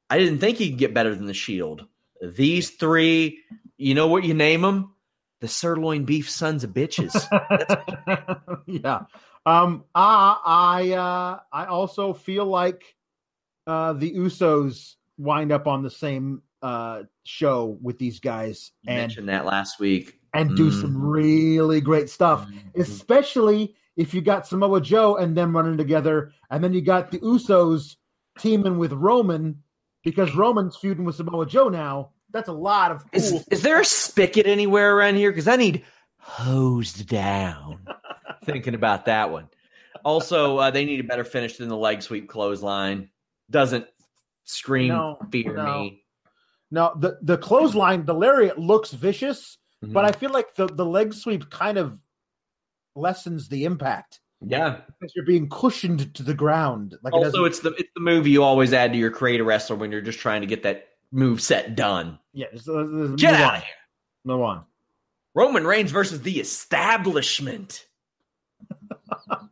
I 0.10 0.20
didn't 0.20 0.40
think 0.40 0.58
he 0.58 0.70
could 0.70 0.80
get 0.80 0.94
better 0.94 1.16
than 1.16 1.26
the 1.26 1.34
Shield. 1.34 1.86
These 2.22 2.72
three, 2.72 3.40
you 3.78 3.94
know 3.94 4.08
what 4.08 4.24
you 4.24 4.34
name 4.34 4.62
them? 4.62 4.95
The 5.42 5.48
sirloin 5.48 6.06
beef 6.06 6.30
sons 6.30 6.64
of 6.64 6.72
bitches. 6.72 7.14
yeah. 8.66 9.02
Um. 9.46 9.84
I 9.94 10.38
I 10.46 10.92
uh, 10.94 11.40
I 11.52 11.66
also 11.66 12.14
feel 12.14 12.46
like 12.46 12.84
uh, 13.68 13.94
the 13.94 14.12
Usos 14.16 14.96
wind 15.18 15.52
up 15.52 15.68
on 15.68 15.84
the 15.84 15.90
same 15.92 16.42
uh, 16.62 17.04
show 17.24 17.78
with 17.82 17.98
these 18.00 18.20
guys 18.20 18.72
You 18.84 18.90
and 18.92 18.98
mentioned 19.02 19.30
that 19.30 19.46
last 19.46 19.80
week. 19.80 20.20
and 20.34 20.56
do 20.58 20.70
Mm. 20.70 20.82
some 20.82 21.02
really 21.02 21.80
great 21.80 22.10
stuff, 22.10 22.46
Mhm. 22.48 22.76
especially 22.82 23.76
if 23.98 24.14
you 24.14 24.22
got 24.22 24.46
Samoa 24.48 24.82
Joe 24.82 25.16
and 25.18 25.38
them 25.38 25.56
running 25.56 25.78
together, 25.78 26.32
and 26.50 26.64
then 26.64 26.74
you 26.74 26.82
got 26.82 27.12
the 27.12 27.20
Usos 27.20 27.96
teaming 28.40 28.78
with 28.78 28.92
Roman 28.94 29.62
because 30.04 30.36
Roman's 30.36 30.76
feuding 30.76 31.06
with 31.06 31.16
Samoa 31.16 31.46
Joe 31.46 31.70
now. 31.70 32.12
That's 32.36 32.50
a 32.50 32.54
lot 32.54 32.92
of 32.92 33.00
cool. 33.04 33.10
Is, 33.14 33.48
is 33.50 33.62
there 33.62 33.80
a 33.80 33.86
spigot 33.86 34.46
anywhere 34.46 34.94
around 34.94 35.16
here? 35.16 35.32
Because 35.32 35.48
I 35.48 35.56
need 35.56 35.86
hosed 36.18 37.08
down. 37.08 37.80
Thinking 38.44 38.76
about 38.76 39.06
that 39.06 39.32
one. 39.32 39.48
Also, 40.04 40.58
uh, 40.58 40.70
they 40.70 40.84
need 40.84 41.00
a 41.00 41.04
better 41.06 41.24
finish 41.24 41.56
than 41.56 41.70
the 41.70 41.78
leg 41.78 42.02
sweep 42.02 42.28
clothesline. 42.28 43.10
Doesn't 43.50 43.88
scream 44.44 44.90
No, 44.90 45.18
fear 45.32 45.56
no. 45.56 45.80
me. 45.84 46.04
now 46.72 46.90
the 46.94 47.18
the 47.22 47.38
clothesline, 47.38 48.06
the 48.06 48.14
lariat 48.14 48.60
looks 48.60 48.92
vicious, 48.92 49.58
Mhm. 49.84 49.94
but 49.94 50.04
I 50.04 50.12
feel 50.12 50.32
like 50.32 50.56
the 50.56 50.68
the 50.68 50.86
leg 50.86 51.14
sweep 51.14 51.50
kind 51.50 51.78
of 51.78 51.98
lessens 52.96 53.48
the 53.48 53.64
impact 53.64 54.20
yeah. 54.42 54.82
because 55.00 55.14
you're 55.16 55.26
being 55.26 55.48
cushioned 55.50 56.14
to 56.16 56.22
the 56.24 56.34
ground. 56.34 56.96
Like 57.02 57.14
Also, 57.14 57.32
doesn't- 57.32 57.46
it's 57.46 57.60
the 57.62 57.70
it's 57.76 57.90
the 57.96 58.02
move 58.02 58.28
you 58.28 58.44
always 58.44 58.74
add 58.74 58.92
to 58.92 58.98
your 59.00 59.10
create 59.12 59.40
a 59.40 59.44
wrestler 59.46 59.78
when 59.78 59.90
you're 59.92 60.02
just 60.02 60.20
trying 60.20 60.42
to 60.42 60.48
get 60.48 60.64
that 60.64 60.90
move 61.16 61.42
set 61.42 61.76
done. 61.76 62.20
yeah. 62.34 62.48
just- 62.54 62.68
let's- 62.68 62.90
let's 62.92 63.22
Get 63.22 63.34
out 63.36 63.52
on. 63.54 63.56
of 63.58 63.64
here. 63.64 63.74
Move 64.26 64.42
on. 64.42 64.66
Roman 65.34 65.66
Reigns 65.66 65.92
versus 65.92 66.22
the 66.22 66.40
establishment. 66.40 67.86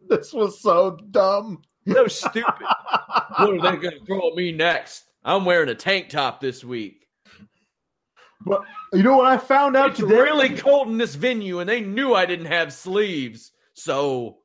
This 0.10 0.32
was 0.32 0.62
so 0.62 0.92
dumb. 1.10 1.64
So 1.88 2.06
stupid. 2.08 2.44
what 3.38 3.50
are 3.50 3.62
they 3.62 3.78
going 3.82 4.00
to 4.00 4.06
throw 4.06 4.30
at 4.30 4.36
me 4.36 4.52
next? 4.52 5.04
I'm 5.26 5.44
wearing 5.44 5.70
a 5.70 5.76
tank 5.76 6.10
top 6.10 6.40
this 6.40 6.64
week. 6.64 7.08
But 8.46 8.62
you 8.94 9.02
know 9.02 9.18
what 9.18 9.26
I 9.26 9.38
found 9.38 9.76
out 9.76 9.92
It's 9.92 10.00
today? 10.02 10.14
really 10.16 10.50
cold 10.56 10.88
in 10.90 10.98
this 11.00 11.16
venue, 11.16 11.60
and 11.60 11.70
they 11.70 11.82
knew 11.82 12.14
I 12.14 12.26
didn't 12.28 12.46
have 12.46 12.72
sleeves. 12.74 13.52
So 13.74 14.38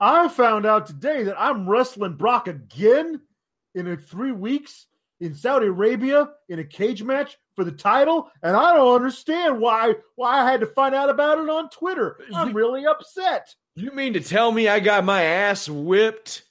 I 0.00 0.26
found 0.28 0.66
out 0.66 0.86
today 0.86 1.22
that 1.24 1.40
I'm 1.40 1.68
wrestling 1.68 2.14
Brock 2.14 2.48
again 2.48 3.20
in 3.76 3.96
three 3.98 4.32
weeks 4.32 4.86
in 5.22 5.32
Saudi 5.34 5.66
Arabia 5.68 6.28
in 6.48 6.58
a 6.58 6.64
cage 6.64 7.02
match 7.02 7.38
for 7.54 7.64
the 7.64 7.72
title, 7.72 8.28
and 8.42 8.56
I 8.56 8.74
don't 8.74 8.96
understand 8.96 9.60
why 9.60 9.94
why 10.16 10.40
I 10.40 10.50
had 10.50 10.60
to 10.60 10.66
find 10.66 10.94
out 10.94 11.10
about 11.10 11.38
it 11.38 11.48
on 11.48 11.70
Twitter. 11.70 12.18
I'm 12.34 12.52
really 12.52 12.84
upset. 12.86 13.54
you 13.76 13.92
mean 13.92 14.12
to 14.14 14.20
tell 14.20 14.50
me 14.50 14.68
I 14.68 14.80
got 14.80 15.04
my 15.04 15.22
ass 15.22 15.68
whipped 15.68 16.42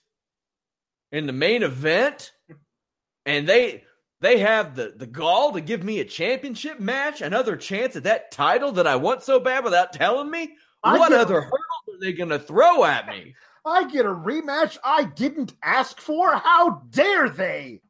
in 1.12 1.28
the 1.28 1.34
main 1.34 1.64
event, 1.64 2.32
and 3.26 3.48
they 3.48 3.84
they 4.22 4.40
have 4.40 4.76
the 4.76 4.94
the 4.96 5.08
gall 5.08 5.52
to 5.52 5.62
give 5.62 5.84
me 5.84 6.00
a 6.00 6.06
championship 6.06 6.80
match, 6.80 7.22
another 7.22 7.58
chance 7.58 7.96
at 7.98 8.04
that 8.04 8.32
title 8.32 8.72
that 8.74 8.88
I 8.88 8.96
want 8.96 9.24
so 9.24 9.40
bad 9.40 9.66
without 9.66 9.92
telling 9.92 10.32
me? 10.32 10.56
What 10.84 11.12
other 11.14 11.42
hurdles 11.42 11.90
are 11.94 12.00
they 12.00 12.14
going 12.14 12.30
to 12.30 12.40
throw 12.40 12.86
at 12.86 13.08
me? 13.08 13.36
I 13.66 13.88
get 13.88 14.06
a 14.06 14.10
rematch 14.10 14.78
I 14.84 15.04
didn't 15.04 15.54
ask 15.62 16.00
for. 16.00 16.34
How 16.34 16.82
dare 16.90 17.30
they? 17.30 17.82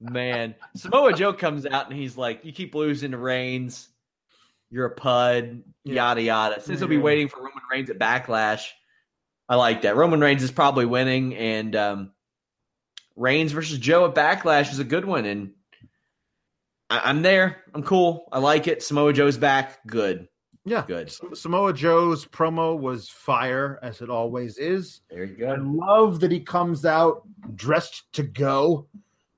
Man, 0.00 0.54
Samoa 0.74 1.14
Joe 1.14 1.32
comes 1.32 1.64
out 1.64 1.88
and 1.90 1.98
he's 1.98 2.16
like, 2.16 2.44
"You 2.44 2.52
keep 2.52 2.74
losing 2.74 3.12
to 3.12 3.18
Reigns, 3.18 3.88
you're 4.70 4.86
a 4.86 4.90
pud, 4.94 5.62
yada 5.84 6.20
yada." 6.20 6.60
Since 6.60 6.80
he'll 6.80 6.88
be 6.88 6.98
waiting 6.98 7.28
for 7.28 7.38
Roman 7.38 7.62
Reigns 7.72 7.88
at 7.90 7.98
Backlash, 7.98 8.68
I 9.48 9.56
like 9.56 9.82
that. 9.82 9.96
Roman 9.96 10.20
Reigns 10.20 10.42
is 10.42 10.50
probably 10.50 10.84
winning, 10.84 11.34
and 11.36 11.74
um, 11.74 12.12
Reigns 13.16 13.52
versus 13.52 13.78
Joe 13.78 14.04
at 14.06 14.14
Backlash 14.14 14.70
is 14.72 14.78
a 14.78 14.84
good 14.84 15.06
one, 15.06 15.24
and 15.24 15.52
I- 16.90 17.08
I'm 17.08 17.22
there. 17.22 17.62
I'm 17.72 17.82
cool. 17.82 18.28
I 18.30 18.40
like 18.40 18.68
it. 18.68 18.82
Samoa 18.82 19.12
Joe's 19.14 19.38
back. 19.38 19.86
Good, 19.86 20.28
Yeah. 20.66 20.84
good. 20.86 21.10
Samoa 21.32 21.72
Joe's 21.72 22.26
promo 22.26 22.78
was 22.78 23.08
fire, 23.08 23.78
as 23.82 24.02
it 24.02 24.10
always 24.10 24.58
is. 24.58 25.00
Very 25.10 25.30
I 25.46 25.54
good. 25.56 25.62
love 25.64 26.20
that 26.20 26.30
he 26.30 26.40
comes 26.40 26.84
out 26.84 27.22
dressed 27.56 28.12
to 28.14 28.22
go, 28.22 28.88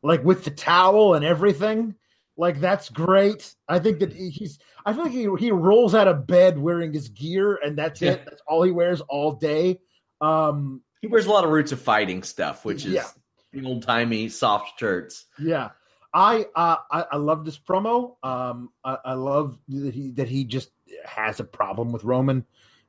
like 0.07 0.25
with 0.25 0.45
the 0.45 0.51
towel 0.51 1.15
and 1.15 1.25
everything. 1.25 1.95
Like 2.37 2.61
that's 2.61 2.89
great. 2.91 3.55
I 3.69 3.79
think 3.79 4.01
that 4.01 4.13
he's. 4.13 4.59
I 4.85 4.93
feel 4.93 5.05
like 5.05 5.13
he 5.13 5.29
he 5.39 5.51
rolls 5.51 5.95
out 5.95 6.07
of 6.07 6.27
bed 6.27 6.59
wearing 6.59 6.93
his 6.93 7.09
gear, 7.09 7.57
and 7.65 7.77
that's 7.79 8.01
Yeah. 8.03 8.13
it. 8.13 8.25
That's 8.27 8.43
all 8.47 8.63
he 8.63 8.71
wears 8.71 9.01
all 9.01 9.33
day. 9.33 9.81
Um, 10.21 10.83
He 11.01 11.07
wears 11.09 11.27
a 11.27 11.31
lot 11.31 11.45
of 11.45 11.51
roots 11.51 11.73
of 11.73 11.81
fighting 11.81 12.23
stuff, 12.23 12.65
which 12.65 12.85
is 12.85 12.93
Yeah. 12.93 13.65
old 13.65 13.83
timey 13.85 14.29
soft 14.29 14.79
shirts. 14.79 15.25
yeah, 15.39 15.71
I 16.13 16.47
uh, 16.55 16.77
I, 16.91 17.05
I 17.13 17.17
love 17.17 17.45
this 17.47 17.59
promo. 17.59 18.17
Um, 18.23 18.71
I, 18.85 18.99
I 19.05 19.13
love 19.15 19.59
that 19.69 19.95
he 19.95 20.11
that 20.13 20.29
he 20.29 20.45
just 20.45 20.71
has 21.07 21.41
a 21.41 21.45
problem 21.45 21.91
with 21.91 22.05
Roman, 22.05 22.45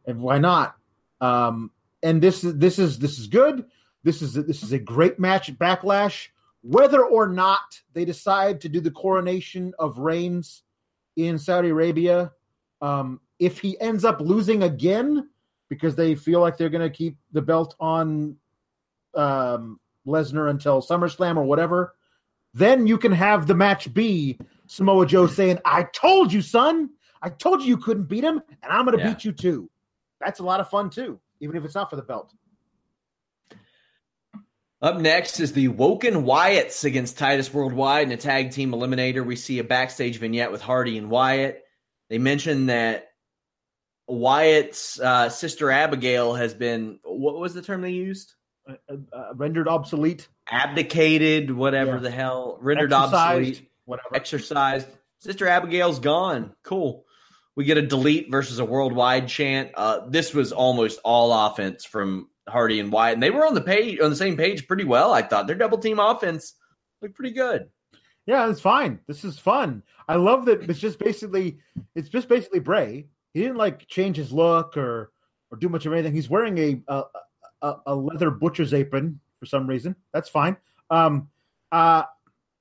and 0.06 0.20
why 0.20 0.40
not? 0.40 0.76
Um, 1.22 1.72
and 2.04 2.22
this 2.22 2.44
is 2.44 2.58
this 2.58 2.80
is 2.80 3.00
this 3.00 3.18
is 3.18 3.28
good. 3.28 3.66
This 4.04 4.22
is 4.22 4.34
this 4.34 4.62
is 4.62 4.74
a 4.74 4.80
great 4.80 5.20
match 5.20 5.48
at 5.50 5.58
Backlash. 5.58 6.28
Whether 6.62 7.06
or 7.06 7.28
not 7.28 7.80
they 7.94 8.06
decide 8.06 8.60
to 8.62 8.70
do 8.70 8.80
the 8.82 8.92
coronation 8.92 9.74
of 9.80 10.00
Reigns 10.00 10.64
in 11.16 11.38
Saudi 11.38 11.70
Arabia, 11.70 12.32
um, 12.82 13.20
if 13.40 13.60
he 13.60 13.80
ends 13.80 14.04
up 14.04 14.20
losing 14.20 14.64
again 14.64 15.30
because 15.70 15.96
they 15.96 16.16
feel 16.16 16.40
like 16.40 16.58
they're 16.58 16.70
going 16.70 16.90
to 16.90 16.96
keep 16.96 17.18
the 17.32 17.42
belt 17.42 17.76
on 17.80 18.36
um, 19.16 19.80
Lesnar 20.06 20.50
until 20.50 20.82
SummerSlam 20.82 21.38
or 21.38 21.44
whatever, 21.44 21.96
then 22.54 22.88
you 22.88 22.98
can 22.98 23.12
have 23.12 23.48
the 23.48 23.54
match 23.54 23.94
be 23.94 24.40
Samoa 24.68 25.06
Joe 25.06 25.28
saying, 25.28 25.60
"I 25.66 25.84
told 25.94 26.34
you, 26.34 26.42
son. 26.42 26.90
I 27.22 27.30
told 27.30 27.62
you 27.62 27.68
you 27.68 27.78
couldn't 27.78 28.06
beat 28.06 28.24
him, 28.24 28.42
and 28.64 28.72
I'm 28.72 28.86
going 28.86 28.98
to 28.98 29.04
Yeah. 29.04 29.14
beat 29.14 29.26
you 29.26 29.32
too." 29.32 29.70
That's 30.20 30.40
a 30.40 30.44
lot 30.44 30.60
of 30.60 30.70
fun 30.70 30.90
too, 30.90 31.20
even 31.40 31.56
if 31.56 31.66
it's 31.66 31.76
not 31.76 31.90
for 31.90 31.96
the 31.96 32.02
belt. 32.02 32.34
Up 34.82 35.00
next 35.00 35.40
is 35.40 35.54
the 35.54 35.70
Woken 35.70 36.24
Wyatts 36.24 36.84
against 36.86 37.18
Titus 37.18 37.52
Worldwide 37.52 38.04
in 38.08 38.12
a 38.12 38.18
tag 38.18 38.52
team 38.52 38.72
eliminator. 38.72 39.26
We 39.26 39.36
see 39.36 39.58
a 39.60 39.64
backstage 39.64 40.20
vignette 40.20 40.52
with 40.52 40.62
Hardy 40.62 40.98
and 41.00 41.10
Wyatt. 41.10 41.64
They 42.10 42.20
mention 42.20 42.68
that 42.68 43.08
Wyatt's 44.08 45.00
uh, 45.00 45.30
sister 45.30 45.72
Abigail 45.72 46.36
has 46.36 46.54
been 46.54 47.00
what 47.04 47.40
was 47.40 47.54
the 47.56 47.62
term 47.64 47.82
they 47.82 47.92
used? 47.92 48.36
Uh, 48.70 48.74
uh, 49.12 49.34
rendered 49.34 49.68
obsolete, 49.68 50.28
Abdicated, 50.50 51.50
whatever 51.52 51.94
Yeah. 51.96 52.00
the 52.00 52.12
hell, 52.12 52.58
rendered 52.62 52.94
exercised, 52.94 53.14
obsolete, 53.16 53.70
whatever. 53.86 54.16
exercised. 54.16 54.88
Sister 55.20 55.48
Abigail's 55.48 56.00
gone. 56.00 56.54
Cool. 56.64 57.06
We 57.56 57.64
get 57.64 57.78
a 57.78 57.82
delete 57.82 58.30
versus 58.30 58.60
a 58.60 58.66
worldwide 58.66 59.28
chant. 59.30 59.72
Uh, 59.74 60.02
this 60.08 60.34
was 60.34 60.52
almost 60.52 61.00
all 61.04 61.34
offense 61.34 61.84
from 61.86 62.30
Hardy 62.48 62.80
and 62.80 62.92
Wyatt, 62.92 63.16
and 63.16 63.24
they 63.24 63.30
were 63.30 63.46
on 63.46 63.54
the 63.54 63.62
page 63.62 64.00
on 64.00 64.10
the 64.10 64.16
same 64.16 64.38
page 64.38 64.68
pretty 64.68 64.84
well. 64.84 65.14
I 65.14 65.22
thought 65.22 65.48
their 65.48 65.56
double 65.56 65.78
team 65.78 66.00
offense 66.00 66.56
looked 67.02 67.16
pretty 67.16 67.34
good. 67.34 67.70
Yeah, 68.26 68.50
it's 68.50 68.62
fine. 68.62 69.00
This 69.08 69.24
is 69.24 69.40
fun. 69.40 69.84
I 70.08 70.16
love 70.16 70.46
that 70.46 70.70
it's 70.70 70.80
just 70.80 71.00
basically 71.00 71.60
it's 71.96 72.10
just 72.10 72.28
basically 72.28 72.60
Bray. 72.60 73.08
He 73.34 73.42
didn't 73.42 73.58
like 73.58 73.88
change 73.88 74.18
his 74.18 74.32
look 74.32 74.78
or 74.78 75.12
or 75.52 75.58
do 75.58 75.70
much 75.70 75.86
of 75.86 75.94
anything. 75.94 76.14
He's 76.14 76.30
wearing 76.30 76.58
a 76.58 76.82
a, 76.88 77.04
a, 77.62 77.76
a 77.88 77.96
leather 77.96 78.30
butcher's 78.32 78.74
apron 78.74 79.20
for 79.40 79.46
some 79.46 79.68
reason. 79.68 79.96
That's 80.14 80.30
fine. 80.30 80.58
Um, 80.90 81.30
uh, 81.72 82.04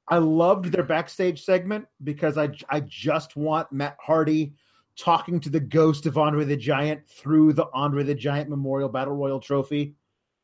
I 0.09 0.18
loved 0.18 0.66
their 0.66 0.84
backstage 0.84 1.45
segment 1.45 1.87
because 2.05 2.39
I 2.39 2.51
I 2.68 2.80
just 2.80 3.37
want 3.37 3.72
Matt 3.72 3.97
Hardy 4.01 4.55
talking 4.99 5.40
to 5.40 5.51
the 5.51 5.61
ghost 5.61 6.07
of 6.07 6.16
Andre 6.18 6.44
the 6.44 6.57
Giant 6.57 7.09
through 7.09 7.53
the 7.53 7.66
Andre 7.74 8.03
the 8.03 8.14
Giant 8.14 8.49
Memorial 8.49 8.88
Battle 8.88 9.14
Royal 9.14 9.40
trophy. 9.40 9.94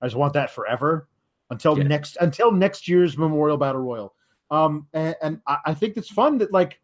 I 0.00 0.07
just 0.07 0.16
want 0.16 0.34
that 0.34 0.50
forever 0.50 1.09
until 1.50 1.76
Yeah. 1.78 1.84
next 1.84 2.16
until 2.20 2.53
next 2.53 2.88
year's 2.88 3.16
Memorial 3.16 3.57
Battle 3.57 3.80
Royal. 3.80 4.14
Um, 4.50 4.86
and, 4.92 5.16
and 5.22 5.40
I, 5.46 5.59
I 5.66 5.74
think 5.74 5.96
it's 5.96 6.11
fun 6.11 6.38
that 6.38 6.53
like 6.53 6.80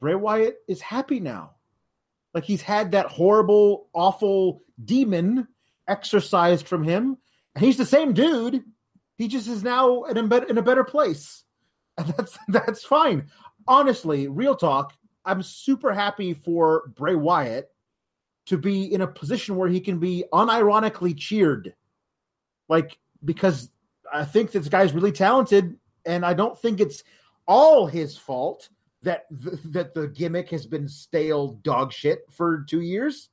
Bray 0.00 0.14
Wyatt 0.14 0.56
is 0.68 0.80
happy 0.80 1.20
now. 1.20 1.52
Like 2.32 2.44
he's 2.44 2.62
had 2.62 2.92
that 2.92 3.06
horrible, 3.06 3.88
awful 3.94 4.62
demon 4.84 5.46
exorcised 5.86 6.66
from 6.66 6.82
him, 6.82 7.16
and 7.54 7.64
he's 7.64 7.76
the 7.76 7.86
same 7.86 8.12
dude. 8.12 8.64
He 9.16 9.28
just 9.28 9.46
is 9.46 9.62
now 9.62 10.02
in 10.04 10.16
a 10.16 10.22
better, 10.24 10.46
in 10.46 10.58
a 10.58 10.62
better 10.62 10.82
place, 10.82 11.44
and 11.98 12.08
that's 12.08 12.36
that's 12.48 12.84
fine. 12.84 13.30
Honestly, 13.68 14.26
real 14.26 14.56
talk, 14.56 14.92
I'm 15.24 15.42
super 15.42 15.92
happy 15.92 16.34
for 16.34 16.92
Bray 16.94 17.14
Wyatt 17.14 17.70
to 18.46 18.58
be 18.58 18.92
in 18.92 19.00
a 19.00 19.06
position 19.06 19.56
where 19.56 19.68
he 19.68 19.80
can 19.80 19.98
be 19.98 20.24
unironically 20.32 21.16
cheered, 21.16 21.74
like 22.68 22.98
because 23.24 23.70
I 24.12 24.24
think 24.24 24.52
this 24.52 24.68
guy's 24.68 24.92
really 24.92 25.12
talented, 25.12 25.76
and 26.04 26.24
I 26.24 26.34
don't 26.34 26.58
think 26.60 26.80
it's 26.80 27.02
all 27.46 27.86
his 27.86 28.16
fault 28.16 28.68
that 29.02 29.24
th- 29.42 29.60
that 29.66 29.94
the 29.94 30.08
gimmick 30.08 30.50
has 30.50 30.66
been 30.66 30.88
stale 30.88 31.54
dog 31.62 31.92
shit 31.92 32.20
for 32.30 32.64
two 32.68 32.80
years, 32.80 33.30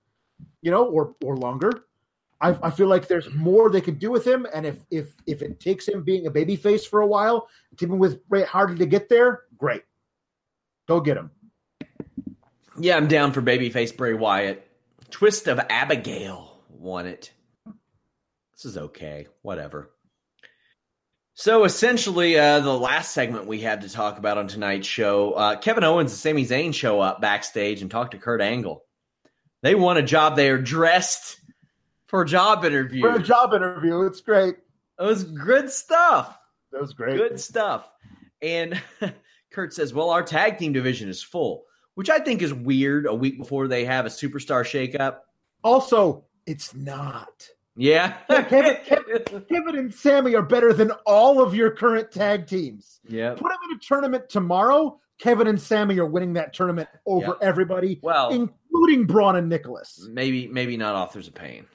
you 0.61 0.71
know, 0.71 0.85
or 0.85 1.15
or 1.23 1.35
longer. 1.37 1.85
I, 2.39 2.57
I 2.63 2.71
feel 2.71 2.87
like 2.87 3.07
there's 3.07 3.31
more 3.33 3.69
they 3.69 3.81
can 3.81 3.95
do 3.95 4.11
with 4.11 4.25
him, 4.25 4.47
and 4.53 4.65
if 4.65 4.77
if 4.89 5.13
if 5.27 5.41
it 5.41 5.59
takes 5.59 5.87
him 5.87 6.03
being 6.03 6.25
a 6.25 6.31
babyface 6.31 6.87
for 6.87 7.01
a 7.01 7.07
while, 7.07 7.47
even 7.81 7.99
with 7.99 8.27
Bray 8.27 8.43
Hardy 8.43 8.75
to 8.75 8.85
get 8.85 9.09
there, 9.09 9.43
great, 9.57 9.83
go 10.87 10.99
get 10.99 11.17
him. 11.17 11.31
Yeah, 12.77 12.97
I'm 12.97 13.07
down 13.07 13.31
for 13.31 13.41
babyface 13.41 13.95
Bray 13.95 14.13
Wyatt. 14.13 14.67
Twist 15.09 15.47
of 15.47 15.59
Abigail 15.69 16.57
won 16.69 17.05
it. 17.05 17.31
This 18.53 18.65
is 18.65 18.77
okay. 18.77 19.27
Whatever. 19.41 19.91
So 21.33 21.63
essentially, 21.63 22.37
uh, 22.37 22.59
the 22.59 22.77
last 22.77 23.13
segment 23.13 23.47
we 23.47 23.61
had 23.61 23.81
to 23.81 23.89
talk 23.89 24.17
about 24.17 24.37
on 24.37 24.47
tonight's 24.47 24.87
show, 24.87 25.31
uh, 25.31 25.55
Kevin 25.57 25.83
Owens 25.83 26.11
and 26.11 26.19
Sami 26.19 26.45
Zayn 26.45 26.73
show 26.73 26.99
up 26.99 27.21
backstage 27.21 27.81
and 27.81 27.89
talk 27.89 28.11
to 28.11 28.17
Kurt 28.17 28.41
Angle. 28.41 28.83
They 29.63 29.75
want 29.75 29.99
a 29.99 30.03
job. 30.03 30.35
They 30.35 30.49
are 30.49 30.57
dressed 30.57 31.39
for 32.07 32.21
a 32.21 32.27
job 32.27 32.65
interview. 32.65 33.01
For 33.01 33.15
a 33.15 33.23
job 33.23 33.53
interview, 33.53 34.01
it's 34.01 34.21
great. 34.21 34.55
It 34.99 35.03
was 35.03 35.23
good 35.23 35.71
stuff. 35.71 36.37
That 36.71 36.81
was 36.81 36.93
great. 36.93 37.17
Good 37.17 37.39
stuff. 37.39 37.89
And 38.41 38.81
Kurt 39.51 39.73
says, 39.73 39.93
"Well, 39.93 40.09
our 40.09 40.23
tag 40.23 40.57
team 40.57 40.73
division 40.73 41.09
is 41.09 41.23
full," 41.23 41.63
which 41.95 42.09
I 42.09 42.19
think 42.19 42.41
is 42.41 42.53
weird. 42.53 43.05
A 43.05 43.13
week 43.13 43.37
before 43.37 43.67
they 43.67 43.85
have 43.85 44.05
a 44.05 44.09
superstar 44.09 44.63
shakeup. 44.63 45.17
Also, 45.63 46.25
it's 46.45 46.73
not. 46.73 47.47
Yeah, 47.75 48.17
Kevin, 48.27 48.77
Kevin, 48.85 49.45
Kevin 49.49 49.77
and 49.77 49.93
Sami 49.93 50.35
are 50.35 50.41
better 50.41 50.73
than 50.73 50.91
all 51.05 51.41
of 51.41 51.55
your 51.55 51.71
current 51.71 52.11
tag 52.11 52.45
teams. 52.45 52.99
Yeah. 53.07 53.31
Put 53.31 53.43
them 53.49 53.57
in 53.71 53.77
a 53.77 53.79
tournament 53.79 54.27
tomorrow. 54.29 54.99
Kevin 55.19 55.47
and 55.47 55.59
Sami 55.61 55.97
are 55.99 56.05
winning 56.05 56.33
that 56.33 56.53
tournament 56.53 56.89
over 57.05 57.27
Yep. 57.27 57.37
everybody, 57.41 57.99
Well, 58.03 58.29
including 58.31 59.05
Braun 59.05 59.35
and 59.37 59.47
Nicholas. 59.47 60.05
maybe 60.11 60.47
maybe 60.47 60.75
not 60.77 60.95
authors 60.95 61.27
of 61.27 61.35
pain. 61.35 61.65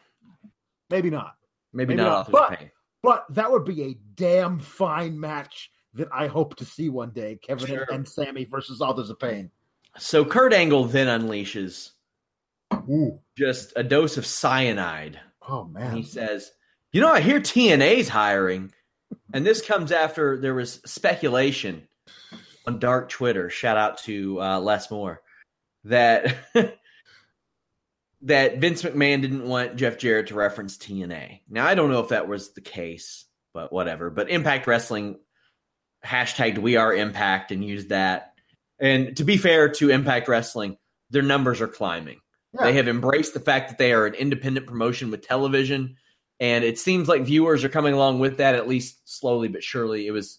Maybe 0.90 1.10
not. 1.10 1.34
Maybe, 1.72 1.94
Maybe 1.94 2.02
not, 2.02 2.08
not, 2.08 2.18
authors 2.20 2.32
but- 2.32 2.52
of 2.52 2.58
pain. 2.58 2.70
But 3.02 3.24
that 3.30 3.50
would 3.52 3.64
be 3.64 3.82
a 3.84 3.94
damn 4.16 4.58
fine 4.58 5.18
match 5.18 5.70
that 5.94 6.08
I 6.12 6.26
hope 6.26 6.56
to 6.56 6.64
see 6.64 6.88
one 6.88 7.10
day. 7.10 7.38
Kevin 7.40 7.66
Sure. 7.68 7.86
and 7.92 8.06
Sami 8.06 8.44
versus 8.44 8.80
Authors 8.80 9.10
of 9.10 9.18
Pain. 9.20 9.50
So 9.98 10.24
Kurt 10.24 10.52
Angle 10.52 10.84
then 10.84 11.20
unleashes 11.20 11.90
Ooh. 12.72 13.20
just 13.36 13.72
a 13.76 13.82
dose 13.82 14.16
of 14.16 14.26
cyanide. 14.26 15.20
Oh 15.48 15.70
And 15.76 15.96
he 15.96 16.02
says, 16.02 16.50
"You 16.92 17.00
know, 17.00 17.10
I 17.10 17.20
hear 17.20 17.40
TNA's 17.40 18.08
hiring." 18.08 18.72
And 19.32 19.46
this 19.46 19.64
comes 19.64 19.92
after 19.92 20.38
there 20.38 20.54
was 20.54 20.80
speculation 20.84 21.88
on 22.66 22.78
dark 22.78 23.08
Twitter. 23.08 23.50
Shout 23.50 23.76
out 23.76 23.98
to 23.98 24.40
uh, 24.40 24.60
Les 24.60 24.90
Moore 24.90 25.22
that 25.84 26.36
that 28.22 28.58
Vince 28.58 28.82
McMahon 28.82 29.22
didn't 29.22 29.46
want 29.46 29.76
Jeff 29.76 29.98
Jarrett 29.98 30.28
to 30.28 30.34
reference 30.34 30.76
TNA. 30.76 31.40
Now 31.48 31.66
I 31.66 31.74
don't 31.74 31.90
know 31.90 32.00
if 32.00 32.08
that 32.08 32.28
was 32.28 32.52
the 32.52 32.60
case, 32.60 33.24
but 33.54 33.72
whatever. 33.72 34.10
But 34.10 34.30
Impact 34.30 34.66
Wrestling 34.66 35.18
hashtagged 36.04 36.58
We 36.58 36.76
Are 36.76 36.94
Impact 36.94 37.52
and 37.52 37.64
used 37.64 37.90
that. 37.90 38.32
And 38.78 39.16
to 39.16 39.24
be 39.24 39.36
fair 39.36 39.68
to 39.70 39.90
Impact 39.90 40.28
Wrestling, 40.28 40.76
their 41.10 41.22
numbers 41.22 41.60
are 41.60 41.68
climbing. 41.68 42.20
They 42.58 42.72
have 42.74 42.88
embraced 42.88 43.34
the 43.34 43.40
fact 43.40 43.68
that 43.68 43.78
they 43.78 43.92
are 43.92 44.06
an 44.06 44.14
independent 44.14 44.66
promotion 44.66 45.10
with 45.10 45.26
television, 45.26 45.96
and 46.40 46.64
it 46.64 46.78
seems 46.78 47.08
like 47.08 47.22
viewers 47.22 47.64
are 47.64 47.68
coming 47.68 47.94
along 47.94 48.18
with 48.18 48.38
that 48.38 48.54
at 48.54 48.68
least 48.68 49.00
slowly 49.04 49.48
but 49.48 49.62
surely. 49.62 50.06
It 50.06 50.12
was 50.12 50.38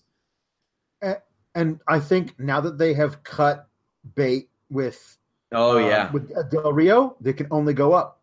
And 1.53 1.79
I 1.87 1.99
think 1.99 2.39
now 2.39 2.61
that 2.61 2.77
they 2.77 2.93
have 2.93 3.23
cut 3.23 3.67
bait 4.15 4.49
with 4.69 5.17
oh 5.51 5.77
uh, 5.77 5.87
yeah, 5.87 6.11
with 6.11 6.31
Del 6.49 6.73
Rio, 6.73 7.15
they 7.21 7.33
can 7.33 7.47
only 7.51 7.73
go 7.73 7.93
up 7.93 8.21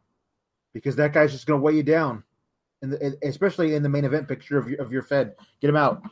because 0.72 0.96
that 0.96 1.12
guy's 1.12 1.32
just 1.32 1.46
going 1.46 1.60
to 1.60 1.64
weigh 1.64 1.74
you 1.74 1.82
down, 1.82 2.24
in 2.84 2.90
the, 2.90 3.18
especially 3.22 3.74
in 3.74 3.82
the 3.82 3.88
main 3.88 4.04
event 4.04 4.28
picture 4.28 4.58
of 4.58 4.68
your 4.68 4.80
of 4.80 4.92
your 4.92 5.02
Fed. 5.02 5.34
Get 5.60 5.70
him 5.70 5.76
out. 5.76 6.02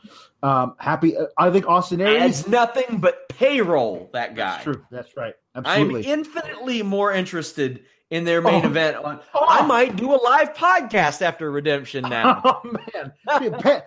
Um, 0.41 0.75
happy. 0.79 1.15
Uh, 1.17 1.25
I 1.37 1.49
think 1.51 1.67
Austin 1.67 2.01
Aries. 2.01 2.21
adds 2.21 2.47
nothing 2.47 2.97
but 2.99 3.29
payroll. 3.29 4.09
That 4.13 4.35
guy. 4.35 4.51
That's 4.51 4.63
true. 4.63 4.85
That's 4.91 5.15
right. 5.17 5.33
I'm 5.55 5.95
infinitely 5.95 6.81
more 6.83 7.13
interested 7.13 7.83
in 8.09 8.25
their 8.25 8.41
main 8.41 8.63
Oh. 8.65 8.67
event. 8.67 8.97
On, 8.97 9.19
Oh. 9.33 9.45
I 9.47 9.65
might 9.65 9.95
do 9.95 10.13
a 10.13 10.17
live 10.21 10.53
podcast 10.53 11.21
after 11.21 11.49
Redemption 11.51 12.03
now. 12.09 12.41
Oh 12.65 13.41
man, 13.41 13.53
Pe- 13.59 13.81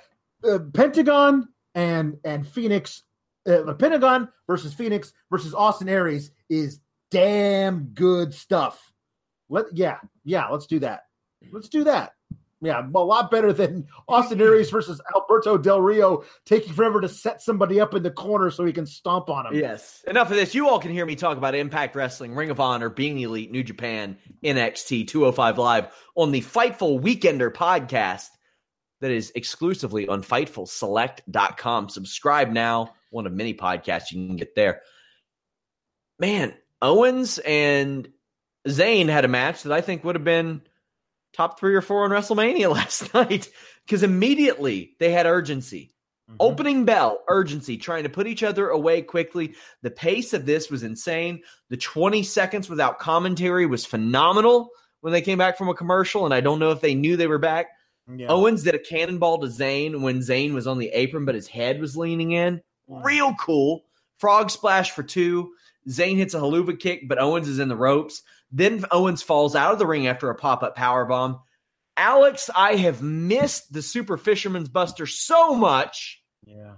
uh, 0.45 0.59
Pentagon 0.73 1.49
and 1.75 2.19
and 2.25 2.47
Fenix, 2.47 3.03
uh, 3.49 3.75
Pentagon 3.75 4.29
versus 4.47 4.73
Fenix 4.75 5.13
versus 5.31 5.55
Austin 5.55 5.89
Aries 5.89 6.31
is 6.49 6.81
damn 7.11 7.85
good 7.95 8.33
stuff. 8.35 8.93
Let 9.49 9.67
yeah 9.77 9.99
yeah 10.25 10.49
let's 10.49 10.67
do 10.67 10.79
that. 10.81 11.03
Let's 11.53 11.69
do 11.69 11.85
that. 11.85 12.13
Yeah, 12.63 12.83
a 12.83 12.99
lot 12.99 13.31
better 13.31 13.53
than 13.53 13.87
Austin 14.09 14.41
Aries 14.41 14.71
versus 14.71 15.01
Alberto 15.15 15.59
Del 15.59 15.81
Rio 15.81 16.25
taking 16.47 16.73
forever 16.73 17.03
to 17.03 17.09
set 17.09 17.43
somebody 17.43 17.81
up 17.81 17.95
in 17.95 18.03
the 18.03 18.11
corner 18.11 18.51
so 18.51 18.65
he 18.65 18.73
can 18.73 18.87
stomp 18.87 19.29
on 19.29 19.47
him. 19.47 19.55
Yes. 19.55 20.03
Enough 20.07 20.31
of 20.31 20.37
this. 20.37 20.55
You 20.55 20.69
all 20.69 20.79
can 20.79 20.91
hear 20.91 21.05
me 21.05 21.17
talk 21.17 21.37
about 21.37 21.55
Impact 21.55 21.95
Wrestling, 21.95 22.35
Ring 22.35 22.51
of 22.51 22.59
Honor, 22.59 22.89
Being 22.89 23.19
Elite, 23.21 23.51
New 23.51 23.63
Japan, 23.63 24.17
NXT 24.43 25.09
205 25.09 25.59
Live 25.59 25.89
on 26.15 26.33
the 26.33 26.41
Fightful 26.41 27.01
Weekender 27.01 27.53
podcast 27.53 28.29
that 29.01 29.11
is 29.11 29.33
exclusively 29.35 30.09
on 30.09 30.23
FightfulSelect.com. 30.23 31.91
Subscribe 31.91 32.51
now. 32.51 32.95
One 33.11 33.27
of 33.27 33.33
many 33.33 33.53
podcasts 33.53 34.11
you 34.11 34.27
can 34.27 34.37
get 34.37 34.55
there. 34.55 34.81
Man, 36.19 36.55
Owens 36.81 37.39
and 37.39 38.09
Zayn 38.67 39.09
had 39.09 39.27
a 39.27 39.29
match 39.29 39.65
that 39.65 39.73
I 39.73 39.83
think 39.83 40.05
would 40.05 40.15
have 40.15 40.25
been 40.25 40.63
top 41.37 41.59
three 41.59 41.75
or 41.75 41.83
four 41.83 42.05
on 42.05 42.11
WrestleMania 42.11 42.71
last 42.73 43.13
night 43.15 43.49
because 43.85 44.03
immediately 44.03 44.95
they 44.99 45.11
had 45.11 45.27
urgency. 45.27 45.91
Mhm. 46.31 46.37
Opening 46.41 46.85
bell, 46.85 47.23
urgency, 47.29 47.77
trying 47.77 48.03
to 48.03 48.09
put 48.09 48.27
each 48.27 48.43
other 48.43 48.69
away 48.69 49.03
quickly. 49.03 49.55
The 49.83 49.91
pace 49.91 50.33
of 50.33 50.47
this 50.47 50.71
was 50.71 50.83
insane. 50.83 51.43
The 51.69 51.77
20 51.77 52.23
seconds 52.25 52.69
without 52.69 52.99
commentary 52.99 53.67
was 53.67 53.85
phenomenal 53.87 54.71
when 55.03 55.13
they 55.13 55.23
came 55.23 55.39
back 55.39 55.57
from 55.57 55.69
a 55.69 55.75
commercial, 55.75 56.25
and 56.25 56.35
I 56.35 56.41
don't 56.41 56.59
know 56.59 56.73
if 56.73 56.81
they 56.81 56.95
knew 56.95 57.17
they 57.17 57.29
were 57.29 57.39
back. 57.39 57.69
Yeah. 58.13 58.29
Owens 58.29 58.63
did 58.63 58.75
a 58.75 58.79
cannonball 58.79 59.39
to 59.41 59.47
Zayn 59.49 60.01
when 60.01 60.19
Zayn 60.21 60.53
was 60.53 60.67
on 60.67 60.79
the 60.79 60.89
apron, 60.89 61.25
but 61.25 61.35
his 61.35 61.49
head 61.49 61.81
was 61.81 61.97
leaning 61.97 62.33
in. 62.33 62.61
Real 62.89 63.35
cool. 63.35 63.85
Frog 64.19 64.51
splash 64.51 64.93
for 64.93 65.03
two. 65.03 65.53
Zayn 65.89 66.17
hits 66.17 66.35
a 66.35 66.39
Helluva 66.39 66.79
Kick, 66.79 67.09
but 67.09 67.21
Owens 67.21 67.49
is 67.49 67.59
in 67.59 67.69
the 67.69 67.77
ropes. 67.77 68.23
Then 68.53 68.85
Owens 68.91 69.23
falls 69.23 69.55
out 69.57 69.73
of 69.73 69.79
the 69.79 69.87
ring 69.87 70.07
after 70.07 70.31
a 70.31 70.35
pop 70.35 70.63
up 70.63 70.77
power 70.77 71.05
bomb. 71.05 71.41
Alex, 71.97 72.51
I 72.55 72.77
have 72.77 73.03
missed 73.03 73.73
the 73.73 73.83
Super 73.83 74.17
Fisherman's 74.17 74.69
Buster 74.69 75.07
so 75.07 75.55
much, 75.55 76.23
yeah, 76.47 76.75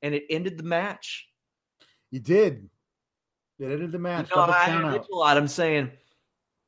and 0.00 0.14
it 0.14 0.24
ended 0.30 0.56
the 0.56 0.64
match. 0.64 1.28
you 2.10 2.20
did. 2.20 2.68
It 3.58 3.66
ended 3.66 3.92
the 3.92 3.98
match. 3.98 4.30
You 4.30 4.36
know, 4.36 4.42
I 4.42 4.70
heard 4.70 5.02
a 5.12 5.14
lot. 5.14 5.36
I'm 5.36 5.46
saying, 5.46 5.90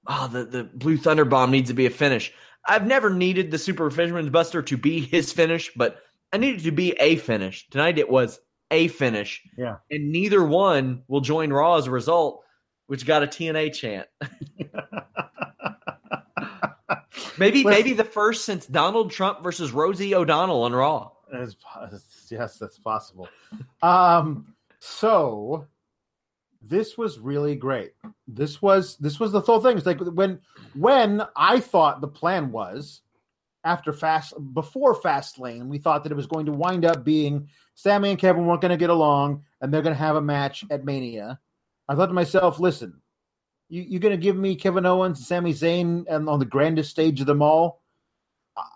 oh, 0.07 0.29
the, 0.29 0.45
the 0.45 0.65
Blue 0.65 0.97
Thunder 0.97 1.25
Bomb 1.25 1.51
needs 1.51 1.71
to 1.71 1.75
be 1.75 1.87
a 1.87 1.91
finish. 1.91 2.33
I've 2.67 2.87
never 2.87 3.11
needed 3.11 3.51
the 3.51 3.59
Super 3.59 3.91
Fisherman's 3.91 4.31
Buster 4.31 4.63
to 4.63 4.77
be 4.77 5.01
his 5.01 5.33
finish, 5.33 5.73
but 5.75 6.03
I 6.33 6.37
needed 6.37 6.63
to 6.65 6.71
be 6.71 6.93
a 6.93 7.17
finish. 7.17 7.69
Tonight 7.71 7.99
it 7.99 8.09
was 8.09 8.39
a 8.71 8.89
finish. 8.89 9.43
Yeah. 9.59 9.77
And 9.91 10.13
neither 10.13 10.45
one 10.45 11.03
will 11.09 11.21
join 11.21 11.53
Raw 11.53 11.77
as 11.77 11.87
a 11.87 11.91
result, 11.91 12.44
which 12.87 13.07
got 13.07 13.23
a 13.23 13.27
TNA 13.27 13.75
chant. 13.75 14.07
Maybe 17.39 17.65
maybe 17.65 17.95
the 17.95 18.05
first 18.05 18.45
since 18.45 18.65
Donald 18.67 19.11
Trump 19.11 19.43
versus 19.43 19.73
Rosie 19.73 20.15
O'Donnell 20.15 20.63
on 20.63 20.73
Raw. 20.73 21.11
Yes, 22.31 22.59
that's 22.59 22.79
possible. 22.79 23.29
Um, 23.83 24.55
so 24.79 25.67
this 26.63 26.97
was 26.97 27.19
really 27.19 27.57
great. 27.57 27.93
This 28.27 28.63
was 28.63 28.97
this 28.99 29.19
was 29.19 29.33
the 29.33 29.41
whole 29.41 29.61
thing. 29.61 29.77
It's 29.77 29.87
like 29.87 30.01
when 30.01 30.41
when 30.75 31.23
I 31.37 31.61
thought 31.61 32.01
the 32.01 32.09
plan 32.09 32.53
was 32.53 33.03
after 33.65 33.93
fast 33.93 34.35
before 34.53 34.95
fast 34.95 35.39
lane, 35.39 35.69
we 35.69 35.79
thought 35.79 36.05
that 36.05 36.13
it 36.13 36.17
was 36.17 36.27
going 36.27 36.47
to 36.47 36.53
wind 36.53 36.85
up 36.85 37.05
being 37.05 37.49
Sami 37.75 38.11
and 38.11 38.19
Kevin 38.19 38.47
weren't 38.47 38.61
going 38.61 38.71
to 38.71 38.77
get 38.77 38.91
along 38.91 39.43
and 39.61 39.73
they're 39.73 39.83
going 39.83 39.95
to 39.95 40.01
have 40.01 40.17
a 40.17 40.23
match 40.23 40.65
at 40.71 40.85
Mania. 40.85 41.41
I 41.89 41.95
thought 41.95 42.07
to 42.07 42.13
myself, 42.13 42.59
listen, 42.59 43.01
you, 43.69 43.83
you're 43.83 44.01
going 44.01 44.19
to 44.19 44.23
give 44.23 44.37
me 44.37 44.57
Kevin 44.57 44.87
Owens 44.87 45.19
and 45.19 45.27
Sami 45.27 45.53
Zayn 45.53 46.05
and 46.09 46.29
on 46.29 46.39
the 46.39 46.45
grandest 46.45 46.91
stage 46.91 47.21
of 47.21 47.27
them 47.27 47.43
all. 47.43 47.83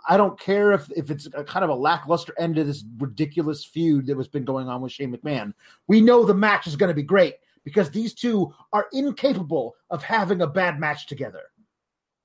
I 0.08 0.16
don't 0.16 0.38
care 0.40 0.72
if 0.72 0.90
if 0.96 1.10
it's 1.10 1.28
kind 1.46 1.62
of 1.62 1.70
a 1.70 1.74
lackluster 1.74 2.34
end 2.36 2.56
to 2.56 2.64
this 2.64 2.84
ridiculous 2.98 3.64
feud 3.64 4.06
that 4.06 4.16
was 4.16 4.26
been 4.26 4.44
going 4.44 4.68
on 4.68 4.80
with 4.80 4.90
Shane 4.90 5.16
McMahon. 5.16 5.54
We 5.86 6.00
know 6.00 6.24
the 6.24 6.34
match 6.34 6.66
is 6.66 6.74
going 6.74 6.88
to 6.88 6.94
be 6.94 7.04
great 7.04 7.36
because 7.64 7.90
these 7.90 8.12
two 8.12 8.52
are 8.72 8.88
incapable 8.92 9.76
of 9.90 10.02
having 10.02 10.42
a 10.42 10.48
bad 10.48 10.80
match 10.80 11.06
together. 11.06 11.42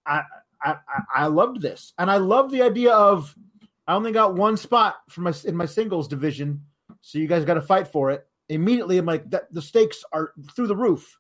I 0.08 0.24
I, 0.64 0.78
I, 0.88 1.02
I 1.16 1.28
loved 1.28 1.62
this, 1.62 1.94
and 2.00 2.10
I 2.10 2.18
love 2.18 2.50
the 2.50 2.64
idea 2.64 2.94
of 2.94 3.36
I 3.86 3.94
only 3.94 4.12
got 4.12 4.36
one 4.36 4.58
spot 4.58 4.96
for 5.10 5.22
my 5.22 5.34
in 5.46 5.56
my 5.56 5.66
singles 5.66 6.08
division, 6.08 6.64
so 7.02 7.20
you 7.20 7.28
guys 7.28 7.46
got 7.46 7.56
to 7.56 7.62
fight 7.62 7.88
for 7.88 8.10
it. 8.10 8.26
Immediately 8.50 8.98
I'm 8.98 9.06
like, 9.06 9.30
that 9.32 9.54
the 9.54 9.62
stakes 9.62 10.04
are 10.12 10.34
through 10.56 10.68
the 10.68 10.76
roof. 10.76 11.18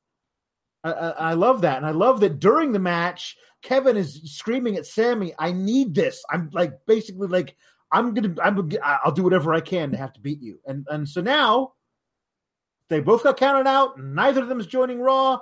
I, 0.84 0.92
I, 0.92 1.10
I 1.10 1.34
love 1.34 1.62
that, 1.62 1.78
and 1.78 1.86
I 1.86 1.92
love 1.92 2.20
that 2.20 2.40
during 2.40 2.72
the 2.72 2.80
match, 2.80 3.38
Kevin 3.62 3.96
is 3.96 4.22
screaming 4.26 4.76
at 4.76 4.86
Sami, 4.86 5.34
"I 5.40 5.52
need 5.52 5.96
this." 5.96 6.24
I'm 6.30 6.50
like, 6.52 6.86
basically, 6.86 7.28
like, 7.28 7.56
I'm 7.92 8.14
gonna, 8.14 8.36
I'm, 8.44 8.70
I'll 8.84 9.12
do 9.12 9.24
whatever 9.24 9.54
I 9.54 9.62
can 9.62 9.92
to 9.92 9.98
have 9.98 10.14
to 10.14 10.20
beat 10.20 10.42
you, 10.42 10.60
and 10.66 10.86
and 10.90 11.08
so 11.08 11.22
now 11.22 11.74
they 12.90 13.00
both 13.00 13.24
got 13.24 13.38
counted 13.38 13.68
out. 13.68 14.00
Neither 14.00 14.42
of 14.42 14.50
them 14.50 14.60
is 14.60 14.68
joining 14.68 15.00
Raw. 15.00 15.40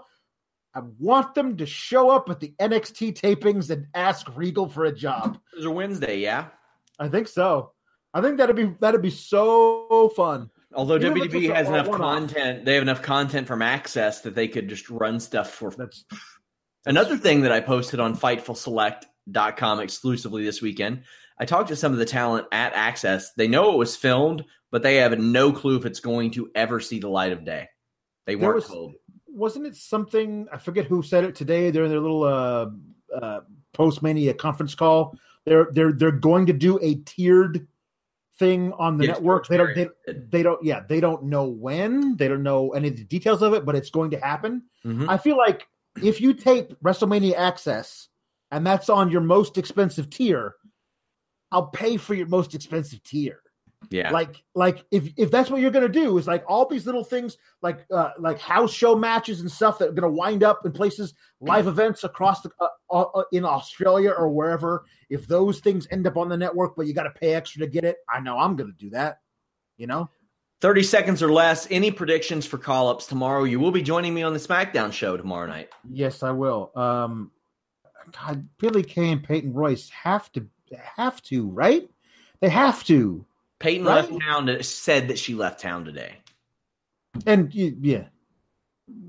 I 0.74 0.82
want 1.00 1.34
them 1.36 1.58
to 1.58 1.66
show 1.66 2.10
up 2.10 2.30
at 2.30 2.40
the 2.40 2.54
NXT 2.60 3.20
tapings 3.20 3.72
and 3.72 3.88
ask 3.94 4.26
Regal 4.36 4.70
for 4.70 4.86
a 4.86 4.92
job. 4.94 5.38
Those 5.54 5.66
are 5.66 5.72
Wednesday, 5.72 6.20
yeah. 6.20 6.48
I 6.98 7.10
think 7.10 7.28
so. 7.28 7.74
I 8.14 8.22
think 8.22 8.38
that'd 8.38 8.56
be 8.56 8.74
that'd 8.80 9.02
be 9.02 9.10
so 9.10 10.12
fun. 10.16 10.50
Although 10.74 10.96
if 10.96 11.04
WWE 11.04 11.54
has 11.54 11.68
enough 11.68 11.92
content, 11.92 12.64
they 12.66 12.76
have 12.76 12.82
enough 12.84 13.02
content 13.02 13.48
from 13.48 13.60
Axxess 13.60 14.22
that 14.24 14.36
they 14.36 14.48
could 14.48 14.70
just 14.70 14.90
run 14.90 15.20
stuff 15.20 15.52
for. 15.52 15.72
That's 15.72 16.06
Another 16.86 17.18
thing 17.18 17.42
that 17.42 17.52
I 17.52 17.60
posted 17.60 18.00
on 18.00 18.16
FightfulSelect.com 18.16 19.80
exclusively 19.82 20.44
this 20.44 20.62
weekend, 20.62 21.04
I 21.40 21.46
talked 21.46 21.70
to 21.70 21.76
some 21.76 21.92
of 21.92 22.00
the 22.00 22.06
talent 22.06 22.48
at 22.52 22.74
Axxess. 22.74 23.28
They 23.36 23.48
know 23.48 23.72
it 23.74 23.78
was 23.78 23.96
filmed, 23.96 24.44
but 24.72 24.82
they 24.84 24.96
have 24.98 25.18
no 25.20 25.52
clue 25.52 25.78
if 25.78 25.86
it's 25.86 26.00
going 26.00 26.32
to 26.32 26.50
ever 26.56 26.80
see 26.80 27.00
the 27.00 27.10
light 27.10 27.32
of 27.34 27.44
day. 27.46 27.68
They 28.26 28.36
There 28.36 28.44
weren't 28.48 28.56
was- 28.56 28.68
told. 28.68 28.94
wasn't 29.28 29.68
it 29.68 29.76
something 29.76 30.48
I 30.52 30.58
forget 30.58 30.86
who 30.86 31.02
said 31.04 31.24
it 31.24 31.36
today. 31.36 31.72
They're 31.72 31.90
their 31.90 32.00
little 32.00 32.24
uh, 32.24 32.68
uh, 33.16 33.42
post 33.74 34.02
mania 34.02 34.34
conference 34.34 34.76
call. 34.76 35.18
They're 35.46 35.68
they're 35.72 35.92
they're 35.94 36.12
going 36.12 36.46
to 36.48 36.54
do 36.54 36.78
a 36.82 36.96
tiered 36.96 37.68
thing 38.38 38.74
on 38.74 38.98
the 38.98 39.06
Yes, 39.06 39.18
network. 39.18 39.48
They 39.48 39.58
don't 39.58 39.76
they, 39.76 39.88
they 40.30 40.44
don't 40.44 40.64
yeah 40.64 40.82
they 40.88 41.00
don't 41.00 41.24
know 41.24 41.46
when 41.46 42.16
they 42.18 42.28
don't 42.28 42.44
know 42.44 42.72
any 42.72 42.88
of 42.88 42.98
the 42.98 43.04
details 43.04 43.42
of 43.42 43.54
it, 43.54 43.66
but 43.66 43.76
it's 43.76 43.90
going 43.90 44.12
to 44.12 44.20
happen. 44.20 44.64
Mhm. 44.86 45.10
I 45.10 45.18
feel 45.18 45.38
like 45.38 45.68
if 46.02 46.22
you 46.22 46.34
tape 46.34 46.74
WrestleMania 46.84 47.36
Axxess 47.36 48.08
and 48.52 48.66
that's 48.66 48.90
on 48.90 49.12
your 49.12 49.22
most 49.22 49.58
expensive 49.58 50.10
tier, 50.10 50.56
I'll 51.52 51.68
pay 51.68 51.98
for 51.98 52.14
your 52.14 52.28
most 52.28 52.56
expensive 52.56 53.04
tier. 53.04 53.41
Yeah. 53.90 54.12
Like, 54.12 54.44
like 54.54 54.86
if 54.92 55.10
if 55.18 55.32
that's 55.32 55.50
what 55.50 55.60
you're 55.60 55.72
gonna 55.72 55.90
do, 55.90 56.18
is 56.18 56.28
like 56.28 56.44
all 56.48 56.68
these 56.68 56.86
little 56.86 57.04
things, 57.04 57.38
like 57.62 57.86
uh, 57.92 58.12
like 58.20 58.40
house 58.40 58.74
show 58.74 58.96
matches 58.96 59.42
and 59.42 59.52
stuff 59.52 59.80
that 59.80 59.90
are 59.90 59.94
gonna 59.94 60.12
wind 60.12 60.44
up 60.44 60.66
in 60.66 60.72
places, 60.72 61.14
live 61.40 61.68
events 61.68 62.04
across 62.04 62.42
the 62.42 62.52
uh, 62.60 62.68
uh, 62.92 63.24
in 63.32 63.44
Australia 63.44 64.12
or 64.12 64.30
wherever. 64.30 64.86
If 65.10 65.28
those 65.28 65.60
things 65.60 65.88
end 65.92 66.08
up 66.08 66.16
on 66.16 66.30
the 66.30 66.38
network, 66.38 66.76
but 66.76 66.86
you 66.86 66.94
got 66.94 67.04
to 67.04 67.12
pay 67.12 67.34
extra 67.34 67.62
to 67.62 67.68
get 67.68 67.84
it, 67.84 67.98
I 68.08 68.20
know 68.20 68.38
I'm 68.38 68.56
gonna 68.56 68.72
do 68.78 68.92
that. 68.92 69.20
You 69.78 69.88
know, 69.88 70.10
30 70.62 70.84
seconds 70.84 71.24
or 71.24 71.32
less. 71.32 71.68
Any 71.72 71.92
predictions 71.92 72.46
for 72.46 72.58
call 72.58 72.88
ups 72.88 73.08
tomorrow? 73.08 73.44
You 73.44 73.60
will 73.60 73.72
be 73.72 73.82
joining 73.82 74.14
me 74.14 74.22
on 74.22 74.34
the 74.34 74.40
SmackDown 74.40 74.94
show 74.94 75.18
tomorrow 75.18 75.48
night. 75.48 75.70
yes, 75.90 76.22
I 76.24 76.32
will. 76.32 76.72
Um, 76.76 77.32
God, 78.12 78.48
Billie 78.58 78.84
Kay 78.84 79.12
and 79.12 79.24
Peyton 79.24 79.54
Royce 79.54 79.90
have 79.90 80.32
to 80.34 80.46
have 80.96 81.22
to 81.24 81.48
right. 81.50 81.90
They 82.40 82.50
have 82.50 82.84
to. 82.86 83.26
Peyton 83.62 83.86
Right? 83.86 83.96
left 84.10 84.22
town, 84.22 84.64
said 84.64 85.08
that 85.10 85.20
she 85.20 85.36
left 85.36 85.60
town 85.60 85.86
today. 85.86 86.18
and 87.26 87.54
yeah, 87.54 88.06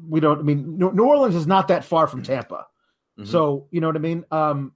we 0.09 0.21
don't. 0.21 0.39
I 0.41 0.43
mean, 0.43 0.77
New 0.79 1.05
Orleans 1.05 1.35
is 1.35 1.47
not 1.47 1.69
that 1.69 1.85
far 1.85 2.07
from 2.07 2.23
Tampa, 2.23 2.67
Mhm. 3.19 3.27
so 3.27 3.69
you 3.71 3.81
know 3.81 3.87
what 3.87 3.97
I 3.97 4.01
mean. 4.01 4.25
Um, 4.31 4.73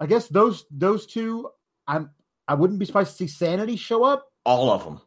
I 0.00 0.06
guess 0.06 0.28
those 0.28 0.64
those 0.70 1.06
two, 1.06 1.50
I'm 1.86 2.10
I 2.46 2.54
wouldn't 2.54 2.78
be 2.78 2.84
surprised 2.86 3.10
to 3.12 3.16
see 3.16 3.26
Sanity 3.28 3.76
show 3.76 4.04
up. 4.04 4.26
All 4.44 4.70
of 4.70 4.84
them. 4.84 5.00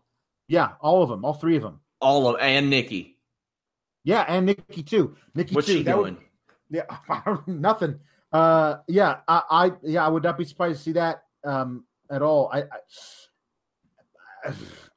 Yeah, 0.47 0.73
all 0.81 1.01
of 1.03 1.09
them, 1.09 1.23
all 1.23 1.33
three 1.33 1.55
of 1.55 1.63
them. 1.63 1.79
All 2.01 2.27
of 2.27 2.37
and 2.41 2.69
Nikki. 2.69 3.17
Yeah, 4.03 4.25
and 4.27 4.45
Nikki 4.47 4.83
too. 4.83 5.15
Nikki 5.35 5.55
What's 5.55 5.67
too. 5.67 5.73
she 5.77 5.83
That 5.83 5.97
would- 5.97 6.15
doing? 6.17 6.25
yeah, 6.69 7.37
nothing. 7.47 7.99
Uh, 8.31 8.77
yeah, 8.87 9.19
I, 9.27 9.43
I, 9.49 9.71
yeah, 9.83 10.05
I 10.05 10.09
would 10.09 10.23
not 10.23 10.37
be 10.37 10.45
surprised 10.45 10.77
to 10.79 10.83
see 10.83 10.91
that 10.93 11.23
um 11.43 11.85
at 12.11 12.21
all. 12.21 12.49
I, 12.53 12.63
I, 14.45 14.51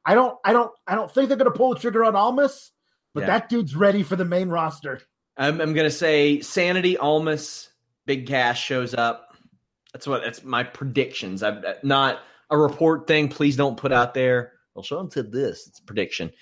I 0.05 0.15
don't, 0.15 0.37
I 0.45 0.53
don't, 0.53 0.71
I 0.87 0.95
don't 0.95 1.11
think 1.11 1.29
they're 1.29 1.37
going 1.39 1.51
to 1.51 1.57
pull 1.57 1.75
the 1.75 1.81
trigger 1.81 2.05
on 2.05 2.17
Almas, 2.17 2.73
but 3.15 3.21
Yeah. 3.23 3.27
that 3.27 3.49
dude's 3.49 3.75
ready 3.77 4.03
for 4.03 4.17
the 4.17 4.25
main 4.25 4.49
roster. 4.49 5.01
I'm, 5.37 5.61
I'm 5.61 5.73
going 5.73 5.87
to 5.87 5.91
say 5.91 6.41
Sanity, 6.41 6.97
Almas, 6.97 7.69
Big 8.07 8.27
Cass 8.27 8.59
shows 8.59 8.95
up. 8.95 9.35
That's 9.93 10.07
what 10.07 10.23
that's 10.23 10.43
my 10.43 10.65
predictions. 10.65 11.43
I'm 11.43 11.59
uh, 11.65 11.75
not 11.83 12.19
a 12.51 12.59
report 12.59 13.07
thing. 13.07 13.29
Please 13.29 13.57
don't 13.57 13.77
put 13.77 13.93
out 13.93 14.13
there. 14.13 14.53
Well, 14.75 14.83
Sean 14.83 15.09
said 15.11 15.31
this. 15.31 15.69
It's 15.69 15.79
a 15.79 15.83
prediction. 15.85 16.33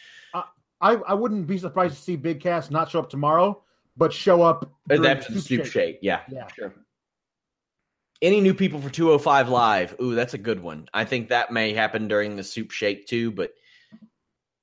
I, 0.81 0.97
I 0.97 1.15
wouldn't 1.15 1.47
be 1.47 1.59
surprised 1.59 1.95
to 1.95 2.03
see 2.03 2.17
Big 2.17 2.41
Cass 2.41 2.69
not 2.69 2.91
show 2.91 2.99
up 2.99 3.09
tomorrow, 3.09 3.63
but 3.97 4.13
show 4.13 4.43
up 4.43 4.69
during 4.89 5.07
After 5.07 5.33
the 5.33 5.41
soup 5.41 5.65
shake. 5.65 6.01
Yeah. 6.03 6.23
Yeah. 6.29 6.49
Sure. 6.49 6.75
Any 8.23 8.41
new 8.41 8.55
people 8.55 8.81
for 8.81 8.89
205 8.89 9.49
Live? 9.49 9.97
Ooh, 10.01 10.15
that's 10.15 10.35
a 10.35 10.39
good 10.39 10.63
one. 10.63 10.89
I 10.95 11.05
think 11.05 11.29
that 11.29 11.51
may 11.51 11.75
happen 11.75 12.07
during 12.07 12.37
the 12.37 12.45
soup 12.45 12.71
shake 12.71 13.07
too, 13.07 13.33
but 13.33 13.53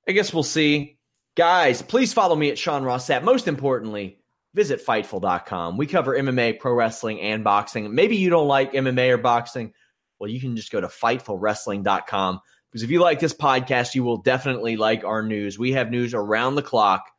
I 0.08 0.14
guess 0.14 0.34
we'll 0.34 0.44
see. 0.44 0.98
Guys, 1.36 1.82
please 1.82 2.14
follow 2.14 2.38
me 2.38 2.50
at 2.50 2.58
Sean 2.58 2.84
Ross 2.84 3.08
Sapp. 3.08 3.24
Most 3.24 3.50
importantly, 3.50 4.20
visit 4.54 4.86
Fightful.com. 4.86 5.76
We 5.76 5.88
cover 5.88 6.18
MMA, 6.18 6.60
pro 6.60 6.74
wrestling, 6.74 7.20
and 7.20 7.44
boxing. 7.44 7.94
Maybe 7.94 8.16
you 8.16 8.30
don't 8.30 8.48
like 8.48 8.72
MMA 8.72 9.12
or 9.12 9.18
boxing. 9.18 9.74
Well, 10.20 10.30
you 10.30 10.40
can 10.40 10.56
just 10.56 10.72
go 10.72 10.80
to 10.82 10.88
FightfulWrestling.com 10.88 12.40
because 12.72 12.84
if 12.84 12.90
you 12.90 13.02
like 13.02 13.20
this 13.20 13.34
podcast, 13.34 13.94
you 13.94 14.04
will 14.04 14.18
definitely 14.18 14.78
like 14.78 15.04
our 15.04 15.24
news. 15.24 15.60
We 15.60 15.74
have 15.74 15.92
news 15.92 16.14
around 16.14 16.56
the 16.56 16.62
clock, 16.62 17.10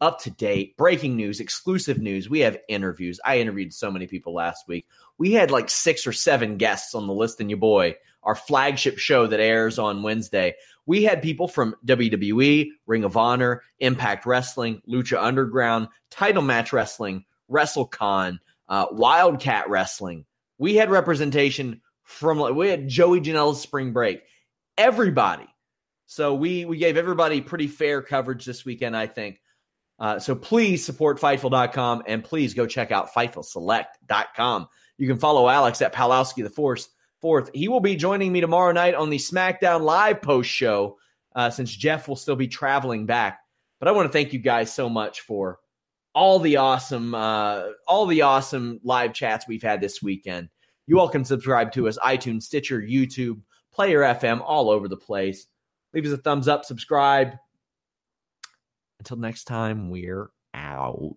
up 0.00 0.20
to 0.20 0.30
date, 0.30 0.76
breaking 0.76 1.16
news, 1.16 1.40
exclusive 1.40 1.98
news. 1.98 2.30
We 2.30 2.40
have 2.40 2.58
interviews. 2.68 3.20
I 3.24 3.38
interviewed 3.38 3.74
so 3.74 3.90
many 3.90 4.06
people 4.06 4.34
last 4.34 4.68
week. 4.68 4.86
We 5.18 5.32
had 5.32 5.50
like 5.50 5.68
six 5.70 6.06
or 6.06 6.12
seven 6.12 6.56
guests 6.56 6.94
on 6.94 7.06
the 7.06 7.12
list 7.12 7.40
and 7.40 7.50
your 7.50 7.58
boy, 7.58 7.96
our 8.22 8.34
flagship 8.34 8.98
show 8.98 9.26
that 9.26 9.40
airs 9.40 9.78
on 9.78 10.02
Wednesday. 10.02 10.54
We 10.86 11.02
had 11.02 11.22
people 11.22 11.48
from 11.48 11.74
WWE, 11.84 12.70
Ring 12.86 13.04
of 13.04 13.16
Honor, 13.16 13.62
Impact 13.80 14.24
Wrestling, 14.24 14.82
Lucha 14.88 15.22
Underground, 15.22 15.88
Title 16.10 16.42
Match 16.42 16.72
Wrestling, 16.72 17.24
WrestleCon, 17.50 18.38
uh, 18.68 18.86
Wildcat 18.92 19.68
Wrestling. 19.68 20.24
We 20.58 20.76
had 20.76 20.90
representation 20.90 21.82
from 22.04 22.56
we 22.56 22.68
had 22.68 22.88
Joey 22.88 23.20
Janela's 23.20 23.60
spring 23.60 23.92
break. 23.92 24.22
Everybody. 24.76 25.46
So 26.06 26.34
we 26.34 26.64
we 26.64 26.78
gave 26.78 26.96
everybody 26.96 27.40
pretty 27.42 27.66
fair 27.66 28.00
coverage 28.00 28.44
this 28.44 28.64
weekend, 28.64 28.96
I 28.96 29.06
think. 29.06 29.40
Uh, 29.98 30.18
so 30.18 30.34
please 30.34 30.84
support 30.84 31.20
Fightful.com 31.20 32.02
and 32.06 32.22
please 32.22 32.54
go 32.54 32.66
check 32.66 32.92
out 32.92 33.12
FightfulSelect.com. 33.12 34.68
You 34.96 35.08
can 35.08 35.18
follow 35.18 35.48
Alex 35.48 35.82
at 35.82 35.94
Palowski 35.94 36.42
the 36.42 36.50
Fourth. 36.50 36.88
Fourth, 37.20 37.50
he 37.52 37.68
will 37.68 37.80
be 37.80 37.96
joining 37.96 38.32
me 38.32 38.40
tomorrow 38.40 38.72
night 38.72 38.94
on 38.94 39.10
the 39.10 39.18
SmackDown 39.18 39.82
Live 39.82 40.22
post 40.22 40.48
show, 40.48 40.98
uh, 41.34 41.50
since 41.50 41.74
Jeff 41.74 42.06
will 42.06 42.16
still 42.16 42.36
be 42.36 42.46
traveling 42.46 43.06
back. 43.06 43.40
But 43.80 43.88
I 43.88 43.92
want 43.92 44.06
to 44.08 44.12
thank 44.12 44.32
you 44.32 44.38
guys 44.38 44.72
so 44.72 44.88
much 44.88 45.22
for 45.22 45.58
all 46.14 46.38
the 46.38 46.56
awesome, 46.56 47.14
uh, 47.14 47.62
all 47.86 48.06
the 48.06 48.22
awesome 48.22 48.80
live 48.84 49.14
chats 49.14 49.46
we've 49.48 49.62
had 49.62 49.80
this 49.80 50.02
weekend. 50.02 50.48
You 50.86 51.00
all 51.00 51.08
can 51.08 51.24
subscribe 51.24 51.72
to 51.72 51.88
us 51.88 51.98
iTunes, 51.98 52.44
Stitcher, 52.44 52.80
YouTube, 52.80 53.40
Player 53.72 54.00
FM, 54.00 54.40
all 54.44 54.70
over 54.70 54.88
the 54.88 54.96
place. 54.96 55.46
Leave 55.92 56.06
us 56.06 56.12
a 56.12 56.16
thumbs 56.16 56.48
up, 56.48 56.64
subscribe. 56.64 57.34
Until 59.00 59.16
next 59.16 59.44
time, 59.44 59.90
we're 59.90 60.30
out. 60.54 61.16